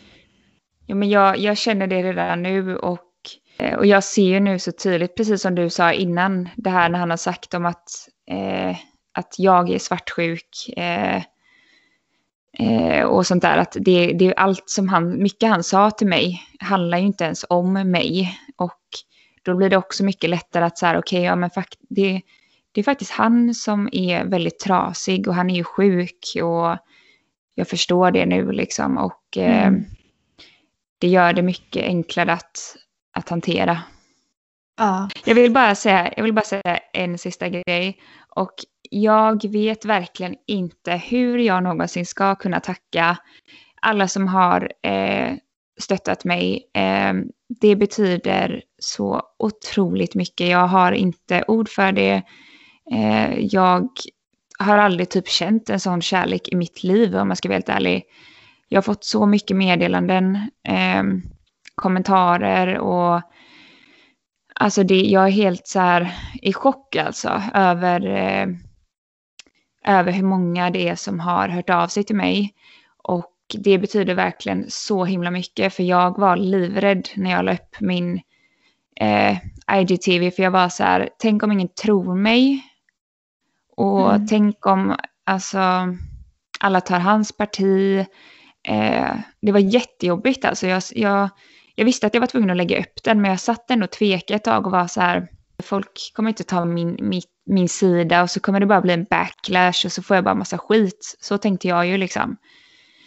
Jo, 0.86 0.96
men 0.96 1.08
jag, 1.08 1.38
jag 1.38 1.58
känner 1.58 1.86
det 1.86 2.02
redan 2.02 2.42
nu 2.42 2.76
och 2.76 3.07
och 3.76 3.86
jag 3.86 4.04
ser 4.04 4.22
ju 4.22 4.40
nu 4.40 4.58
så 4.58 4.72
tydligt, 4.72 5.16
precis 5.16 5.42
som 5.42 5.54
du 5.54 5.70
sa 5.70 5.92
innan, 5.92 6.48
det 6.56 6.70
här 6.70 6.88
när 6.88 6.98
han 6.98 7.10
har 7.10 7.16
sagt 7.16 7.54
om 7.54 7.66
att, 7.66 7.90
eh, 8.30 8.76
att 9.14 9.34
jag 9.38 9.70
är 9.70 9.78
svartsjuk 9.78 10.74
eh, 10.76 11.22
eh, 12.58 13.04
och 13.04 13.26
sånt 13.26 13.42
där. 13.42 13.58
Att 13.58 13.76
det, 13.80 14.12
det 14.12 14.26
är 14.26 14.32
allt 14.32 14.70
som 14.70 14.88
han, 14.88 15.22
mycket 15.22 15.48
han 15.48 15.62
sa 15.62 15.90
till 15.90 16.06
mig 16.06 16.42
handlar 16.60 16.98
ju 16.98 17.06
inte 17.06 17.24
ens 17.24 17.44
om 17.48 17.72
mig. 17.72 18.38
Och 18.56 18.80
då 19.42 19.54
blir 19.54 19.70
det 19.70 19.76
också 19.76 20.04
mycket 20.04 20.30
lättare 20.30 20.64
att 20.64 20.78
så 20.78 20.86
här, 20.86 20.98
okej, 20.98 21.18
okay, 21.18 21.26
ja 21.26 21.36
men 21.36 21.50
fakt 21.50 21.78
det, 21.88 22.22
det 22.72 22.80
är 22.80 22.84
faktiskt 22.84 23.10
han 23.10 23.54
som 23.54 23.88
är 23.92 24.24
väldigt 24.24 24.58
trasig 24.58 25.28
och 25.28 25.34
han 25.34 25.50
är 25.50 25.54
ju 25.54 25.64
sjuk 25.64 26.36
och 26.42 26.76
jag 27.54 27.68
förstår 27.68 28.10
det 28.10 28.26
nu 28.26 28.52
liksom. 28.52 28.98
Och 28.98 29.36
eh, 29.36 29.66
mm. 29.66 29.84
det 30.98 31.08
gör 31.08 31.32
det 31.32 31.42
mycket 31.42 31.82
enklare 31.82 32.32
att, 32.32 32.76
att 33.18 33.28
hantera. 33.28 33.82
Ja. 34.76 35.08
Jag 35.24 35.34
vill 35.34 35.52
bara 35.52 35.74
säga, 35.74 36.12
jag 36.16 36.24
vill 36.24 36.32
bara 36.32 36.44
säga 36.44 36.78
en 36.92 37.18
sista 37.18 37.48
grej. 37.48 37.98
Och 38.36 38.54
jag 38.90 39.52
vet 39.52 39.84
verkligen 39.84 40.36
inte 40.46 40.92
hur 40.92 41.38
jag 41.38 41.62
någonsin 41.62 42.06
ska 42.06 42.34
kunna 42.34 42.60
tacka 42.60 43.18
alla 43.82 44.08
som 44.08 44.28
har 44.28 44.72
eh, 44.82 45.34
stöttat 45.80 46.24
mig. 46.24 46.70
Eh, 46.74 47.14
det 47.60 47.76
betyder 47.76 48.62
så 48.78 49.22
otroligt 49.38 50.14
mycket. 50.14 50.48
Jag 50.48 50.66
har 50.66 50.92
inte 50.92 51.44
ord 51.48 51.68
för 51.68 51.92
det. 51.92 52.22
Eh, 52.92 53.38
jag 53.38 53.88
har 54.58 54.78
aldrig 54.78 55.08
typ 55.08 55.28
känt 55.28 55.70
en 55.70 55.80
sån 55.80 56.02
kärlek 56.02 56.48
i 56.48 56.56
mitt 56.56 56.82
liv 56.82 57.16
om 57.16 57.28
jag 57.28 57.38
ska 57.38 57.48
vara 57.48 57.56
helt 57.56 57.68
ärlig. 57.68 58.04
Jag 58.68 58.76
har 58.76 58.82
fått 58.82 59.04
så 59.04 59.26
mycket 59.26 59.56
meddelanden. 59.56 60.50
Kommentarer 61.78 62.78
och 62.78 63.22
alltså 64.54 64.82
det, 64.82 65.00
jag 65.00 65.26
är 65.26 65.30
helt 65.30 65.66
så 65.66 65.80
här 65.80 66.14
i 66.42 66.52
chock 66.52 66.96
alltså 66.96 67.42
över, 67.54 68.06
eh, 68.06 68.46
över 69.84 70.12
hur 70.12 70.24
många 70.24 70.70
det 70.70 70.88
är 70.88 70.94
som 70.94 71.20
har 71.20 71.48
hört 71.48 71.70
av 71.70 71.86
sig 71.86 72.04
till 72.04 72.16
mig. 72.16 72.54
Och 72.96 73.34
det 73.54 73.78
betyder 73.78 74.14
verkligen 74.14 74.64
så 74.68 75.04
himla 75.04 75.30
mycket 75.30 75.74
för 75.74 75.82
jag 75.82 76.18
var 76.18 76.36
livrädd 76.36 77.08
när 77.16 77.30
jag 77.30 77.44
la 77.44 77.52
upp 77.52 77.80
min 77.80 78.20
eh, 79.00 79.36
IGTV 79.72 80.30
för 80.30 80.42
jag 80.42 80.50
var 80.50 80.68
så 80.68 80.84
här, 80.84 81.08
tänk 81.18 81.42
om 81.42 81.52
ingen 81.52 81.68
tror 81.68 82.14
mig. 82.14 82.62
Och 83.76 84.14
mm. 84.14 84.26
tänk 84.26 84.66
om 84.66 84.96
alltså 85.24 85.60
alla 86.60 86.80
tar 86.80 86.98
hans 86.98 87.36
parti. 87.36 88.06
Eh, 88.68 89.16
det 89.40 89.52
var 89.52 89.60
jättejobbigt 89.60 90.44
alltså. 90.44 90.66
Jag, 90.66 90.82
jag, 90.94 91.28
jag 91.78 91.84
visste 91.84 92.06
att 92.06 92.14
jag 92.14 92.20
var 92.20 92.26
tvungen 92.26 92.50
att 92.50 92.56
lägga 92.56 92.80
upp 92.80 93.02
den, 93.04 93.20
men 93.20 93.30
jag 93.30 93.40
satt 93.40 93.70
ändå 93.70 93.84
och 93.84 93.90
tvekade 93.90 94.36
ett 94.36 94.44
tag 94.44 94.66
och 94.66 94.72
var 94.72 94.86
så 94.86 95.00
här, 95.00 95.28
folk 95.62 96.12
kommer 96.14 96.28
inte 96.28 96.44
ta 96.44 96.64
min, 96.64 96.96
min, 97.00 97.22
min 97.46 97.68
sida 97.68 98.22
och 98.22 98.30
så 98.30 98.40
kommer 98.40 98.60
det 98.60 98.66
bara 98.66 98.80
bli 98.80 98.92
en 98.92 99.04
backlash 99.04 99.86
och 99.86 99.92
så 99.92 100.02
får 100.02 100.16
jag 100.16 100.24
bara 100.24 100.34
massa 100.34 100.58
skit. 100.58 101.16
Så 101.20 101.38
tänkte 101.38 101.68
jag 101.68 101.86
ju 101.86 101.96
liksom. 101.96 102.36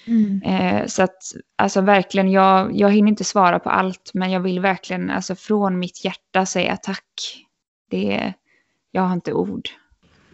Mm. 0.07 0.41
Eh, 0.41 0.87
så 0.87 1.03
att 1.03 1.17
alltså 1.55 1.81
verkligen, 1.81 2.31
jag, 2.31 2.75
jag 2.75 2.91
hinner 2.91 3.09
inte 3.09 3.23
svara 3.23 3.59
på 3.59 3.69
allt, 3.69 4.11
men 4.13 4.31
jag 4.31 4.39
vill 4.39 4.59
verkligen 4.59 5.09
alltså 5.09 5.35
från 5.35 5.79
mitt 5.79 6.05
hjärta 6.05 6.45
säga 6.45 6.77
tack. 6.77 7.45
Det, 7.89 8.33
jag 8.91 9.01
har 9.01 9.13
inte 9.13 9.33
ord. 9.33 9.69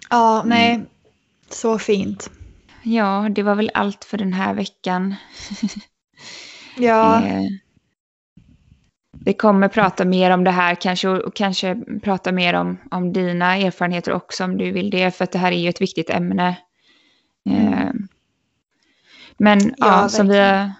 Ja, 0.09 0.43
nej, 0.45 0.73
mm. 0.73 0.87
så 1.49 1.79
fint. 1.79 2.29
Ja, 2.83 3.27
det 3.31 3.43
var 3.43 3.55
väl 3.55 3.71
allt 3.73 4.03
för 4.03 4.17
den 4.17 4.33
här 4.33 4.53
veckan. 4.53 5.15
ja. 6.77 7.25
Eh, 7.25 7.49
vi 9.27 9.33
kommer 9.33 9.67
prata 9.67 10.05
mer 10.05 10.31
om 10.31 10.43
det 10.43 10.51
här 10.51 10.75
kanske 10.75 11.07
och 11.09 11.35
kanske 11.35 11.77
prata 12.03 12.31
mer 12.31 12.53
om, 12.53 12.77
om 12.91 13.13
dina 13.13 13.55
erfarenheter 13.57 14.11
också 14.11 14.43
om 14.43 14.57
du 14.57 14.71
vill 14.71 14.89
det. 14.89 15.15
För 15.15 15.23
att 15.23 15.31
det 15.31 15.39
här 15.39 15.51
är 15.51 15.57
ju 15.57 15.69
ett 15.69 15.81
viktigt 15.81 16.09
ämne. 16.09 16.57
Mm. 17.49 17.73
Eh, 17.73 17.91
men 19.37 19.59
ja, 19.77 20.01
ja 20.01 20.09
som, 20.09 20.27
vi 20.27 20.37
har, 20.39 20.71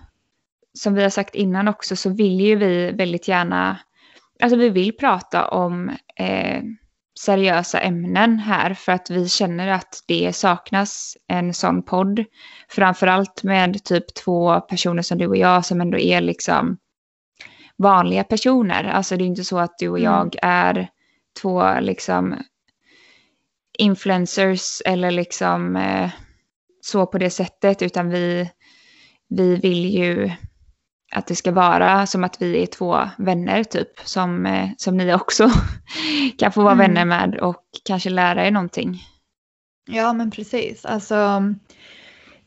som 0.73 0.93
vi 0.93 1.03
har 1.03 1.09
sagt 1.09 1.35
innan 1.35 1.67
också 1.67 1.95
så 1.95 2.09
vill 2.09 2.41
ju 2.41 2.55
vi 2.55 2.91
väldigt 2.91 3.27
gärna, 3.27 3.79
alltså 4.41 4.57
vi 4.57 4.69
vill 4.69 4.97
prata 4.97 5.47
om 5.47 5.89
eh, 6.15 6.63
seriösa 7.19 7.79
ämnen 7.79 8.39
här 8.39 8.73
för 8.73 8.91
att 8.91 9.09
vi 9.09 9.29
känner 9.29 9.67
att 9.67 10.03
det 10.07 10.35
saknas 10.35 11.17
en 11.27 11.53
sån 11.53 11.83
podd. 11.83 12.25
Framförallt 12.69 13.43
med 13.43 13.83
typ 13.83 14.13
två 14.13 14.61
personer 14.61 15.01
som 15.01 15.17
du 15.17 15.27
och 15.27 15.37
jag 15.37 15.65
som 15.65 15.81
ändå 15.81 15.97
är 15.97 16.21
liksom 16.21 16.77
vanliga 17.77 18.23
personer. 18.23 18.83
Alltså 18.83 19.17
det 19.17 19.23
är 19.23 19.25
inte 19.27 19.43
så 19.43 19.59
att 19.59 19.77
du 19.77 19.89
och 19.89 19.99
mm. 19.99 20.11
jag 20.11 20.35
är 20.41 20.89
två 21.41 21.79
liksom 21.79 22.35
influencers 23.77 24.81
eller 24.85 25.11
liksom 25.11 25.75
eh, 25.75 26.09
så 26.81 27.05
på 27.05 27.17
det 27.17 27.29
sättet 27.29 27.81
utan 27.81 28.09
vi, 28.09 28.51
vi 29.29 29.55
vill 29.55 29.85
ju 29.85 30.31
att 31.11 31.27
det 31.27 31.35
ska 31.35 31.51
vara 31.51 32.07
som 32.07 32.23
att 32.23 32.41
vi 32.41 32.63
är 32.63 32.65
två 32.65 33.09
vänner 33.17 33.63
typ 33.63 33.99
som, 34.03 34.45
eh, 34.45 34.69
som 34.77 34.97
ni 34.97 35.13
också 35.13 35.51
kan 36.37 36.51
få 36.51 36.61
vara 36.61 36.73
mm. 36.73 36.87
vänner 36.87 37.05
med 37.05 37.39
och 37.39 37.63
kanske 37.85 38.09
lära 38.09 38.47
er 38.47 38.51
någonting. 38.51 39.03
Ja 39.89 40.13
men 40.13 40.31
precis, 40.31 40.85
alltså 40.85 41.43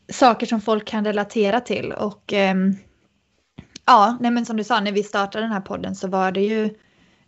saker 0.09 0.45
som 0.45 0.61
folk 0.61 0.87
kan 0.87 1.05
relatera 1.05 1.61
till 1.61 1.91
och 1.91 2.33
eh, 2.33 2.55
ja, 3.85 4.17
nej 4.19 4.31
men 4.31 4.45
som 4.45 4.57
du 4.57 4.63
sa 4.63 4.79
när 4.79 4.91
vi 4.91 5.03
startade 5.03 5.43
den 5.43 5.53
här 5.53 5.61
podden 5.61 5.95
så 5.95 6.07
var 6.07 6.31
det 6.31 6.41
ju 6.41 6.69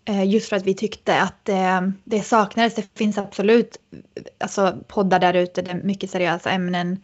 eh, 0.05 0.29
just 0.29 0.49
för 0.49 0.55
att 0.55 0.65
vi 0.65 0.73
tyckte 0.73 1.21
att 1.21 1.45
det, 1.45 1.91
det 2.03 2.21
saknades. 2.21 2.75
Det 2.75 2.97
finns 2.97 3.17
absolut 3.17 3.77
alltså, 4.39 4.77
poddar 4.87 5.19
där 5.19 5.33
ute 5.33 5.61
där 5.61 5.81
mycket 5.83 6.09
seriösa 6.09 6.51
ämnen 6.51 7.01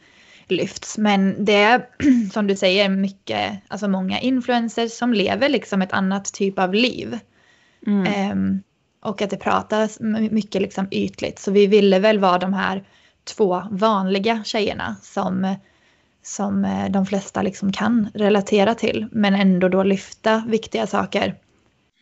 lyfts. 0.48 0.98
Men 0.98 1.46
det 1.46 1.56
är 1.56 1.86
som 2.34 2.48
du 2.48 2.56
säger 2.56 2.90
mycket, 2.90 3.62
alltså 3.68 3.88
många 3.88 4.20
influencers 4.20 4.92
som 4.92 5.14
lever 5.14 5.50
liksom 5.50 5.82
ett 5.82 5.94
annat 5.94 6.34
typ 6.34 6.60
av 6.60 6.74
liv. 6.74 7.20
Mm. 7.88 8.32
Um, 8.32 8.64
och 9.02 9.22
att 9.22 9.30
det 9.30 9.38
pratas 9.38 10.00
mycket 10.32 10.62
liksom 10.62 10.88
ytligt. 10.92 11.40
Så 11.40 11.52
vi 11.52 11.68
ville 11.68 12.00
väl 12.00 12.20
vara 12.20 12.38
de 12.38 12.54
här 12.54 12.84
två 13.24 13.64
vanliga 13.72 14.44
tjejerna 14.44 14.96
som, 15.02 15.56
som 16.30 16.66
eh, 16.66 16.90
de 16.90 17.06
flesta 17.06 17.42
liksom 17.42 17.72
kan 17.72 18.10
relatera 18.14 18.76
till. 18.76 19.08
Men 19.12 19.36
ändå 19.36 19.70
då 19.70 19.84
lyfta 19.84 20.44
viktiga 20.48 20.88
saker. 20.88 21.36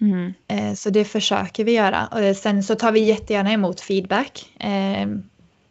Mm. 0.02 0.34
Eh, 0.48 0.74
så 0.74 0.90
det 0.90 1.06
försöker 1.06 1.64
vi 1.64 1.72
göra. 1.72 2.08
Och 2.08 2.36
sen 2.36 2.64
så 2.64 2.76
tar 2.76 2.92
vi 2.92 3.00
jättegärna 3.00 3.52
emot 3.52 3.82
feedback. 3.82 4.46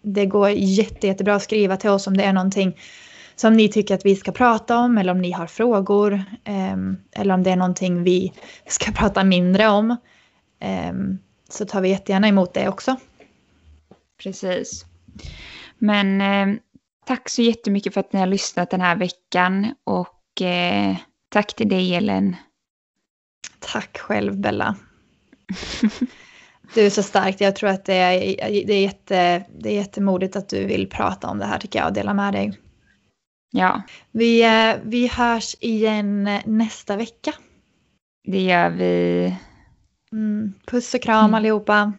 Det 0.03 0.27
går 0.27 0.51
jätte, 0.51 1.07
jättebra 1.07 1.35
att 1.35 1.43
skriva 1.43 1.77
till 1.77 1.91
oss 1.91 2.07
om 2.07 2.17
det 2.17 2.25
är 2.25 2.33
någonting 2.33 2.77
som 3.37 3.53
ni 3.53 3.69
tycker 3.69 3.95
att 3.95 4.07
vi 4.07 4.17
ska 4.17 4.33
prata 4.33 4.79
om 4.79 4.99
eller 4.99 5.13
om 5.13 5.21
ni 5.21 5.31
har 5.31 5.47
frågor 5.47 6.13
eh, 6.45 6.77
eller 7.13 7.35
om 7.35 7.43
det 7.43 7.51
är 7.51 7.57
någonting 7.57 8.03
vi 8.03 8.33
ska 8.67 8.93
prata 8.97 9.25
mindre 9.25 9.69
om. 9.69 9.97
Eh, 10.61 10.93
så 11.49 11.67
tar 11.67 11.81
vi 11.81 11.89
jättegärna 11.89 12.29
emot 12.29 12.55
det 12.55 12.69
också. 12.69 12.97
Precis. 14.23 14.85
Men 15.79 16.21
eh, 16.21 16.59
tack 17.07 17.29
så 17.29 17.43
jättemycket 17.43 17.95
för 17.95 18.01
att 18.01 18.13
ni 18.13 18.21
har 18.21 18.27
lyssnat 18.27 18.71
den 18.71 18.81
här 18.81 18.97
veckan 18.97 19.75
och 19.85 20.43
eh, 20.43 20.97
tack 21.29 21.57
till 21.57 21.69
dig 21.69 21.95
Ellen. 21.95 22.37
Tack 23.59 23.99
själv 23.99 24.41
Bella. 24.41 24.77
Du 26.75 26.87
är 26.87 26.91
så 26.91 27.03
stark. 27.03 27.41
Jag 27.41 27.57
tror 27.57 27.71
att 27.71 27.85
det 27.85 27.95
är, 27.95 28.67
det, 28.67 28.75
är 28.75 28.83
jätte, 28.83 29.45
det 29.59 29.69
är 29.69 29.75
jättemodigt 29.75 30.37
att 30.37 30.49
du 30.49 30.65
vill 30.65 30.91
prata 30.91 31.29
om 31.29 31.39
det 31.39 31.45
här 31.45 31.59
tycker 31.59 31.79
jag 31.79 31.89
och 31.89 31.95
dela 31.95 32.15
med 32.15 32.35
dig. 32.35 32.59
Ja. 33.51 33.83
Vi, 34.13 34.43
eh, 34.43 34.77
vi 34.83 35.07
hörs 35.07 35.57
igen 35.61 36.41
nästa 36.45 36.97
vecka. 36.97 37.33
Det 38.25 38.43
gör 38.43 38.71
vi. 38.71 39.37
Mm, 40.13 40.55
puss 40.67 40.95
och 40.95 41.03
kram 41.03 41.25
mm. 41.25 41.35
allihopa. 41.35 41.93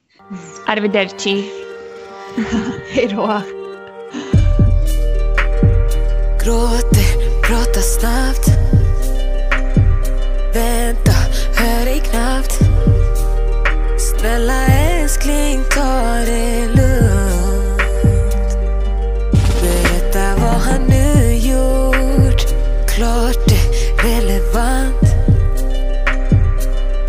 Arrivederci. 0.67 1.49
Hej 2.93 3.07
då. 3.07 3.56
Gråter, 6.47 7.41
pratar 7.41 7.81
snabbt. 7.81 8.47
Vänta, 10.53 11.11
hör 11.55 11.85
dig 11.85 11.99
knappt. 11.99 12.59
Snälla 13.97 14.65
älskling, 14.65 15.63
ta 15.75 16.13
det 16.25 16.67
lugnt. 16.67 17.81
Berätta 19.61 20.35
vad 20.35 20.61
han 20.61 20.81
nu 20.89 21.33
gjort. 21.33 22.41
Klart 22.87 23.47
det 23.47 24.03
relevant. 24.07 25.03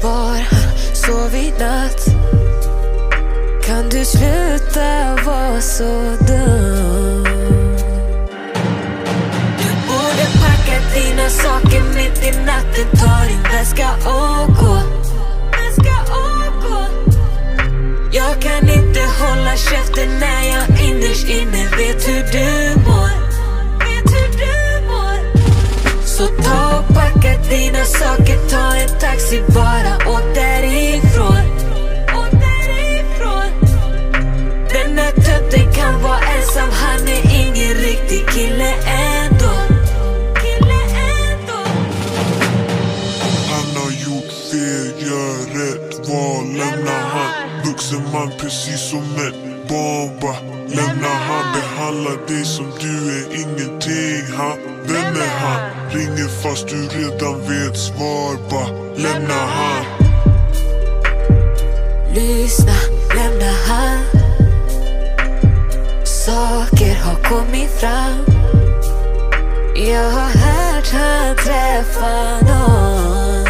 Var 0.03 0.37
han 0.51 0.79
sovit 0.95 1.59
natt? 1.59 2.07
Kan 3.67 3.89
du 3.89 4.05
sluta 4.05 5.17
vara 5.25 5.61
så 5.61 6.17
dum? 6.27 7.28
Med 10.79 11.03
dina 11.03 11.29
saker 11.29 11.83
mitt 11.95 12.25
i 12.25 12.31
natten. 12.47 12.87
Ta 13.01 13.25
din 13.29 13.43
väska 13.43 13.91
och 14.09 14.57
gå. 14.57 14.79
Jag 18.13 18.43
kan 18.43 18.69
inte 18.69 19.01
hålla 19.21 19.57
käften 19.57 20.09
när 20.21 20.43
jag 20.49 20.81
innerst 20.89 21.29
inne 21.29 21.65
vet 21.77 22.09
hur 22.09 22.23
du 22.33 22.81
mår. 22.81 23.11
Vet 23.79 24.11
hur 24.15 24.31
du 24.39 24.87
mår. 24.87 25.19
Så 26.05 26.27
ta 26.27 26.79
och 26.79 26.95
packa 26.95 27.39
dina 27.51 27.85
saker, 27.85 28.39
ta 28.51 28.77
en 28.77 28.99
taxi 29.01 29.43
bara, 29.49 30.13
åk 30.15 30.35
därifrån. 30.35 31.45
Åk 32.19 32.31
därifrån. 32.31 33.51
Den 34.73 34.99
här 34.99 35.13
tönten 35.13 35.73
kan 35.73 36.03
vara 36.03 36.19
ensam, 36.19 36.69
han 36.73 37.09
är 37.09 37.47
ingen 37.47 37.75
riktig 37.75 38.29
kille 38.29 38.73
än 38.73 39.08
vuxen 47.89 48.13
man 48.13 48.31
precis 48.39 48.91
som 48.91 48.99
ett 48.99 49.69
barn 49.69 50.21
bara 50.21 50.37
Lämna 50.69 51.09
han, 51.09 51.53
behandlar 51.53 52.27
dig 52.27 52.45
som 52.45 52.73
du 52.81 53.19
är 53.19 53.35
ingenting 53.35 54.37
han 54.37 54.59
Vem 54.85 55.17
är 55.17 55.39
han? 55.41 55.91
Ringer 55.91 56.29
fast 56.43 56.69
du 56.69 56.89
redan 56.89 57.41
vet 57.41 57.79
svar 57.79 58.37
bara 58.51 58.69
Lämna 58.97 59.35
han 59.35 59.85
Lyssna, 62.15 62.75
lämna 63.15 63.53
han 63.67 63.99
Saker 66.05 66.95
har 66.95 67.23
kommit 67.23 67.71
fram 67.71 68.25
Jag 69.77 70.11
har 70.11 70.31
hört 70.31 70.91
han 70.93 71.37
träffa 71.37 72.41
någon 72.41 73.47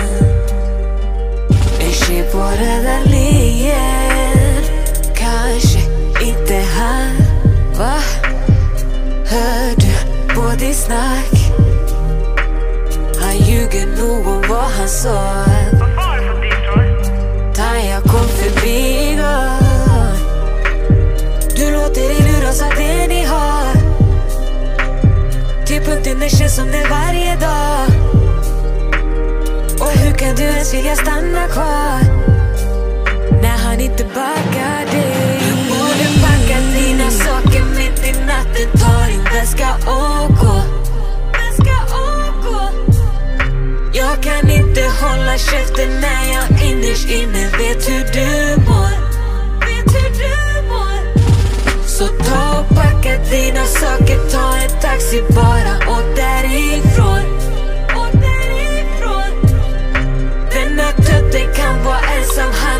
En 1.80 1.92
tjej 1.92 2.32
på 2.32 2.38
röda 2.38 3.00
linjen 3.04 3.97
snack? 10.74 11.32
Han 13.20 13.36
ljuger 13.36 13.86
nog 13.86 14.26
om 14.26 14.42
vad 14.48 14.70
han 14.78 14.88
sa 14.88 15.44
Tanja 17.54 18.00
kom 18.00 18.28
förbi 18.28 19.12
igår 19.12 19.58
Du 21.56 21.72
låter 21.72 22.08
dig 22.08 22.32
luras 22.32 22.62
av 22.62 22.70
det 22.76 23.06
ni 23.08 23.24
har. 23.24 23.72
Till 25.66 25.80
punkten 25.80 26.18
det 26.20 26.28
känns 26.28 26.56
som 26.56 26.66
det 26.66 26.86
varje 26.90 27.36
dag. 27.36 27.86
Och 29.80 29.98
hur 29.98 30.12
Kan 30.18 30.36
du 30.36 30.42
ens 30.42 30.74
vilja 30.74 30.96
stanna 30.96 31.46
kvar? 31.48 32.00
När 33.42 33.58
han 33.58 33.80
inte 33.80 34.04
backar 34.04 34.92
dig? 34.92 35.47
hålla 45.38 45.58
käften 45.58 46.00
när 46.00 46.32
jag 46.34 46.70
innerst 46.70 47.10
inne 47.10 47.50
vet 47.50 47.88
hur 47.88 48.04
du 48.12 48.60
mår. 48.62 48.90
Vet 49.60 49.94
hur 49.94 50.10
du 50.10 50.68
mår. 50.68 51.86
Så 51.86 52.06
ta 52.06 52.60
och 52.60 52.68
packa 52.68 53.16
dina 53.30 53.64
saker, 53.64 54.30
ta 54.30 54.56
en 54.56 54.80
taxi 54.80 55.22
bara 55.34 55.92
och 55.92 56.16
därifrån. 56.16 57.24
Åk 57.96 58.12
därifrån. 58.12 59.32
Denna 60.52 60.92
tutten 60.92 61.54
kan 61.54 61.84
vara 61.84 62.00
ensam, 62.00 62.50
han 62.52 62.77